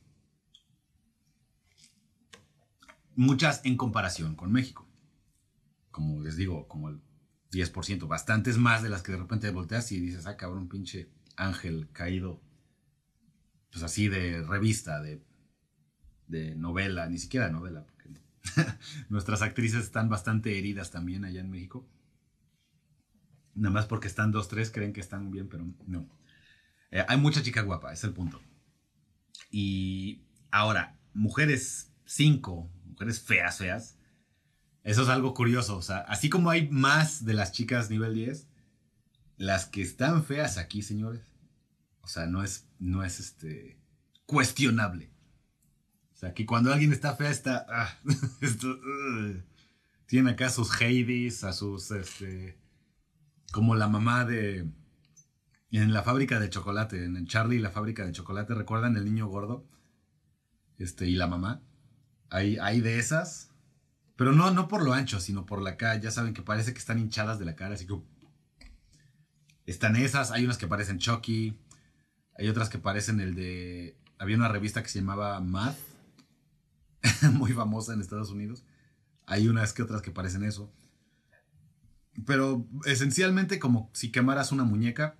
Muchas 3.15 3.61
en 3.65 3.77
comparación 3.77 4.35
con 4.35 4.51
México 4.51 4.88
como 5.91 6.21
les 6.21 6.35
digo, 6.35 6.67
como 6.67 6.89
el 6.89 7.01
10%, 7.51 8.07
bastantes 8.07 8.57
más 8.57 8.83
de 8.83 8.89
las 8.89 9.01
que 9.01 9.11
de 9.11 9.17
repente 9.17 9.49
volteas 9.51 9.91
y 9.91 9.99
dices, 9.99 10.27
ah, 10.27 10.37
cabrón, 10.37 10.69
pinche 10.69 11.09
ángel 11.35 11.89
caído, 11.91 12.41
pues 13.71 13.83
así 13.83 14.07
de 14.07 14.43
revista, 14.43 15.01
de, 15.01 15.23
de 16.27 16.55
novela, 16.55 17.07
ni 17.07 17.17
siquiera 17.17 17.49
novela, 17.49 17.85
porque 17.85 18.09
nuestras 19.09 19.41
actrices 19.41 19.83
están 19.83 20.09
bastante 20.09 20.57
heridas 20.57 20.91
también 20.91 21.25
allá 21.25 21.41
en 21.41 21.49
México. 21.49 21.87
Nada 23.55 23.73
más 23.73 23.87
porque 23.87 24.07
están 24.07 24.31
dos, 24.31 24.47
tres, 24.47 24.71
creen 24.71 24.93
que 24.93 25.01
están 25.01 25.31
bien, 25.31 25.49
pero 25.49 25.65
no. 25.85 26.07
Eh, 26.91 27.03
hay 27.07 27.17
mucha 27.17 27.43
chica 27.43 27.61
guapa, 27.61 27.91
es 27.91 28.03
el 28.03 28.13
punto. 28.13 28.41
Y 29.51 30.23
ahora, 30.51 30.97
mujeres 31.13 31.91
cinco, 32.05 32.71
mujeres 32.85 33.19
feas, 33.19 33.57
feas, 33.57 33.98
eso 34.83 35.03
es 35.03 35.09
algo 35.09 35.33
curioso. 35.33 35.77
O 35.77 35.81
sea, 35.81 35.99
así 35.99 36.29
como 36.29 36.49
hay 36.49 36.69
más 36.69 37.25
de 37.25 37.33
las 37.33 37.51
chicas 37.51 37.89
nivel 37.89 38.13
10, 38.13 38.47
las 39.37 39.65
que 39.65 39.81
están 39.81 40.23
feas 40.23 40.57
aquí, 40.57 40.81
señores. 40.81 41.21
O 42.01 42.07
sea, 42.07 42.25
no 42.25 42.43
es, 42.43 42.67
no 42.79 43.03
es 43.03 43.19
este, 43.19 43.77
cuestionable. 44.25 45.11
O 46.13 46.17
sea, 46.17 46.33
que 46.33 46.45
cuando 46.45 46.73
alguien 46.73 46.91
está 46.91 47.15
fea 47.15 47.29
está... 47.29 47.65
Ah, 47.69 47.97
esto, 48.41 48.79
tiene 50.05 50.31
acá 50.31 50.47
a 50.47 50.49
sus 50.49 50.73
Hades, 50.81 51.43
a 51.43 51.53
sus... 51.53 51.91
Este, 51.91 52.57
como 53.51 53.75
la 53.75 53.87
mamá 53.87 54.25
de... 54.25 54.67
En 55.71 55.93
la 55.93 56.01
fábrica 56.01 56.39
de 56.39 56.49
chocolate, 56.49 57.05
en 57.05 57.27
Charlie 57.27 57.59
la 57.59 57.69
fábrica 57.69 58.03
de 58.03 58.11
chocolate, 58.11 58.55
¿recuerdan 58.55 58.97
el 58.97 59.05
niño 59.05 59.27
gordo? 59.27 59.67
Este, 60.79 61.07
y 61.07 61.13
la 61.13 61.27
mamá. 61.27 61.61
Hay, 62.31 62.57
hay 62.57 62.81
de 62.81 62.97
esas 62.97 63.48
pero 64.19 64.33
no, 64.33 64.51
no 64.51 64.67
por 64.67 64.83
lo 64.83 64.91
ancho, 64.91 65.21
sino 65.21 65.45
por 65.45 65.61
la 65.61 65.77
cara. 65.77 65.95
Ya 65.95 66.11
saben 66.11 66.33
que 66.33 66.41
parece 66.41 66.73
que 66.73 66.79
están 66.79 66.99
hinchadas 66.99 67.39
de 67.39 67.45
la 67.45 67.55
cara, 67.55 67.75
así 67.75 67.87
que... 67.87 68.01
Están 69.65 69.95
esas, 69.95 70.31
hay 70.31 70.43
unas 70.43 70.57
que 70.57 70.67
parecen 70.67 70.99
Chucky, 70.99 71.57
hay 72.37 72.49
otras 72.49 72.67
que 72.67 72.79
parecen 72.79 73.21
el 73.21 73.33
de... 73.33 73.97
Había 74.17 74.35
una 74.35 74.49
revista 74.49 74.83
que 74.83 74.89
se 74.89 74.99
llamaba 74.99 75.39
Math, 75.39 75.77
muy 77.31 77.53
famosa 77.53 77.93
en 77.93 78.01
Estados 78.01 78.29
Unidos. 78.29 78.65
Hay 79.25 79.47
unas 79.47 79.71
que 79.71 79.83
otras 79.83 80.01
que 80.01 80.11
parecen 80.11 80.43
eso. 80.43 80.69
Pero 82.25 82.67
esencialmente 82.83 83.57
como 83.57 83.89
si 83.93 84.11
quemaras 84.11 84.51
una 84.51 84.65
muñeca 84.65 85.15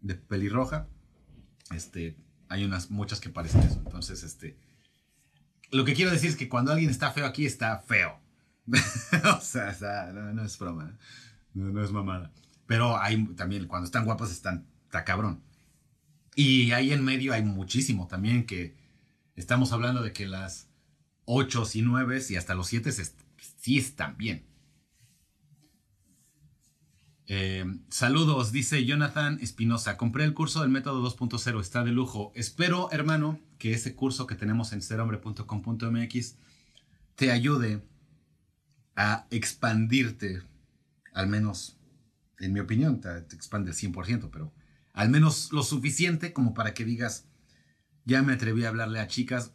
de 0.00 0.14
pelirroja, 0.14 0.86
este, 1.74 2.16
hay 2.48 2.64
unas 2.64 2.92
muchas 2.92 3.18
que 3.18 3.30
parecen 3.30 3.62
eso. 3.62 3.82
Entonces, 3.84 4.22
este, 4.22 4.56
lo 5.72 5.84
que 5.84 5.94
quiero 5.94 6.12
decir 6.12 6.30
es 6.30 6.36
que 6.36 6.48
cuando 6.48 6.70
alguien 6.70 6.90
está 6.90 7.10
feo 7.10 7.26
aquí, 7.26 7.46
está 7.46 7.80
feo. 7.80 8.22
o 9.36 9.40
sea, 9.40 10.12
no, 10.12 10.42
es 10.42 10.58
broma, 10.58 10.96
no, 11.52 11.84
es 11.84 11.92
mamada. 11.92 12.32
Pero 12.66 12.96
hay 12.98 13.22
también, 13.34 13.66
cuando 13.66 13.84
están 13.84 14.04
guapas, 14.04 14.30
están, 14.30 14.66
está 14.84 15.04
cabrón. 15.04 15.42
Y 16.34 16.72
ahí 16.72 16.92
en 16.92 17.04
medio 17.04 17.32
hay 17.32 17.42
muchísimo 17.42 18.06
también 18.06 18.46
que 18.46 18.76
estamos 19.36 19.72
hablando 19.72 20.02
de 20.02 20.12
que 20.12 20.26
las 20.26 20.68
8 21.26 21.64
y 21.74 21.82
9 21.82 22.22
y 22.30 22.36
hasta 22.36 22.54
los 22.54 22.68
7 22.68 22.90
sí 22.92 23.78
están 23.78 24.16
bien. 24.16 24.46
Eh, 27.26 27.64
saludos, 27.88 28.52
dice 28.52 28.84
Jonathan 28.84 29.38
Espinosa. 29.40 29.96
Compré 29.96 30.24
el 30.24 30.34
curso 30.34 30.60
del 30.60 30.70
método 30.70 31.02
2.0, 31.02 31.60
está 31.60 31.84
de 31.84 31.90
lujo. 31.90 32.32
Espero, 32.34 32.90
hermano, 32.92 33.40
que 33.58 33.72
ese 33.72 33.94
curso 33.94 34.26
que 34.26 34.34
tenemos 34.34 34.72
en 34.72 34.82
serhombre.com.mx 34.82 36.36
te 37.14 37.30
ayude 37.30 37.82
a 38.96 39.26
expandirte, 39.30 40.42
al 41.12 41.28
menos, 41.28 41.78
en 42.38 42.52
mi 42.52 42.60
opinión, 42.60 43.00
te, 43.00 43.16
expande 43.34 43.70
el 43.70 43.76
100%, 43.76 44.30
pero 44.30 44.52
al 44.92 45.08
menos 45.08 45.52
lo 45.52 45.62
suficiente 45.62 46.32
como 46.32 46.54
para 46.54 46.74
que 46.74 46.84
digas, 46.84 47.26
ya 48.04 48.22
me 48.22 48.34
atreví 48.34 48.64
a 48.64 48.68
hablarle 48.68 49.00
a 49.00 49.06
chicas 49.06 49.52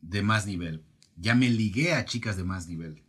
de 0.00 0.22
más 0.22 0.46
nivel, 0.46 0.84
ya 1.16 1.34
me 1.34 1.48
ligué 1.48 1.94
a 1.94 2.04
chicas 2.04 2.36
de 2.36 2.44
más 2.44 2.66
nivel, 2.66 3.02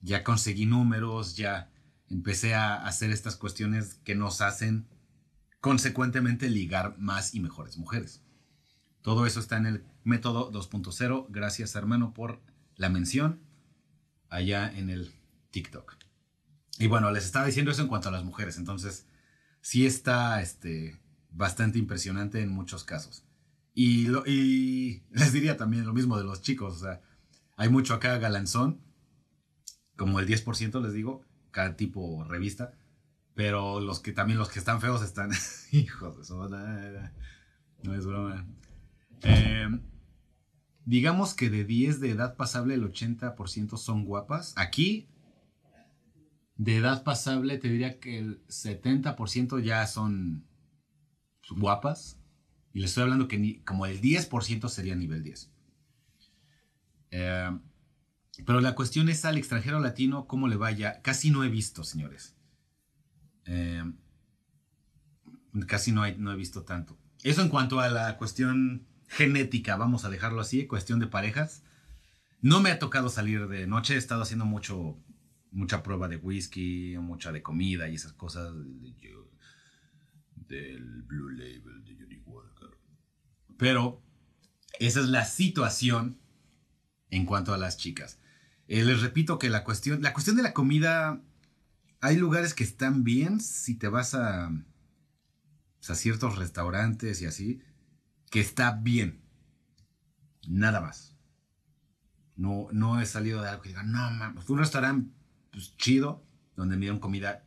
ya 0.00 0.22
conseguí 0.22 0.66
números, 0.66 1.36
ya 1.36 1.70
empecé 2.08 2.54
a 2.54 2.76
hacer 2.86 3.10
estas 3.10 3.36
cuestiones 3.36 3.94
que 4.04 4.14
nos 4.14 4.40
hacen 4.40 4.86
consecuentemente 5.60 6.50
ligar 6.50 6.96
más 6.98 7.34
y 7.34 7.40
mejores 7.40 7.78
mujeres. 7.78 8.22
Todo 9.00 9.26
eso 9.26 9.40
está 9.40 9.56
en 9.56 9.66
el 9.66 9.84
método 10.02 10.52
2.0. 10.52 11.26
Gracias 11.30 11.74
hermano 11.74 12.12
por 12.12 12.42
la 12.76 12.90
mención 12.90 13.40
allá 14.34 14.70
en 14.76 14.90
el 14.90 15.14
TikTok. 15.50 15.96
Y 16.78 16.88
bueno, 16.88 17.10
les 17.12 17.24
estaba 17.24 17.46
diciendo 17.46 17.70
eso 17.70 17.82
en 17.82 17.88
cuanto 17.88 18.08
a 18.08 18.12
las 18.12 18.24
mujeres, 18.24 18.58
entonces 18.58 19.06
sí 19.60 19.86
está 19.86 20.42
este, 20.42 21.00
bastante 21.30 21.78
impresionante 21.78 22.40
en 22.40 22.50
muchos 22.50 22.84
casos. 22.84 23.24
Y, 23.74 24.08
les 25.10 25.32
diría 25.32 25.56
también 25.56 25.86
lo 25.86 25.92
mismo 25.92 26.18
de 26.18 26.24
los 26.24 26.42
chicos, 26.42 26.74
o 26.74 26.78
sea, 26.78 27.00
hay 27.56 27.68
mucho 27.68 27.94
acá 27.94 28.18
galanzón, 28.18 28.80
como 29.96 30.18
el 30.18 30.26
10% 30.26 30.82
les 30.82 30.92
digo, 30.92 31.24
cada 31.52 31.76
tipo 31.76 32.24
revista, 32.24 32.72
pero 33.34 33.80
los 33.80 34.00
que 34.00 34.12
también 34.12 34.38
los 34.38 34.48
que 34.48 34.58
están 34.58 34.80
feos 34.80 35.02
están, 35.02 35.30
hijos 35.70 36.16
de 36.16 36.22
eso, 36.22 36.48
no 37.82 37.94
es 37.94 38.04
broma. 38.04 38.46
Eh, 39.22 39.68
digamos 40.84 41.34
que 41.34 41.50
de 41.50 41.64
10 41.64 42.00
de 42.00 42.10
edad 42.10 42.36
pasable 42.36 42.74
el 42.74 42.84
80% 42.84 43.76
son 43.76 44.04
guapas. 44.04 44.54
Aquí 44.56 45.08
de 46.56 46.76
edad 46.76 47.02
pasable, 47.02 47.58
te 47.58 47.68
diría 47.68 47.98
que 47.98 48.18
el 48.18 48.46
70% 48.46 49.60
ya 49.60 49.86
son 49.86 50.46
guapas. 51.50 52.18
Y 52.72 52.80
le 52.80 52.86
estoy 52.86 53.04
hablando 53.04 53.28
que 53.28 53.62
como 53.64 53.86
el 53.86 54.00
10% 54.00 54.68
sería 54.68 54.94
nivel 54.94 55.22
10. 55.22 55.50
Eh, 57.12 57.58
pero 58.44 58.60
la 58.60 58.74
cuestión 58.74 59.08
es 59.08 59.24
al 59.24 59.38
extranjero 59.38 59.78
latino, 59.78 60.26
¿cómo 60.26 60.48
le 60.48 60.56
vaya? 60.56 61.00
Casi 61.02 61.30
no 61.30 61.44
he 61.44 61.48
visto, 61.48 61.84
señores. 61.84 62.36
Eh, 63.46 63.84
casi 65.68 65.92
no, 65.92 66.02
no 66.18 66.32
he 66.32 66.36
visto 66.36 66.64
tanto. 66.64 66.98
Eso 67.22 67.42
en 67.42 67.48
cuanto 67.48 67.80
a 67.80 67.88
la 67.88 68.16
cuestión 68.18 68.86
genética, 69.14 69.76
vamos 69.76 70.04
a 70.04 70.10
dejarlo 70.10 70.40
así, 70.40 70.66
cuestión 70.66 70.98
de 70.98 71.06
parejas. 71.06 71.62
No 72.40 72.60
me 72.60 72.70
ha 72.70 72.78
tocado 72.78 73.08
salir 73.08 73.48
de 73.48 73.66
noche, 73.66 73.94
he 73.94 73.98
estado 73.98 74.22
haciendo 74.22 74.44
mucho, 74.44 74.98
mucha 75.50 75.82
prueba 75.82 76.08
de 76.08 76.16
whisky, 76.16 76.96
mucha 76.98 77.32
de 77.32 77.42
comida 77.42 77.88
y 77.88 77.94
esas 77.94 78.12
cosas 78.12 78.52
del 80.34 81.02
Blue 81.02 81.30
Label 81.30 81.84
de 81.84 81.96
Johnny 81.98 82.22
Walker. 82.26 82.70
Pero 83.56 84.02
esa 84.78 85.00
es 85.00 85.06
la 85.06 85.24
situación 85.24 86.18
en 87.10 87.24
cuanto 87.24 87.54
a 87.54 87.58
las 87.58 87.76
chicas. 87.76 88.18
Eh, 88.66 88.84
les 88.84 89.00
repito 89.00 89.38
que 89.38 89.48
la 89.48 89.62
cuestión, 89.62 90.02
la 90.02 90.12
cuestión 90.12 90.36
de 90.36 90.42
la 90.42 90.52
comida, 90.52 91.22
hay 92.00 92.16
lugares 92.16 92.52
que 92.52 92.64
están 92.64 93.04
bien 93.04 93.40
si 93.40 93.76
te 93.76 93.88
vas 93.88 94.14
a, 94.14 94.50
pues, 95.78 95.90
a 95.90 95.94
ciertos 95.94 96.36
restaurantes 96.36 97.22
y 97.22 97.26
así, 97.26 97.62
que 98.34 98.40
está 98.40 98.72
bien. 98.72 99.22
Nada 100.48 100.80
más. 100.80 101.16
No, 102.34 102.66
no 102.72 103.00
he 103.00 103.06
salido 103.06 103.40
de 103.40 103.48
algo 103.48 103.62
que 103.62 103.68
diga, 103.68 103.84
no, 103.84 104.10
mames. 104.10 104.42
Fue 104.42 104.54
un 104.54 104.58
restaurante 104.58 105.08
pues, 105.52 105.76
chido, 105.76 106.26
donde 106.56 106.74
me 106.74 106.80
dieron 106.80 106.98
comida 106.98 107.46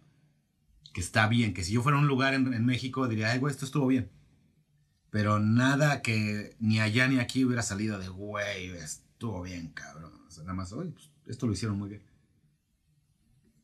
que 0.94 1.02
está 1.02 1.28
bien. 1.28 1.54
Que 1.54 1.66
si 1.66 1.74
yo 1.74 1.84
fuera 1.84 1.98
a 1.98 2.02
un 2.02 2.08
lugar 2.08 2.34
en, 2.36 2.66
México, 2.66 3.10
diría, 3.10 3.32
ay, 3.32 3.40
güey, 3.40 3.52
esto 3.52 3.66
estuvo 3.66 3.86
bien. 3.88 4.10
Pero 5.10 5.40
nada 5.40 6.02
que 6.02 6.56
ni 6.62 6.80
allá 6.80 7.10
ni 7.10 7.20
aquí 7.20 7.44
hubiera 7.44 7.64
salido 7.64 8.00
de, 8.00 8.08
güey, 8.08 8.68
estuvo 8.78 9.42
bien, 9.42 9.74
cabrón. 9.74 10.14
Nada 10.38 10.54
más, 10.54 10.74
pues, 10.74 11.12
esto 11.26 11.48
lo 11.48 11.52
hicieron 11.52 11.78
muy 11.78 11.90
bien. 11.90 12.04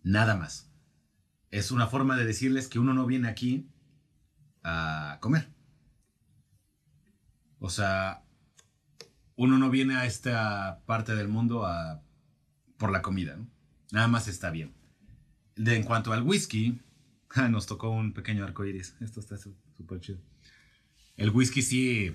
Nada 0.04 0.36
más. 0.36 0.70
Es 1.52 1.72
una 1.72 1.88
forma 1.88 2.18
de 2.18 2.26
decirles 2.26 2.68
que 2.68 2.80
uno 2.80 2.94
no 2.94 3.06
viene 3.06 3.30
aquí 3.30 3.70
a 4.62 5.20
comer. 5.22 5.54
O 7.66 7.70
sea, 7.70 8.22
uno 9.38 9.58
no 9.58 9.70
viene 9.70 9.96
a 9.96 10.06
esta 10.06 10.82
parte 10.86 11.16
del 11.16 11.30
mundo 11.30 11.66
por 12.76 12.92
la 12.92 13.02
comida. 13.02 13.40
Nada 13.90 14.10
más 14.10 14.28
está 14.28 14.52
bien. 14.52 14.74
De, 15.56 15.78
en 15.78 15.84
cuanto 15.84 16.12
al 16.12 16.24
whisky, 16.24 16.82
nos 17.50 17.66
tocó 17.66 17.90
un 17.90 18.12
pequeño 18.12 18.44
arco 18.44 18.66
iris. 18.66 18.98
Esto 19.00 19.22
está 19.22 19.38
súper 19.38 20.02
chido. 20.02 20.20
El 21.16 21.30
whisky 21.30 21.62
sí 21.62 22.14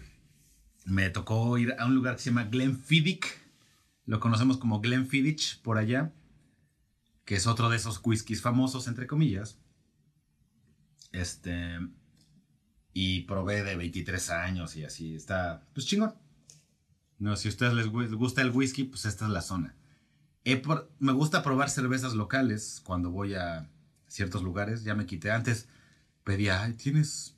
me 0.84 1.08
tocó 1.08 1.56
ir 1.56 1.74
a 1.78 1.86
un 1.86 1.94
lugar 1.94 2.16
que 2.16 2.24
se 2.24 2.28
llama 2.28 2.44
Glenfiddich. 2.44 3.24
Lo 4.04 4.20
conocemos 4.20 4.58
como 4.58 4.82
Glenfiddich 4.82 5.62
por 5.62 5.78
allá, 5.78 6.12
que 7.24 7.36
es 7.36 7.46
otro 7.46 7.70
de 7.70 7.78
esos 7.78 8.02
whiskies 8.04 8.42
famosos, 8.42 8.86
entre 8.86 9.06
comillas. 9.06 9.58
Este. 11.10 11.78
Y 13.00 13.20
probé 13.20 13.62
de 13.62 13.76
23 13.76 14.30
años 14.30 14.74
y 14.74 14.82
así. 14.82 15.14
Está, 15.14 15.62
pues 15.72 15.86
chingón. 15.86 16.14
No, 17.20 17.36
si 17.36 17.46
a 17.46 17.52
ustedes 17.52 17.72
les 17.72 17.86
gusta 17.86 18.42
el 18.42 18.50
whisky, 18.50 18.82
pues 18.82 19.04
esta 19.04 19.26
es 19.26 19.30
la 19.30 19.40
zona. 19.40 19.76
me 20.98 21.12
gusta 21.12 21.44
probar 21.44 21.70
cervezas 21.70 22.14
locales 22.14 22.82
cuando 22.84 23.12
voy 23.12 23.34
a 23.34 23.70
ciertos 24.08 24.42
lugares. 24.42 24.82
Ya 24.82 24.96
me 24.96 25.06
quité 25.06 25.30
antes. 25.30 25.68
Pedía, 26.24 26.76
¿tienes 26.76 27.36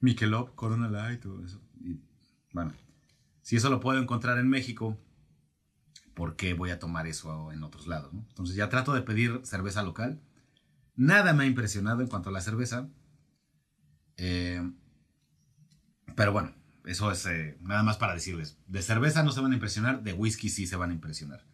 Michelob, 0.00 0.54
Corona 0.54 0.90
Light? 0.90 1.24
O 1.24 1.42
eso. 1.42 1.62
Y, 1.80 2.02
bueno, 2.52 2.74
si 3.40 3.56
eso 3.56 3.70
lo 3.70 3.80
puedo 3.80 3.98
encontrar 3.98 4.36
en 4.36 4.50
México, 4.50 4.98
¿por 6.12 6.36
qué 6.36 6.52
voy 6.52 6.68
a 6.68 6.78
tomar 6.78 7.06
eso 7.06 7.50
en 7.50 7.62
otros 7.62 7.86
lados? 7.86 8.12
Entonces 8.12 8.56
ya 8.56 8.68
trato 8.68 8.92
de 8.92 9.00
pedir 9.00 9.40
cerveza 9.44 9.82
local. 9.82 10.20
Nada 10.96 11.32
me 11.32 11.44
ha 11.44 11.46
impresionado 11.46 12.02
en 12.02 12.08
cuanto 12.08 12.28
a 12.28 12.32
la 12.32 12.42
cerveza. 12.42 12.90
Eh, 14.18 14.70
pero 16.18 16.32
bueno, 16.32 16.52
eso 16.84 17.12
es 17.12 17.24
eh, 17.26 17.56
nada 17.60 17.84
más 17.84 17.96
para 17.96 18.12
decirles. 18.12 18.58
De 18.66 18.82
cerveza 18.82 19.22
no 19.22 19.30
se 19.30 19.40
van 19.40 19.52
a 19.52 19.54
impresionar, 19.54 20.02
de 20.02 20.12
whisky 20.12 20.48
sí 20.48 20.66
se 20.66 20.74
van 20.74 20.90
a 20.90 20.94
impresionar. 20.94 21.46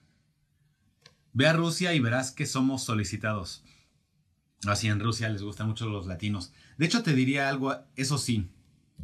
Ve 1.35 1.47
a 1.47 1.53
Rusia 1.53 1.93
y 1.93 2.01
verás 2.01 2.33
que 2.33 2.47
somos 2.47 2.83
solicitados. 2.83 3.62
Así 4.67 4.89
en 4.89 5.01
Rusia 5.01 5.29
les 5.29 5.43
gustan 5.43 5.69
mucho 5.69 5.91
los 5.91 6.07
latinos. 6.07 6.55
De 6.79 6.87
hecho, 6.87 7.03
te 7.03 7.12
diría 7.12 7.51
algo, 7.51 7.77
eso 7.95 8.17
sí, 8.17 8.49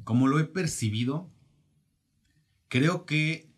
como 0.02 0.28
lo 0.28 0.38
he 0.38 0.44
percibido, 0.44 1.30
creo 2.68 3.04
que 3.04 3.52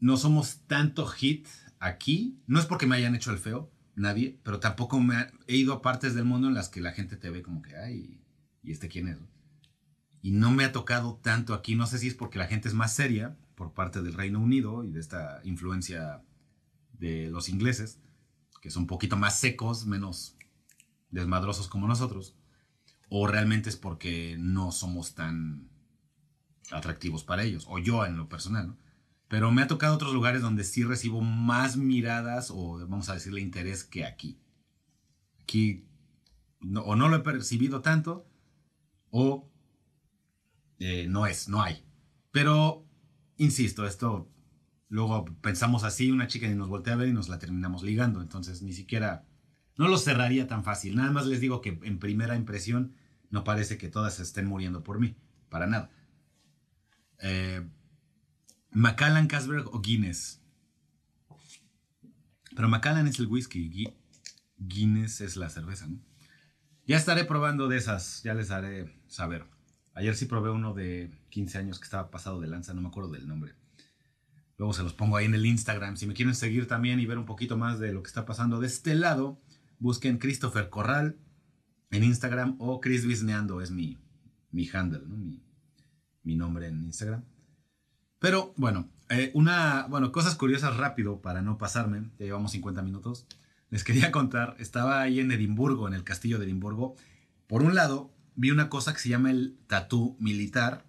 no 0.00 0.18
somos 0.18 0.58
tanto 0.66 1.06
hit 1.06 1.48
aquí. 1.78 2.38
No 2.46 2.60
es 2.60 2.66
porque 2.66 2.86
me 2.86 2.96
hayan 2.96 3.14
hecho 3.14 3.30
el 3.30 3.38
feo, 3.38 3.72
nadie, 3.94 4.38
pero 4.42 4.60
tampoco 4.60 5.00
me 5.00 5.28
he 5.46 5.56
ido 5.56 5.72
a 5.72 5.80
partes 5.80 6.14
del 6.14 6.26
mundo 6.26 6.48
en 6.48 6.54
las 6.54 6.68
que 6.68 6.82
la 6.82 6.92
gente 6.92 7.16
te 7.16 7.30
ve 7.30 7.40
como 7.40 7.62
que, 7.62 7.78
ay, 7.78 8.20
¿y 8.62 8.72
este 8.72 8.88
quién 8.88 9.08
es? 9.08 9.16
Y 10.24 10.30
no 10.30 10.50
me 10.50 10.64
ha 10.64 10.72
tocado 10.72 11.20
tanto 11.22 11.52
aquí. 11.52 11.74
No 11.74 11.86
sé 11.86 11.98
si 11.98 12.08
es 12.08 12.14
porque 12.14 12.38
la 12.38 12.46
gente 12.46 12.66
es 12.66 12.72
más 12.72 12.94
seria 12.94 13.36
por 13.56 13.74
parte 13.74 14.00
del 14.00 14.14
Reino 14.14 14.40
Unido 14.40 14.82
y 14.82 14.90
de 14.90 14.98
esta 14.98 15.42
influencia 15.44 16.22
de 16.94 17.28
los 17.28 17.50
ingleses, 17.50 18.00
que 18.62 18.70
son 18.70 18.84
un 18.84 18.86
poquito 18.86 19.18
más 19.18 19.38
secos, 19.38 19.84
menos 19.84 20.38
desmadrosos 21.10 21.68
como 21.68 21.86
nosotros, 21.86 22.38
o 23.10 23.26
realmente 23.26 23.68
es 23.68 23.76
porque 23.76 24.36
no 24.38 24.72
somos 24.72 25.14
tan 25.14 25.68
atractivos 26.70 27.22
para 27.22 27.42
ellos, 27.42 27.66
o 27.68 27.78
yo 27.78 28.06
en 28.06 28.16
lo 28.16 28.26
personal, 28.26 28.68
¿no? 28.68 28.78
Pero 29.28 29.52
me 29.52 29.60
ha 29.60 29.66
tocado 29.66 29.94
otros 29.94 30.14
lugares 30.14 30.40
donde 30.40 30.64
sí 30.64 30.84
recibo 30.84 31.20
más 31.20 31.76
miradas 31.76 32.50
o 32.50 32.78
vamos 32.78 33.10
a 33.10 33.14
decirle 33.14 33.42
interés 33.42 33.84
que 33.84 34.06
aquí. 34.06 34.38
Aquí 35.42 35.84
o 36.82 36.96
no 36.96 37.10
lo 37.10 37.16
he 37.16 37.20
percibido 37.20 37.82
tanto 37.82 38.26
o 39.10 39.50
eh, 40.78 41.06
no 41.08 41.26
es, 41.26 41.48
no 41.48 41.62
hay. 41.62 41.84
Pero, 42.30 42.86
insisto, 43.36 43.86
esto 43.86 44.30
luego 44.88 45.24
pensamos 45.40 45.82
así, 45.84 46.10
una 46.10 46.28
chica 46.28 46.46
y 46.46 46.54
nos 46.54 46.68
voltea 46.68 46.94
a 46.94 46.96
ver 46.96 47.08
y 47.08 47.12
nos 47.12 47.28
la 47.28 47.38
terminamos 47.38 47.82
ligando. 47.82 48.20
Entonces 48.20 48.62
ni 48.62 48.72
siquiera, 48.72 49.26
no 49.76 49.88
lo 49.88 49.98
cerraría 49.98 50.46
tan 50.46 50.64
fácil. 50.64 50.96
Nada 50.96 51.10
más 51.10 51.26
les 51.26 51.40
digo 51.40 51.60
que 51.60 51.78
en 51.82 51.98
primera 51.98 52.36
impresión 52.36 52.94
no 53.30 53.44
parece 53.44 53.78
que 53.78 53.88
todas 53.88 54.20
estén 54.20 54.46
muriendo 54.46 54.82
por 54.82 55.00
mí. 55.00 55.16
Para 55.48 55.66
nada. 55.66 55.90
Eh, 57.20 57.66
Macallan, 58.70 59.26
Casberg 59.26 59.66
o 59.74 59.80
Guinness. 59.80 60.40
Pero 62.54 62.68
Macallan 62.68 63.08
es 63.08 63.18
el 63.18 63.26
whisky, 63.26 63.92
Guinness 64.58 65.20
es 65.20 65.36
la 65.36 65.48
cerveza, 65.50 65.86
¿no? 65.86 65.98
Ya 66.86 66.96
estaré 66.96 67.24
probando 67.24 67.66
de 67.66 67.78
esas, 67.78 68.22
ya 68.22 68.34
les 68.34 68.50
haré 68.50 68.94
saber. 69.08 69.46
Ayer 69.94 70.14
sí 70.16 70.26
probé 70.26 70.50
uno 70.50 70.74
de 70.74 71.10
15 71.30 71.58
años 71.58 71.78
que 71.78 71.84
estaba 71.84 72.10
pasado 72.10 72.40
de 72.40 72.48
lanza, 72.48 72.74
no 72.74 72.80
me 72.80 72.88
acuerdo 72.88 73.10
del 73.10 73.28
nombre. 73.28 73.54
Luego 74.58 74.72
se 74.72 74.82
los 74.82 74.92
pongo 74.92 75.16
ahí 75.16 75.26
en 75.26 75.34
el 75.34 75.46
Instagram. 75.46 75.96
Si 75.96 76.06
me 76.06 76.14
quieren 76.14 76.34
seguir 76.34 76.66
también 76.66 77.00
y 77.00 77.06
ver 77.06 77.18
un 77.18 77.26
poquito 77.26 77.56
más 77.56 77.78
de 77.78 77.92
lo 77.92 78.02
que 78.02 78.08
está 78.08 78.24
pasando 78.24 78.60
de 78.60 78.66
este 78.66 78.94
lado, 78.94 79.40
busquen 79.78 80.18
Christopher 80.18 80.68
Corral 80.68 81.16
en 81.90 82.04
Instagram 82.04 82.56
o 82.58 82.80
Chris 82.80 83.06
Bisneando 83.06 83.60
es 83.60 83.70
mi, 83.70 83.98
mi 84.50 84.68
handle, 84.72 85.02
¿no? 85.06 85.16
mi, 85.16 85.42
mi 86.22 86.34
nombre 86.36 86.68
en 86.68 86.84
Instagram. 86.84 87.24
Pero 88.18 88.54
bueno, 88.56 88.88
eh, 89.10 89.30
una, 89.34 89.86
bueno, 89.88 90.10
cosas 90.10 90.34
curiosas 90.34 90.76
rápido 90.76 91.20
para 91.20 91.42
no 91.42 91.58
pasarme, 91.58 92.10
ya 92.18 92.26
llevamos 92.26 92.52
50 92.52 92.82
minutos. 92.82 93.26
Les 93.70 93.84
quería 93.84 94.10
contar, 94.12 94.56
estaba 94.58 95.00
ahí 95.02 95.20
en 95.20 95.30
Edimburgo, 95.30 95.88
en 95.88 95.94
el 95.94 96.04
castillo 96.04 96.38
de 96.38 96.46
Edimburgo. 96.46 96.96
Por 97.46 97.62
un 97.62 97.74
lado, 97.74 98.13
vi 98.34 98.50
una 98.50 98.68
cosa 98.68 98.92
que 98.92 99.00
se 99.00 99.08
llama 99.08 99.30
el 99.30 99.58
tatú 99.66 100.16
militar. 100.20 100.86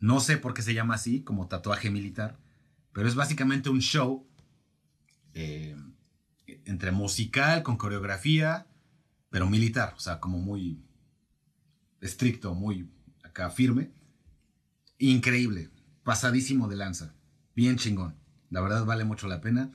No 0.00 0.20
sé 0.20 0.36
por 0.36 0.54
qué 0.54 0.62
se 0.62 0.74
llama 0.74 0.94
así, 0.94 1.22
como 1.22 1.48
tatuaje 1.48 1.90
militar, 1.90 2.38
pero 2.92 3.08
es 3.08 3.14
básicamente 3.14 3.68
un 3.68 3.80
show 3.80 4.28
eh, 5.34 5.76
entre 6.64 6.92
musical, 6.92 7.62
con 7.62 7.76
coreografía, 7.76 8.66
pero 9.30 9.48
militar, 9.48 9.94
o 9.96 10.00
sea, 10.00 10.20
como 10.20 10.38
muy 10.38 10.82
estricto, 12.00 12.54
muy 12.54 12.90
acá 13.22 13.50
firme. 13.50 13.90
Increíble 14.98 15.70
pasadísimo 16.08 16.68
de 16.68 16.76
lanza. 16.76 17.12
Bien 17.54 17.76
chingón. 17.76 18.14
La 18.48 18.62
verdad 18.62 18.86
vale 18.86 19.04
mucho 19.04 19.28
la 19.28 19.42
pena. 19.42 19.70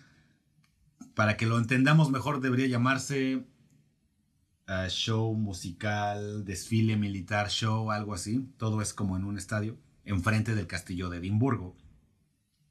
Para 1.14 1.38
que 1.38 1.46
lo 1.46 1.60
entendamos 1.60 2.10
mejor 2.10 2.42
debería 2.42 2.66
llamarse 2.66 3.46
uh, 4.68 4.88
show 4.89 5.34
musical, 5.36 6.45
desfile 6.45 6.95
militar, 6.97 7.49
show, 7.49 7.91
algo 7.91 8.14
así. 8.14 8.47
Todo 8.57 8.82
es 8.82 8.93
como 8.93 9.18
en 9.18 9.26
un 9.26 9.38
estadio, 9.38 9.78
enfrente 10.05 10.55
del 10.55 10.68
castillo 10.68 11.09
de 11.09 11.18
Edimburgo. 11.18 11.76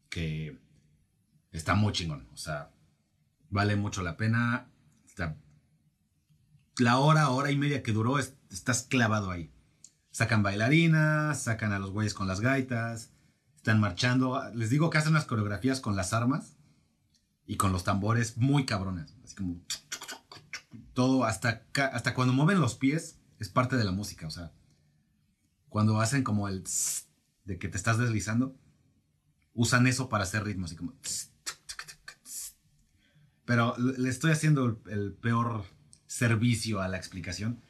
Que 0.09 0.59
está 1.51 1.75
muy 1.75 1.93
chingón. 1.93 2.29
O 2.33 2.37
sea, 2.37 2.71
vale 3.51 3.77
mucho 3.77 4.03
la 4.03 4.17
pena. 4.17 4.69
La 6.79 6.99
hora, 6.99 7.29
hora 7.29 7.51
y 7.51 7.57
media 7.57 7.83
que 7.83 7.93
duró, 7.93 8.19
estás 8.19 8.87
clavado 8.89 9.31
ahí. 9.31 9.53
Sacan 10.11 10.43
bailarinas, 10.43 11.43
sacan 11.43 11.73
a 11.73 11.79
los 11.79 11.91
güeyes 11.91 12.15
con 12.15 12.27
las 12.27 12.41
gaitas, 12.41 13.11
están 13.57 13.79
marchando. 13.79 14.43
Les 14.55 14.71
digo 14.71 14.91
que 14.91 14.99
hacen 14.99 15.13
unas 15.13 15.27
coreografías 15.27 15.81
con 15.81 15.97
las 15.97 16.13
armas 16.13 16.57
y 17.47 17.57
con 17.57 17.73
los 17.73 17.85
tambores 17.85 18.39
muy 18.39 18.65
cabrones. 18.65 19.15
Así 19.23 19.35
como 19.35 19.61
todo, 20.95 21.25
hasta, 21.25 21.67
hasta 21.93 22.15
cuando 22.15 22.35
mueven 22.35 22.61
los 22.61 22.75
pies, 22.75 23.19
es 23.39 23.49
parte 23.49 23.77
de 23.77 23.85
la 23.85 23.93
música. 23.93 24.27
O 24.27 24.31
sea, 24.31 24.53
cuando 25.69 26.01
hacen 26.01 26.23
como 26.23 26.49
el 26.49 26.65
de 27.45 27.59
que 27.59 27.69
te 27.69 27.77
estás 27.77 27.99
deslizando, 27.99 28.57
usan 29.55 29.87
eso 29.87 30.09
para 30.09 30.25
hacer 30.25 30.45
ritmo, 30.45 30.67
así 30.67 30.77
como. 30.77 30.95
Pero 33.45 33.77
le 33.77 34.09
estoy 34.09 34.31
haciendo 34.31 34.81
el, 34.87 35.13
peor 35.15 35.65
servicio 36.07 36.81
a 36.81 36.89
la 36.89 36.97
explicación. 36.97 37.61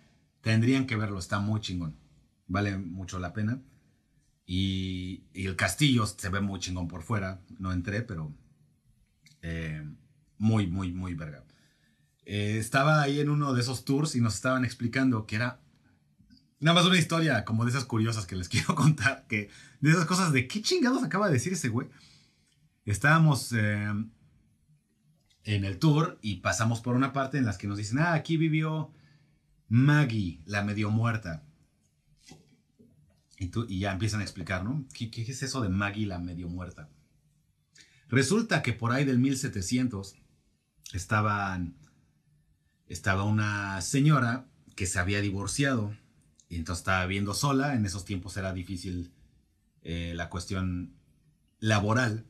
Tendrían 0.40 0.86
que 0.86 0.96
verlo, 0.96 1.18
está 1.18 1.38
muy 1.38 1.60
chingón. 1.60 1.96
Vale 2.46 2.76
mucho 2.76 3.18
la 3.18 3.32
pena. 3.32 3.62
Y, 4.44 5.24
el 5.32 5.56
castillo 5.56 6.06
se 6.06 6.28
ve 6.28 6.40
muy 6.40 6.60
chingón 6.60 6.88
por 6.88 7.02
fuera. 7.02 7.40
No 7.58 7.72
entré, 7.72 8.02
pero 8.02 8.34
eh, 9.40 9.82
muy, 10.38 10.66
muy, 10.66 10.92
muy 10.92 11.14
verga. 11.14 11.44
Eh, 12.24 12.58
estaba 12.58 13.02
ahí 13.02 13.20
en 13.20 13.30
uno 13.30 13.52
de 13.52 13.60
esos 13.60 13.84
tours 13.84 14.14
y 14.14 14.20
nos 14.20 14.34
estaban 14.34 14.64
explicando 14.64 15.26
que 15.26 15.36
era 15.36 15.60
nada 16.60 16.76
más 16.76 16.86
una 16.86 16.98
historia 16.98 17.44
como 17.44 17.64
de 17.64 17.70
esas 17.70 17.84
curiosas 17.84 18.26
que 18.26 18.36
les 18.36 18.48
quiero 18.50 18.74
contar. 18.74 19.26
Que 19.26 19.50
de 19.80 19.90
esas 19.90 20.06
cosas 20.06 20.32
de 20.32 20.46
qué 20.46 20.62
chingados 20.62 21.02
acaba 21.02 21.26
de 21.26 21.34
decir 21.34 21.52
ese 21.52 21.68
güey. 21.68 21.88
Estábamos 22.84 23.52
eh, 23.52 23.92
en 25.44 25.64
el 25.64 25.78
tour 25.78 26.18
y 26.22 26.36
pasamos 26.36 26.80
por 26.80 26.96
una 26.96 27.12
parte 27.12 27.38
en 27.38 27.44
las 27.44 27.58
que 27.58 27.66
nos 27.66 27.78
dicen, 27.78 27.98
ah, 27.98 28.14
aquí 28.14 28.36
vivió 28.36 28.92
Maggie, 29.68 30.42
la 30.46 30.62
medio 30.62 30.90
muerta. 30.90 31.44
Y, 33.38 33.48
tú, 33.48 33.66
y 33.68 33.80
ya 33.80 33.92
empiezan 33.92 34.20
a 34.20 34.24
explicar, 34.24 34.62
¿no? 34.62 34.84
¿Qué, 34.94 35.10
¿Qué, 35.10 35.22
es 35.22 35.42
eso 35.42 35.60
de 35.60 35.68
Maggie, 35.68 36.06
la 36.06 36.18
medio 36.18 36.48
muerta? 36.48 36.90
Resulta 38.08 38.62
que 38.62 38.72
por 38.72 38.92
ahí 38.92 39.04
del 39.04 39.18
1700 39.18 40.14
estaban, 40.92 41.74
estaba 42.93 43.24
una 43.24 43.80
señora 43.80 44.47
que 44.76 44.86
se 44.86 44.99
había 44.99 45.20
divorciado 45.20 45.97
y 46.49 46.57
entonces 46.57 46.80
estaba 46.82 47.07
viviendo 47.07 47.34
sola. 47.34 47.74
En 47.74 47.86
esos 47.86 48.05
tiempos 48.05 48.36
era 48.36 48.53
difícil 48.53 49.12
eh, 49.82 50.12
la 50.14 50.28
cuestión 50.28 50.95
laboral 51.59 52.26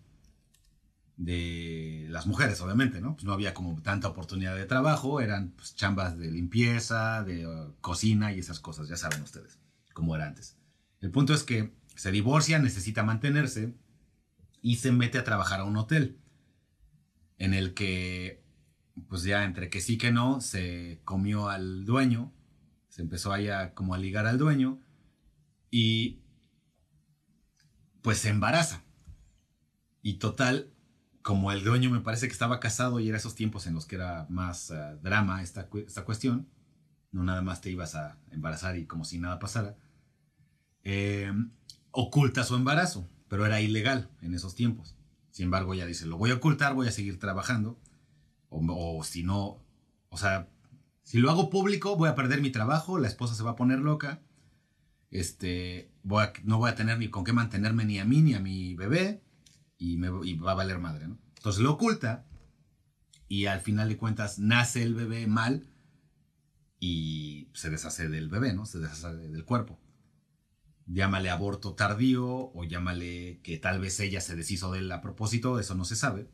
de 1.17 2.07
las 2.11 2.27
mujeres, 2.27 2.61
obviamente, 2.61 3.01
¿no? 3.01 3.15
Pues 3.15 3.25
no 3.25 3.33
había 3.33 3.55
como 3.55 3.81
tanta 3.83 4.09
oportunidad 4.09 4.57
de 4.57 4.65
trabajo, 4.65 5.21
eran 5.21 5.51
pues, 5.51 5.75
chambas 5.75 6.19
de 6.19 6.31
limpieza, 6.31 7.23
de 7.23 7.47
uh, 7.47 7.75
cocina 7.81 8.33
y 8.33 8.39
esas 8.39 8.61
cosas, 8.61 8.89
ya 8.89 8.97
saben 8.97 9.23
ustedes 9.23 9.59
cómo 9.93 10.17
era 10.17 10.27
antes. 10.27 10.57
El 11.01 11.11
punto 11.11 11.35
es 11.35 11.43
que 11.43 11.73
se 11.95 12.11
divorcia, 12.11 12.59
necesita 12.59 13.03
mantenerse 13.03 13.75
y 14.63 14.77
se 14.77 14.93
mete 14.93 15.19
a 15.19 15.25
trabajar 15.25 15.61
a 15.61 15.65
un 15.65 15.77
hotel 15.77 16.19
en 17.39 17.55
el 17.55 17.75
que, 17.75 18.42
pues 19.09 19.23
ya 19.23 19.45
entre 19.45 19.71
que 19.71 19.81
sí 19.81 19.99
que 19.99 20.13
no, 20.13 20.41
se 20.41 21.01
comió 21.05 21.49
al 21.49 21.85
dueño, 21.85 22.33
se 22.89 23.03
empezó 23.03 23.33
ahí 23.33 23.49
a 23.49 23.75
como 23.75 23.95
a 23.95 23.99
ligar 23.99 24.27
al 24.27 24.39
dueño 24.39 24.81
y 25.71 26.21
pues 28.03 28.19
se 28.19 28.29
embaraza. 28.29 28.83
Y 30.03 30.15
total, 30.15 30.73
como 31.23 31.53
el 31.53 31.65
dueño 31.65 31.91
me 31.91 32.01
parece 32.01 32.27
que 32.27 32.33
estaba 32.33 32.61
casado 32.61 33.01
y 33.01 33.09
era 33.09 33.17
esos 33.17 33.35
tiempos 33.35 33.67
en 33.67 33.75
los 33.75 33.87
que 33.87 33.97
era 33.97 34.27
más 34.29 34.71
eh, 34.71 34.99
drama 35.03 35.43
esta, 35.43 35.69
esta, 35.87 36.05
cuestión, 36.05 36.49
no 37.13 37.23
nada 37.23 37.41
más 37.43 37.61
te 37.61 37.71
ibas 37.71 37.95
a 37.95 38.19
embarazar 38.31 38.77
y 38.77 38.87
como 38.87 39.05
si 39.05 39.19
nada 39.19 39.39
pasara, 39.39 39.77
eh, 40.83 41.33
oculta 41.93 42.43
su 42.43 42.57
embarazo, 42.57 43.09
pero 43.29 43.47
era 43.47 43.61
ilegal 43.61 44.11
en 44.21 44.35
esos 44.35 44.55
tiempos. 44.55 44.97
Sin 45.31 45.45
embargo, 45.45 45.73
ella 45.73 45.87
dice, 45.87 46.07
lo 46.07 46.19
voy 46.19 46.31
a 46.31 46.35
ocultar, 46.35 46.75
voy 46.75 46.89
a 46.89 46.93
seguir 46.93 47.19
trabajando, 47.19 47.81
o, 48.53 49.05
si 49.05 49.23
no, 49.23 49.65
o 50.09 50.17
sea, 50.17 50.49
si 51.03 51.19
lo 51.19 51.31
hago 51.31 51.51
público, 51.51 51.97
voy 51.97 52.09
a 52.09 52.15
perder 52.15 52.41
mi 52.41 52.51
trabajo, 52.51 52.99
la 52.99 53.09
esposa 53.09 53.35
se 53.35 53.43
va 53.43 53.53
a 53.53 53.57
poner 53.57 53.79
loca, 53.79 54.23
este, 55.11 55.91
no 56.45 56.59
voy 56.59 56.71
a 56.71 56.75
tener 56.75 56.99
ni 56.99 57.09
con 57.09 57.25
qué 57.25 57.33
mantenerme 57.33 57.85
ni 57.85 57.99
a 57.99 58.05
mí 58.05 58.21
ni 58.21 58.35
a 58.35 58.41
mi 58.41 58.75
bebé, 58.75 59.23
y, 59.79 59.97
me, 59.97 60.11
va 60.11 60.53
a 60.53 60.55
valer 60.55 60.79
madre, 60.79 61.09
¿no? 61.09 61.19
Entonces 61.37 61.61
lo 61.61 61.73
oculta 61.73 62.25
y 63.27 63.47
al 63.47 63.61
final 63.61 63.89
de 63.89 63.97
cuentas 63.97 64.39
nace 64.39 64.83
el 64.83 64.95
bebé 64.95 65.27
mal 65.27 65.67
y 66.79 67.49
se 67.53 67.69
deshace 67.69 68.09
del 68.09 68.29
bebé, 68.29 68.53
¿no? 68.53 68.65
Se 68.65 68.79
deshace 68.79 69.13
del 69.17 69.45
cuerpo. 69.45 69.81
Llámale 70.87 71.31
aborto 71.31 71.75
tardío 71.75 72.53
o 72.55 72.65
llámale 72.65 73.41
que 73.43 73.59
tal 73.59 73.81
vez 73.81 73.99
ella 73.99 74.21
se 74.21 74.37
deshizo 74.37 74.71
de 74.71 74.81
él 74.81 74.93
a 74.93 75.01
propósito, 75.01 75.59
eso 75.59 75.75
no 75.75 75.85
se 75.85 75.97
sabe. 75.97 76.29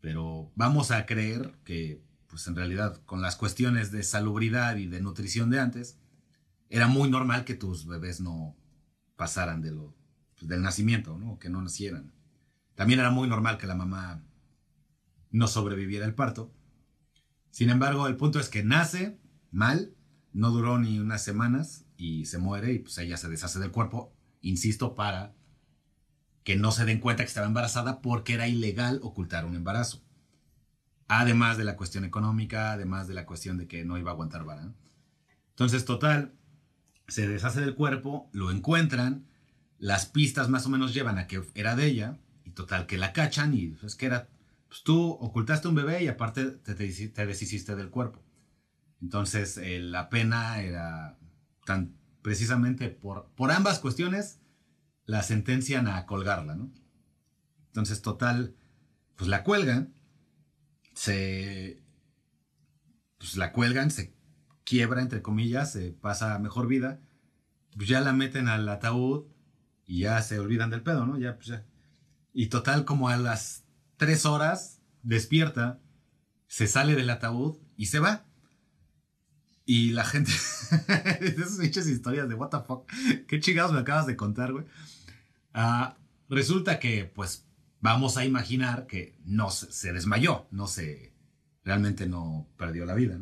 Pero 0.00 0.52
vamos 0.54 0.90
a 0.90 1.06
creer 1.06 1.58
que, 1.64 2.02
pues 2.28 2.46
en 2.46 2.56
realidad, 2.56 3.02
con 3.04 3.20
las 3.20 3.36
cuestiones 3.36 3.90
de 3.90 4.02
salubridad 4.02 4.76
y 4.76 4.86
de 4.86 5.00
nutrición 5.00 5.50
de 5.50 5.60
antes, 5.60 5.98
era 6.70 6.86
muy 6.86 7.10
normal 7.10 7.44
que 7.44 7.54
tus 7.54 7.86
bebés 7.86 8.20
no 8.20 8.56
pasaran 9.16 9.62
de 9.62 9.72
lo, 9.72 9.96
pues, 10.36 10.48
del 10.48 10.62
nacimiento, 10.62 11.18
¿no? 11.18 11.38
Que 11.38 11.48
no 11.48 11.60
nacieran. 11.62 12.12
También 12.74 13.00
era 13.00 13.10
muy 13.10 13.28
normal 13.28 13.58
que 13.58 13.66
la 13.66 13.74
mamá 13.74 14.22
no 15.30 15.48
sobreviviera 15.48 16.06
el 16.06 16.14
parto. 16.14 16.52
Sin 17.50 17.70
embargo, 17.70 18.06
el 18.06 18.16
punto 18.16 18.38
es 18.38 18.48
que 18.48 18.62
nace 18.62 19.18
mal, 19.50 19.94
no 20.32 20.50
duró 20.50 20.78
ni 20.78 21.00
unas 21.00 21.24
semanas 21.24 21.86
y 21.96 22.26
se 22.26 22.38
muere 22.38 22.72
y 22.72 22.78
pues 22.78 22.96
ella 22.98 23.16
se 23.16 23.28
deshace 23.28 23.58
del 23.58 23.72
cuerpo, 23.72 24.14
insisto, 24.40 24.94
para 24.94 25.34
que 26.48 26.56
no 26.56 26.72
se 26.72 26.86
den 26.86 27.00
cuenta 27.00 27.24
que 27.24 27.28
estaba 27.28 27.46
embarazada 27.46 28.00
porque 28.00 28.32
era 28.32 28.48
ilegal 28.48 29.00
ocultar 29.02 29.44
un 29.44 29.54
embarazo. 29.54 30.00
Además 31.06 31.58
de 31.58 31.64
la 31.64 31.76
cuestión 31.76 32.06
económica, 32.06 32.72
además 32.72 33.06
de 33.06 33.12
la 33.12 33.26
cuestión 33.26 33.58
de 33.58 33.68
que 33.68 33.84
no 33.84 33.98
iba 33.98 34.12
a 34.12 34.14
aguantar 34.14 34.44
vara. 34.44 34.72
Entonces, 35.50 35.84
total, 35.84 36.32
se 37.06 37.28
deshace 37.28 37.60
del 37.60 37.74
cuerpo, 37.74 38.30
lo 38.32 38.50
encuentran, 38.50 39.26
las 39.78 40.06
pistas 40.06 40.48
más 40.48 40.64
o 40.64 40.70
menos 40.70 40.94
llevan 40.94 41.18
a 41.18 41.26
que 41.26 41.42
era 41.54 41.76
de 41.76 41.84
ella, 41.84 42.18
total, 42.54 42.86
que 42.86 42.96
la 42.96 43.12
cachan 43.12 43.52
y 43.52 43.76
es 43.82 43.94
que 43.94 44.06
era, 44.06 44.30
pues 44.68 44.82
tú 44.82 45.18
ocultaste 45.20 45.68
un 45.68 45.74
bebé 45.74 46.02
y 46.02 46.08
aparte 46.08 46.46
te, 46.46 46.74
te, 46.74 47.26
deshiciste 47.26 47.76
del 47.76 47.90
cuerpo. 47.90 48.24
Entonces 49.02 49.58
eh, 49.58 49.80
la 49.80 50.08
pena 50.08 50.62
era 50.62 51.18
tan 51.66 51.94
precisamente 52.22 52.88
por, 52.88 53.26
por 53.36 53.52
ambas 53.52 53.80
cuestiones 53.80 54.40
la 55.08 55.24
sentencian 55.24 55.88
a 55.88 56.06
colgarla, 56.06 56.54
¿no? 56.54 56.70
Entonces 57.66 58.00
total, 58.00 58.54
pues 59.16 59.28
la 59.28 59.42
cuelgan, 59.42 59.92
se, 60.94 61.82
pues 63.18 63.36
la 63.36 63.52
cuelgan, 63.52 63.90
se 63.90 64.14
quiebra 64.62 65.02
entre 65.02 65.20
comillas, 65.20 65.72
se 65.72 65.90
pasa 65.90 66.38
mejor 66.38 66.68
vida, 66.68 67.00
pues 67.76 67.88
ya 67.88 68.00
la 68.00 68.12
meten 68.12 68.46
al 68.46 68.68
ataúd 68.68 69.24
y 69.84 70.02
ya 70.02 70.22
se 70.22 70.38
olvidan 70.38 70.70
del 70.70 70.82
pedo, 70.82 71.04
¿no? 71.04 71.18
Ya, 71.18 71.34
pues 71.34 71.48
ya 71.48 71.66
y 72.38 72.46
total, 72.46 72.84
como 72.84 73.08
a 73.08 73.16
las 73.16 73.64
tres 73.96 74.24
horas, 74.24 74.80
despierta, 75.02 75.80
se 76.46 76.68
sale 76.68 76.94
del 76.94 77.10
ataúd 77.10 77.58
y 77.76 77.86
se 77.86 77.98
va. 77.98 78.26
Y 79.64 79.90
la 79.90 80.04
gente, 80.04 80.30
esas 81.20 81.58
hechas 81.58 81.88
historias 81.88 82.28
de 82.28 82.36
what 82.36 82.50
the 82.50 82.58
fuck, 82.64 82.88
qué 83.26 83.40
chingados 83.40 83.72
me 83.72 83.80
acabas 83.80 84.06
de 84.06 84.16
contar, 84.16 84.52
güey. 84.52 84.66
Ah, 85.60 85.98
resulta 86.28 86.78
que, 86.78 87.04
pues, 87.04 87.48
vamos 87.80 88.16
a 88.16 88.24
imaginar 88.24 88.86
que 88.86 89.18
no 89.24 89.50
se, 89.50 89.92
desmayó, 89.92 90.46
no 90.52 90.68
se, 90.68 91.16
realmente 91.64 92.06
no 92.06 92.48
perdió 92.56 92.86
la 92.86 92.94
vida. 92.94 93.18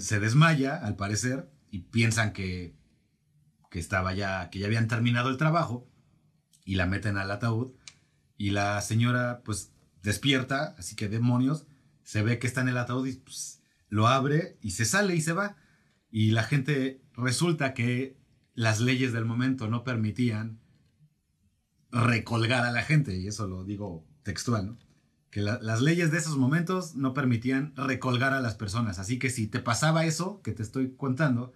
Se 0.00 0.20
desmaya, 0.20 0.76
al 0.76 0.94
parecer, 0.94 1.50
y 1.70 1.78
piensan 1.78 2.34
que, 2.34 2.76
que 3.70 3.78
estaba 3.78 4.12
ya, 4.12 4.50
que 4.50 4.58
ya 4.58 4.66
habían 4.66 4.86
terminado 4.86 5.30
el 5.30 5.38
trabajo 5.38 5.88
y 6.62 6.74
la 6.74 6.84
meten 6.84 7.16
al 7.16 7.30
ataúd 7.30 7.72
y 8.36 8.50
la 8.50 8.78
señora 8.82 9.40
pues 9.46 9.72
despierta, 10.02 10.74
así 10.76 10.94
que 10.94 11.08
demonios, 11.08 11.66
se 12.02 12.20
ve 12.20 12.38
que 12.38 12.46
está 12.46 12.60
en 12.60 12.68
el 12.68 12.76
ataúd 12.76 13.06
y 13.06 13.14
pues, 13.14 13.62
lo 13.88 14.08
abre 14.08 14.58
y 14.60 14.72
se 14.72 14.84
sale 14.84 15.16
y 15.16 15.22
se 15.22 15.32
va. 15.32 15.56
Y 16.10 16.32
la 16.32 16.42
gente 16.42 17.00
resulta 17.14 17.72
que 17.72 18.18
las 18.52 18.80
leyes 18.80 19.14
del 19.14 19.24
momento 19.24 19.68
no 19.68 19.82
permitían 19.82 20.60
recolgar 22.04 22.64
a 22.64 22.70
la 22.70 22.82
gente, 22.82 23.16
y 23.16 23.26
eso 23.26 23.46
lo 23.46 23.64
digo 23.64 24.04
textual, 24.22 24.66
¿no? 24.66 24.78
Que 25.30 25.42
las 25.42 25.82
leyes 25.82 26.10
de 26.10 26.18
esos 26.18 26.36
momentos 26.38 26.94
no 26.94 27.12
permitían 27.12 27.74
recolgar 27.76 28.32
a 28.32 28.40
las 28.40 28.54
personas. 28.54 28.98
Así 28.98 29.18
que 29.18 29.28
si 29.28 29.48
te 29.48 29.60
pasaba 29.60 30.06
eso 30.06 30.40
que 30.42 30.52
te 30.52 30.62
estoy 30.62 30.94
contando, 30.96 31.52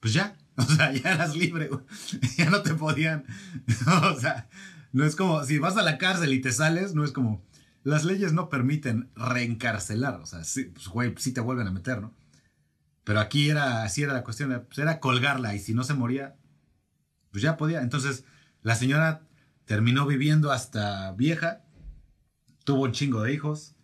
pues 0.00 0.14
ya, 0.14 0.36
o 0.56 0.62
sea, 0.62 0.92
ya 0.92 1.14
eras 1.14 1.36
libre, 1.36 1.70
ya 2.36 2.50
no 2.50 2.62
te 2.62 2.74
podían, 2.74 3.24
o 4.12 4.18
sea, 4.18 4.48
no 4.92 5.04
es 5.04 5.16
como, 5.16 5.44
si 5.44 5.58
vas 5.58 5.76
a 5.76 5.82
la 5.82 5.98
cárcel 5.98 6.32
y 6.32 6.40
te 6.40 6.52
sales, 6.52 6.94
no 6.94 7.04
es 7.04 7.12
como, 7.12 7.44
las 7.84 8.04
leyes 8.04 8.32
no 8.32 8.48
permiten 8.48 9.10
reencarcelar, 9.14 10.20
o 10.20 10.26
sea, 10.26 10.44
sí, 10.44 10.64
pues, 10.64 10.88
güey, 10.88 11.14
sí 11.18 11.32
te 11.32 11.40
vuelven 11.40 11.66
a 11.66 11.72
meter, 11.72 12.00
¿no? 12.00 12.14
Pero 13.04 13.20
aquí 13.20 13.48
era, 13.48 13.82
así 13.82 14.02
era 14.02 14.12
la 14.12 14.24
cuestión, 14.24 14.64
pues 14.66 14.78
era 14.78 15.00
colgarla 15.00 15.54
y 15.54 15.58
si 15.58 15.72
no 15.72 15.84
se 15.84 15.94
moría, 15.94 16.36
pues 17.30 17.42
ya 17.42 17.56
podía. 17.56 17.80
Entonces 17.80 18.24
la 18.62 18.74
señora 18.74 19.22
terminó 19.70 20.04
viviendo 20.04 20.50
hasta 20.50 21.12
vieja, 21.12 21.62
tuvo 22.64 22.82
un 22.82 22.90
chingo 22.90 23.22
de 23.22 23.32
hijos, 23.32 23.76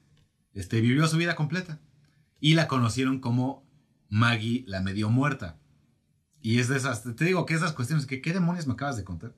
este, 0.52 0.80
vivió 0.80 1.06
su 1.06 1.16
vida 1.16 1.36
completa 1.36 1.78
y 2.40 2.54
la 2.54 2.66
conocieron 2.66 3.20
como 3.20 3.64
Maggie 4.08 4.64
la 4.66 4.80
medio 4.80 5.10
muerta. 5.10 5.60
Y 6.40 6.58
es 6.58 6.66
de 6.66 6.76
esas, 6.76 7.04
te 7.04 7.24
digo 7.24 7.46
que 7.46 7.54
esas 7.54 7.72
cuestiones, 7.72 8.04
que 8.04 8.20
qué 8.20 8.32
demonios 8.32 8.66
me 8.66 8.72
acabas 8.72 8.96
de 8.96 9.04
contar. 9.04 9.36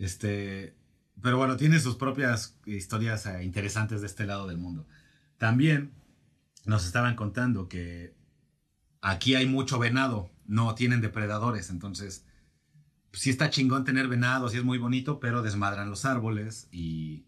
Este, 0.00 0.76
pero 1.22 1.36
bueno, 1.36 1.56
tiene 1.56 1.78
sus 1.78 1.94
propias 1.94 2.58
historias 2.66 3.24
eh, 3.26 3.44
interesantes 3.44 4.00
de 4.00 4.08
este 4.08 4.26
lado 4.26 4.48
del 4.48 4.58
mundo. 4.58 4.88
También 5.36 5.92
nos 6.64 6.84
estaban 6.84 7.14
contando 7.14 7.68
que 7.68 8.12
aquí 9.02 9.36
hay 9.36 9.46
mucho 9.46 9.78
venado, 9.78 10.32
no 10.46 10.74
tienen 10.74 11.00
depredadores, 11.00 11.70
entonces 11.70 12.24
sí 13.12 13.30
está 13.30 13.50
chingón 13.50 13.84
tener 13.84 14.08
venado, 14.08 14.48
sí 14.48 14.58
es 14.58 14.64
muy 14.64 14.78
bonito, 14.78 15.20
pero 15.20 15.42
desmadran 15.42 15.90
los 15.90 16.04
árboles 16.04 16.68
y, 16.70 17.24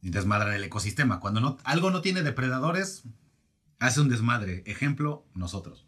desmadran 0.00 0.54
el 0.54 0.64
ecosistema. 0.64 1.20
Cuando 1.20 1.40
no, 1.40 1.58
algo 1.64 1.90
no 1.90 2.00
tiene 2.00 2.22
depredadores, 2.22 3.04
hace 3.78 4.00
un 4.00 4.08
desmadre. 4.08 4.62
Ejemplo, 4.66 5.26
nosotros. 5.34 5.86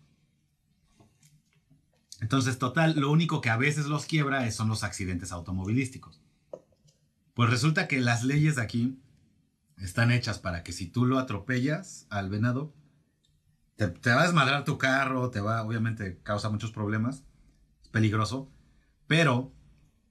Entonces, 2.21 2.59
total, 2.59 2.95
lo 2.99 3.11
único 3.11 3.41
que 3.41 3.51
a 3.51 3.57
veces 3.57 3.87
los 3.87 4.07
quiebra 4.07 4.51
son 4.51 4.69
los 4.69 4.85
accidentes 4.85 5.33
automovilísticos. 5.33 6.21
Pues 7.35 7.51
resulta 7.51 7.89
que 7.89 8.01
las 8.01 8.23
leyes 8.23 8.59
aquí 8.59 9.01
están 9.79 10.13
hechas 10.13 10.39
para 10.39 10.63
que 10.63 10.73
si 10.73 10.87
tú 10.87 11.05
lo 11.05 11.19
atropellas 11.19 12.07
al 12.09 12.31
venado, 12.31 12.73
te, 13.77 13.87
va 13.87 14.23
a 14.23 14.27
desmadrar 14.27 14.65
tu 14.65 14.79
carro, 14.79 15.31
te 15.31 15.41
va, 15.41 15.63
obviamente, 15.63 16.21
causa 16.23 16.49
muchos 16.51 16.71
problemas, 16.71 17.25
es 17.83 17.89
peligroso, 17.89 18.53
pero 19.15 19.55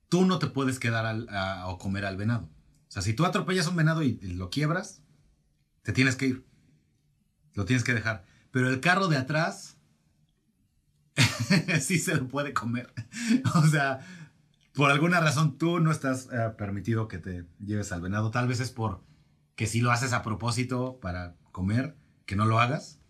tú 0.08 0.24
no 0.24 0.40
te 0.40 0.48
puedes 0.48 0.80
quedar 0.80 1.26
o 1.66 1.78
comer 1.78 2.06
al 2.06 2.16
venado. 2.16 2.46
O 2.46 2.92
sea, 2.94 3.02
si 3.02 3.14
tú 3.14 3.26
atropellas 3.26 3.68
un 3.68 3.76
venado 3.76 4.02
y, 4.02 4.18
lo 4.22 4.50
quiebras, 4.50 5.04
te 5.82 5.92
tienes 5.92 6.16
que 6.16 6.28
ir. 6.28 6.48
Lo 7.54 7.66
tienes 7.66 7.84
que 7.84 7.94
dejar. 7.94 8.24
Pero 8.52 8.70
el 8.70 8.80
carro 8.80 9.10
de 9.10 9.18
atrás 9.18 9.78
sí 11.82 12.00
se 12.00 12.16
lo 12.16 12.30
puede 12.30 12.54
comer. 12.54 12.94
o 13.56 13.68
sea, 13.68 14.00
por 14.74 14.90
alguna 14.90 15.20
razón 15.20 15.58
tú 15.58 15.82
no 15.82 15.92
estás 15.92 16.30
eh, 16.32 16.54
permitido 16.58 17.10
que 17.10 17.18
te 17.18 17.46
lleves 17.60 17.92
al 17.92 18.00
venado. 18.00 18.32
Tal 18.32 18.48
vez 18.48 18.62
es 18.62 18.72
por 18.72 19.04
que 19.58 19.68
si 19.68 19.82
lo 19.82 19.92
haces 19.92 20.14
a 20.14 20.24
propósito 20.24 20.98
para 21.02 21.36
comer, 21.52 21.98
que 22.26 22.38
no 22.38 22.46
lo 22.46 22.62
hagas. 22.62 23.02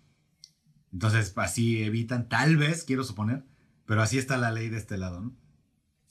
Entonces 0.92 1.34
así 1.36 1.84
evitan, 1.84 2.30
tal 2.30 2.58
vez, 2.58 2.84
quiero 2.84 3.04
suponer, 3.04 3.46
pero 3.86 4.02
así 4.02 4.18
está 4.18 4.38
la 4.38 4.52
ley 4.52 4.70
de 4.70 4.80
este 4.80 4.98
lado. 4.98 5.22
¿no? 5.22 5.43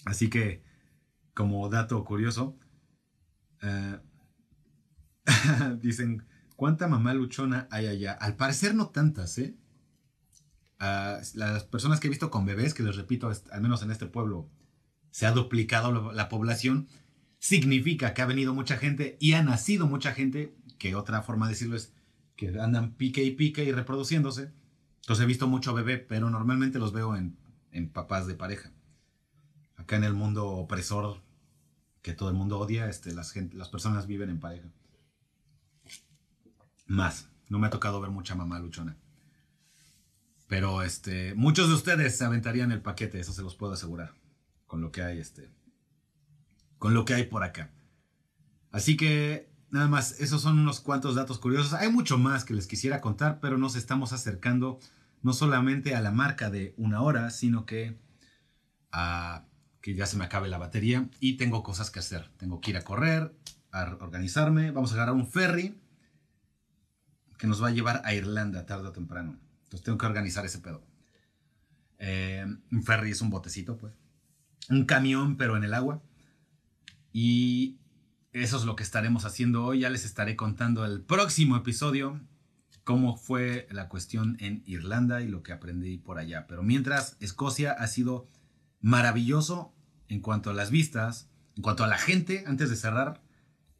Así 0.04 0.28
que, 0.28 0.62
como 1.34 1.68
dato 1.68 2.04
curioso, 2.04 2.58
eh, 3.62 3.98
dicen, 5.80 6.26
¿cuánta 6.56 6.88
mamá 6.88 7.14
luchona 7.14 7.68
hay 7.70 7.86
allá? 7.86 8.12
Al 8.12 8.36
parecer 8.36 8.74
no 8.74 8.88
tantas, 8.88 9.38
¿eh? 9.38 9.56
Las 10.78 11.64
personas 11.64 12.00
que 12.00 12.08
he 12.08 12.10
visto 12.10 12.30
con 12.30 12.44
bebés, 12.44 12.74
que 12.74 12.82
les 12.82 12.96
repito, 12.96 13.30
al 13.52 13.60
menos 13.60 13.82
en 13.82 13.92
este 13.92 14.06
pueblo, 14.06 14.50
se 15.12 15.26
ha 15.26 15.30
duplicado 15.30 16.12
la 16.12 16.28
población, 16.28 16.88
significa 17.38 18.14
que 18.14 18.22
ha 18.22 18.26
venido 18.26 18.54
mucha 18.54 18.76
gente 18.78 19.16
y 19.20 19.34
ha 19.34 19.42
nacido 19.42 19.86
mucha 19.86 20.12
gente, 20.12 20.56
que 20.78 20.94
otra 20.94 21.22
forma 21.22 21.46
de 21.46 21.52
decirlo 21.52 21.76
es 21.76 21.92
que 22.36 22.48
andan 22.60 22.94
pique 22.94 23.22
y 23.22 23.32
pique 23.32 23.64
y 23.64 23.72
reproduciéndose. 23.72 24.52
Entonces 25.00 25.24
he 25.24 25.26
visto 25.26 25.48
mucho 25.48 25.74
bebé, 25.74 25.98
pero 25.98 26.30
normalmente 26.30 26.78
los 26.78 26.92
veo 26.92 27.16
en, 27.16 27.36
papás 27.92 28.26
de 28.26 28.34
pareja. 28.34 28.72
Acá 29.82 29.96
en 29.96 30.04
el 30.04 30.14
mundo 30.14 30.48
opresor 30.48 31.20
que 32.02 32.14
todo 32.14 32.28
el 32.28 32.34
mundo 32.34 32.58
odia, 32.58 32.88
este, 32.88 33.12
las, 33.12 33.34
las 33.52 33.68
personas 33.68 34.06
viven 34.06 34.30
en 34.30 34.40
pareja. 34.40 34.68
Más. 36.86 37.28
No 37.48 37.58
me 37.58 37.66
ha 37.66 37.70
tocado 37.70 38.00
ver 38.00 38.10
mucha 38.10 38.34
mamá 38.34 38.58
luchona. 38.58 38.96
Pero 40.48 40.82
este, 40.82 41.34
muchos 41.34 41.68
de 41.68 41.74
ustedes 41.74 42.16
se 42.16 42.24
aventarían 42.24 42.72
el 42.72 42.80
paquete, 42.80 43.20
eso 43.20 43.32
se 43.32 43.42
los 43.42 43.56
puedo 43.56 43.72
asegurar 43.72 44.14
con 44.66 44.80
lo 44.80 44.90
que 44.90 45.02
hay 45.02 45.18
este 45.18 45.50
con 46.78 46.94
lo 46.94 47.04
que 47.04 47.14
hay 47.14 47.24
por 47.24 47.44
acá. 47.44 47.70
Así 48.72 48.96
que 48.96 49.48
nada 49.70 49.86
más, 49.86 50.20
esos 50.20 50.42
son 50.42 50.58
unos 50.58 50.80
cuantos 50.80 51.14
datos 51.14 51.38
curiosos. 51.38 51.74
Hay 51.74 51.90
mucho 51.92 52.18
más 52.18 52.44
que 52.44 52.54
les 52.54 52.66
quisiera 52.66 53.00
contar, 53.00 53.38
pero 53.40 53.56
nos 53.56 53.76
estamos 53.76 54.12
acercando 54.12 54.80
no 55.22 55.32
solamente 55.32 55.94
a 55.94 56.00
la 56.00 56.10
marca 56.10 56.50
de 56.50 56.74
una 56.76 57.00
hora, 57.00 57.30
sino 57.30 57.66
que 57.66 58.00
a 58.90 59.46
que 59.82 59.94
ya 59.94 60.06
se 60.06 60.16
me 60.16 60.24
acabe 60.24 60.48
la 60.48 60.58
batería 60.58 61.08
y 61.20 61.36
tengo 61.36 61.62
cosas 61.62 61.90
que 61.90 61.98
hacer. 61.98 62.30
Tengo 62.38 62.60
que 62.60 62.70
ir 62.70 62.76
a 62.76 62.84
correr, 62.84 63.34
a 63.72 63.96
organizarme. 64.00 64.70
Vamos 64.70 64.92
a 64.92 64.94
agarrar 64.94 65.14
un 65.14 65.26
ferry 65.26 65.78
que 67.36 67.48
nos 67.48 67.62
va 67.62 67.68
a 67.68 67.72
llevar 67.72 68.00
a 68.04 68.14
Irlanda 68.14 68.64
tarde 68.64 68.88
o 68.88 68.92
temprano. 68.92 69.38
Entonces 69.64 69.82
tengo 69.82 69.98
que 69.98 70.06
organizar 70.06 70.46
ese 70.46 70.60
pedo. 70.60 70.86
Eh, 71.98 72.46
un 72.70 72.82
ferry 72.84 73.10
es 73.10 73.20
un 73.20 73.30
botecito, 73.30 73.76
pues 73.76 73.92
un 74.70 74.84
camión, 74.84 75.36
pero 75.36 75.56
en 75.56 75.64
el 75.64 75.74
agua. 75.74 76.00
Y 77.12 77.78
eso 78.32 78.56
es 78.56 78.64
lo 78.64 78.76
que 78.76 78.84
estaremos 78.84 79.24
haciendo 79.24 79.64
hoy. 79.64 79.80
Ya 79.80 79.90
les 79.90 80.04
estaré 80.04 80.36
contando 80.36 80.84
el 80.84 81.02
próximo 81.02 81.56
episodio 81.56 82.20
cómo 82.84 83.16
fue 83.16 83.68
la 83.70 83.88
cuestión 83.88 84.36
en 84.40 84.62
Irlanda 84.66 85.22
y 85.22 85.28
lo 85.28 85.42
que 85.42 85.52
aprendí 85.52 85.98
por 85.98 86.18
allá. 86.18 86.46
Pero 86.46 86.62
mientras, 86.62 87.16
Escocia 87.20 87.72
ha 87.72 87.86
sido 87.86 88.28
maravilloso 88.82 89.74
en 90.08 90.20
cuanto 90.20 90.50
a 90.50 90.54
las 90.54 90.70
vistas, 90.70 91.30
en 91.56 91.62
cuanto 91.62 91.84
a 91.84 91.88
la 91.88 91.96
gente, 91.96 92.44
antes 92.46 92.68
de 92.68 92.76
cerrar, 92.76 93.22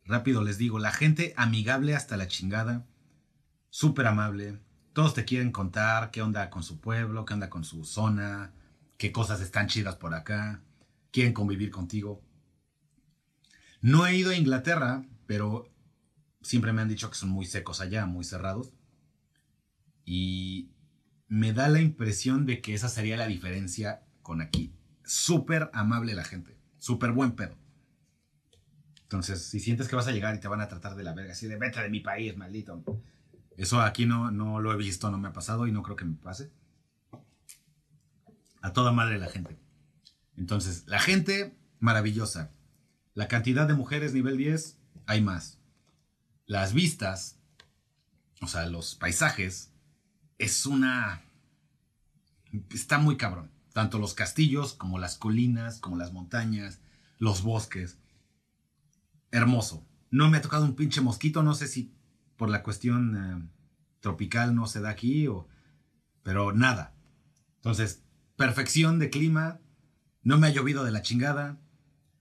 rápido 0.06 0.42
les 0.42 0.56
digo, 0.56 0.78
la 0.78 0.92
gente 0.92 1.34
amigable 1.36 1.94
hasta 1.94 2.16
la 2.16 2.28
chingada, 2.28 2.86
súper 3.68 4.06
amable, 4.06 4.58
todos 4.94 5.12
te 5.12 5.26
quieren 5.26 5.52
contar 5.52 6.10
qué 6.10 6.22
onda 6.22 6.48
con 6.48 6.62
su 6.62 6.80
pueblo, 6.80 7.26
qué 7.26 7.34
onda 7.34 7.50
con 7.50 7.64
su 7.64 7.84
zona, 7.84 8.54
qué 8.96 9.12
cosas 9.12 9.42
están 9.42 9.66
chidas 9.66 9.96
por 9.96 10.14
acá 10.14 10.62
quieren 11.12 11.34
convivir 11.34 11.70
contigo. 11.70 12.24
No 13.80 14.06
he 14.06 14.16
ido 14.16 14.30
a 14.30 14.36
Inglaterra, 14.36 15.04
pero 15.26 15.70
siempre 16.40 16.72
me 16.72 16.82
han 16.82 16.88
dicho 16.88 17.10
que 17.10 17.16
son 17.16 17.28
muy 17.28 17.46
secos 17.46 17.80
allá, 17.80 18.06
muy 18.06 18.24
cerrados. 18.24 18.72
Y 20.04 20.72
me 21.28 21.52
da 21.52 21.68
la 21.68 21.80
impresión 21.80 22.46
de 22.46 22.60
que 22.60 22.74
esa 22.74 22.88
sería 22.88 23.16
la 23.16 23.28
diferencia 23.28 24.02
con 24.22 24.40
aquí. 24.40 24.74
Súper 25.04 25.70
amable 25.72 26.14
la 26.14 26.24
gente, 26.24 26.56
súper 26.78 27.12
buen 27.12 27.32
pedo. 27.32 27.56
Entonces, 29.02 29.44
si 29.44 29.60
sientes 29.60 29.88
que 29.88 29.96
vas 29.96 30.08
a 30.08 30.12
llegar 30.12 30.34
y 30.34 30.40
te 30.40 30.48
van 30.48 30.62
a 30.62 30.68
tratar 30.68 30.96
de 30.96 31.02
la 31.02 31.12
verga, 31.12 31.32
así 31.32 31.46
de 31.46 31.56
vete 31.56 31.82
de 31.82 31.90
mi 31.90 32.00
país, 32.00 32.34
maldito. 32.36 32.82
Eso 33.58 33.82
aquí 33.82 34.06
no, 34.06 34.30
no 34.30 34.58
lo 34.58 34.72
he 34.72 34.76
visto, 34.76 35.10
no 35.10 35.18
me 35.18 35.28
ha 35.28 35.32
pasado 35.34 35.66
y 35.66 35.72
no 35.72 35.82
creo 35.82 35.96
que 35.96 36.06
me 36.06 36.16
pase. 36.16 36.50
A 38.62 38.72
toda 38.72 38.90
madre 38.90 39.18
la 39.18 39.28
gente. 39.28 39.58
Entonces, 40.36 40.84
la 40.86 40.98
gente, 40.98 41.54
maravillosa. 41.78 42.52
La 43.12 43.28
cantidad 43.28 43.68
de 43.68 43.74
mujeres 43.74 44.14
nivel 44.14 44.38
10, 44.38 44.78
hay 45.04 45.20
más. 45.20 45.58
Las 46.46 46.72
vistas, 46.72 47.38
o 48.40 48.46
sea, 48.46 48.66
los 48.66 48.94
paisajes, 48.94 49.74
es 50.38 50.64
una... 50.64 51.22
Está 52.70 52.96
muy 52.98 53.18
cabrón. 53.18 53.51
Tanto 53.72 53.98
los 53.98 54.14
castillos 54.14 54.74
como 54.74 54.98
las 54.98 55.16
colinas, 55.16 55.80
como 55.80 55.96
las 55.96 56.12
montañas, 56.12 56.80
los 57.18 57.42
bosques. 57.42 57.98
Hermoso. 59.30 59.86
No 60.10 60.28
me 60.28 60.36
ha 60.36 60.42
tocado 60.42 60.64
un 60.64 60.76
pinche 60.76 61.00
mosquito, 61.00 61.42
no 61.42 61.54
sé 61.54 61.66
si 61.66 61.94
por 62.36 62.50
la 62.50 62.62
cuestión 62.62 63.16
eh, 63.16 63.48
tropical 64.00 64.54
no 64.54 64.66
se 64.66 64.80
da 64.80 64.90
aquí 64.90 65.26
o... 65.26 65.48
Pero 66.22 66.52
nada. 66.52 66.94
Entonces, 67.56 68.04
perfección 68.36 68.98
de 68.98 69.10
clima, 69.10 69.60
no 70.22 70.38
me 70.38 70.46
ha 70.46 70.50
llovido 70.50 70.84
de 70.84 70.92
la 70.92 71.02
chingada. 71.02 71.58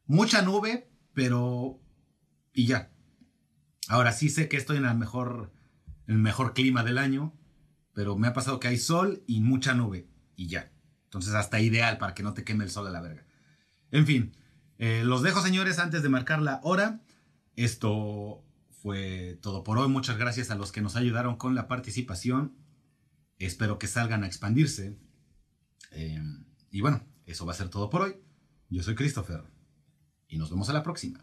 Mucha 0.06 0.41
nube, 0.41 0.89
pero... 1.14 1.80
Y 2.54 2.66
ya. 2.66 2.91
Ahora 3.88 4.12
sí 4.12 4.30
sé 4.30 4.47
que 4.47 4.58
estoy 4.58 4.78
en 4.78 4.86
el 4.86 4.97
mejor, 4.97 5.52
el 6.08 6.18
mejor 6.18 6.54
clima 6.54 6.84
del 6.84 6.97
año, 6.97 7.34
pero 7.93 8.18
me 8.18 8.28
ha 8.28 8.34
pasado 8.34 8.60
que 8.60 8.70
hay 8.70 8.78
sol 8.78 9.24
y 9.28 9.41
mucha 9.41 9.74
nube. 9.74 10.08
Y 10.36 10.47
ya. 10.47 10.72
Entonces 11.12 11.34
hasta 11.34 11.59
ideal 11.59 11.97
para 11.97 12.14
que 12.14 12.24
no 12.24 12.34
te 12.34 12.45
queme 12.45 12.64
el 12.64 12.72
sol 12.72 12.88
a 12.88 12.89
la 12.89 13.01
verga. 13.01 13.26
En 13.91 14.05
fin, 14.07 14.38
eh, 14.78 15.03
los 15.03 15.24
dejo 15.24 15.41
señores 15.41 15.78
antes 15.78 16.03
de 16.03 16.07
marcar 16.07 16.41
la 16.41 16.62
hora. 16.64 17.01
Esto 17.57 18.45
fue 18.82 19.38
todo 19.41 19.66
por 19.66 19.78
hoy. 19.78 19.89
Muchas 19.89 20.18
gracias 20.18 20.51
a 20.51 20.55
los 20.55 20.72
que 20.72 20.82
nos 20.82 20.95
ayudaron 20.95 21.36
con 21.36 21.53
la 21.53 21.68
participación. 21.68 22.55
Espero 23.39 23.78
que 23.78 23.88
salgan 23.88 24.24
a 24.24 24.28
expandirse. 24.28 24.97
Eh, 25.91 26.24
y 26.72 26.80
bueno, 26.80 27.05
eso 27.26 27.45
va 27.45 27.51
a 27.51 27.55
ser 27.55 27.68
todo 27.68 27.89
por 27.89 28.03
hoy. 28.03 28.16
Yo 28.70 28.82
soy 28.82 28.95
Christopher 28.95 29.43
y 30.30 30.38
nos 30.38 30.49
vemos 30.49 30.70
a 30.70 30.74
la 30.74 30.82
próxima. 30.82 31.22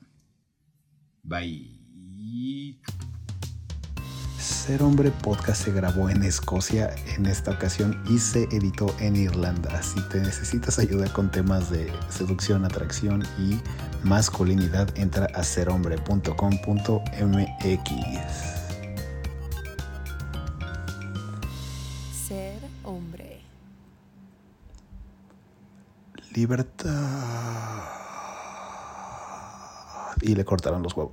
Bye. 1.23 1.79
Ser 4.49 4.83
Hombre 4.83 5.11
Podcast 5.11 5.65
se 5.65 5.73
grabó 5.73 6.09
en 6.09 6.23
Escocia 6.23 6.95
en 7.15 7.27
esta 7.27 7.51
ocasión 7.51 8.03
y 8.09 8.19
se 8.19 8.45
editó 8.45 8.95
en 8.99 9.15
Irlanda. 9.15 9.83
Si 9.83 10.01
te 10.09 10.21
necesitas 10.21 10.79
ayuda 10.79 11.13
con 11.13 11.31
temas 11.31 11.71
de 11.71 11.93
seducción, 12.09 12.65
atracción 12.65 13.25
y 13.39 13.61
masculinidad, 14.07 14.89
entra 14.97 15.27
a 15.35 15.45
serhombre.com.mx. 15.45 16.29
Ser 22.27 22.63
hombre. 22.85 23.43
Libertad. 26.35 26.95
Y 30.23 30.35
le 30.35 30.45
cortaron 30.47 30.83
los 30.83 30.97
huevos. 30.97 31.13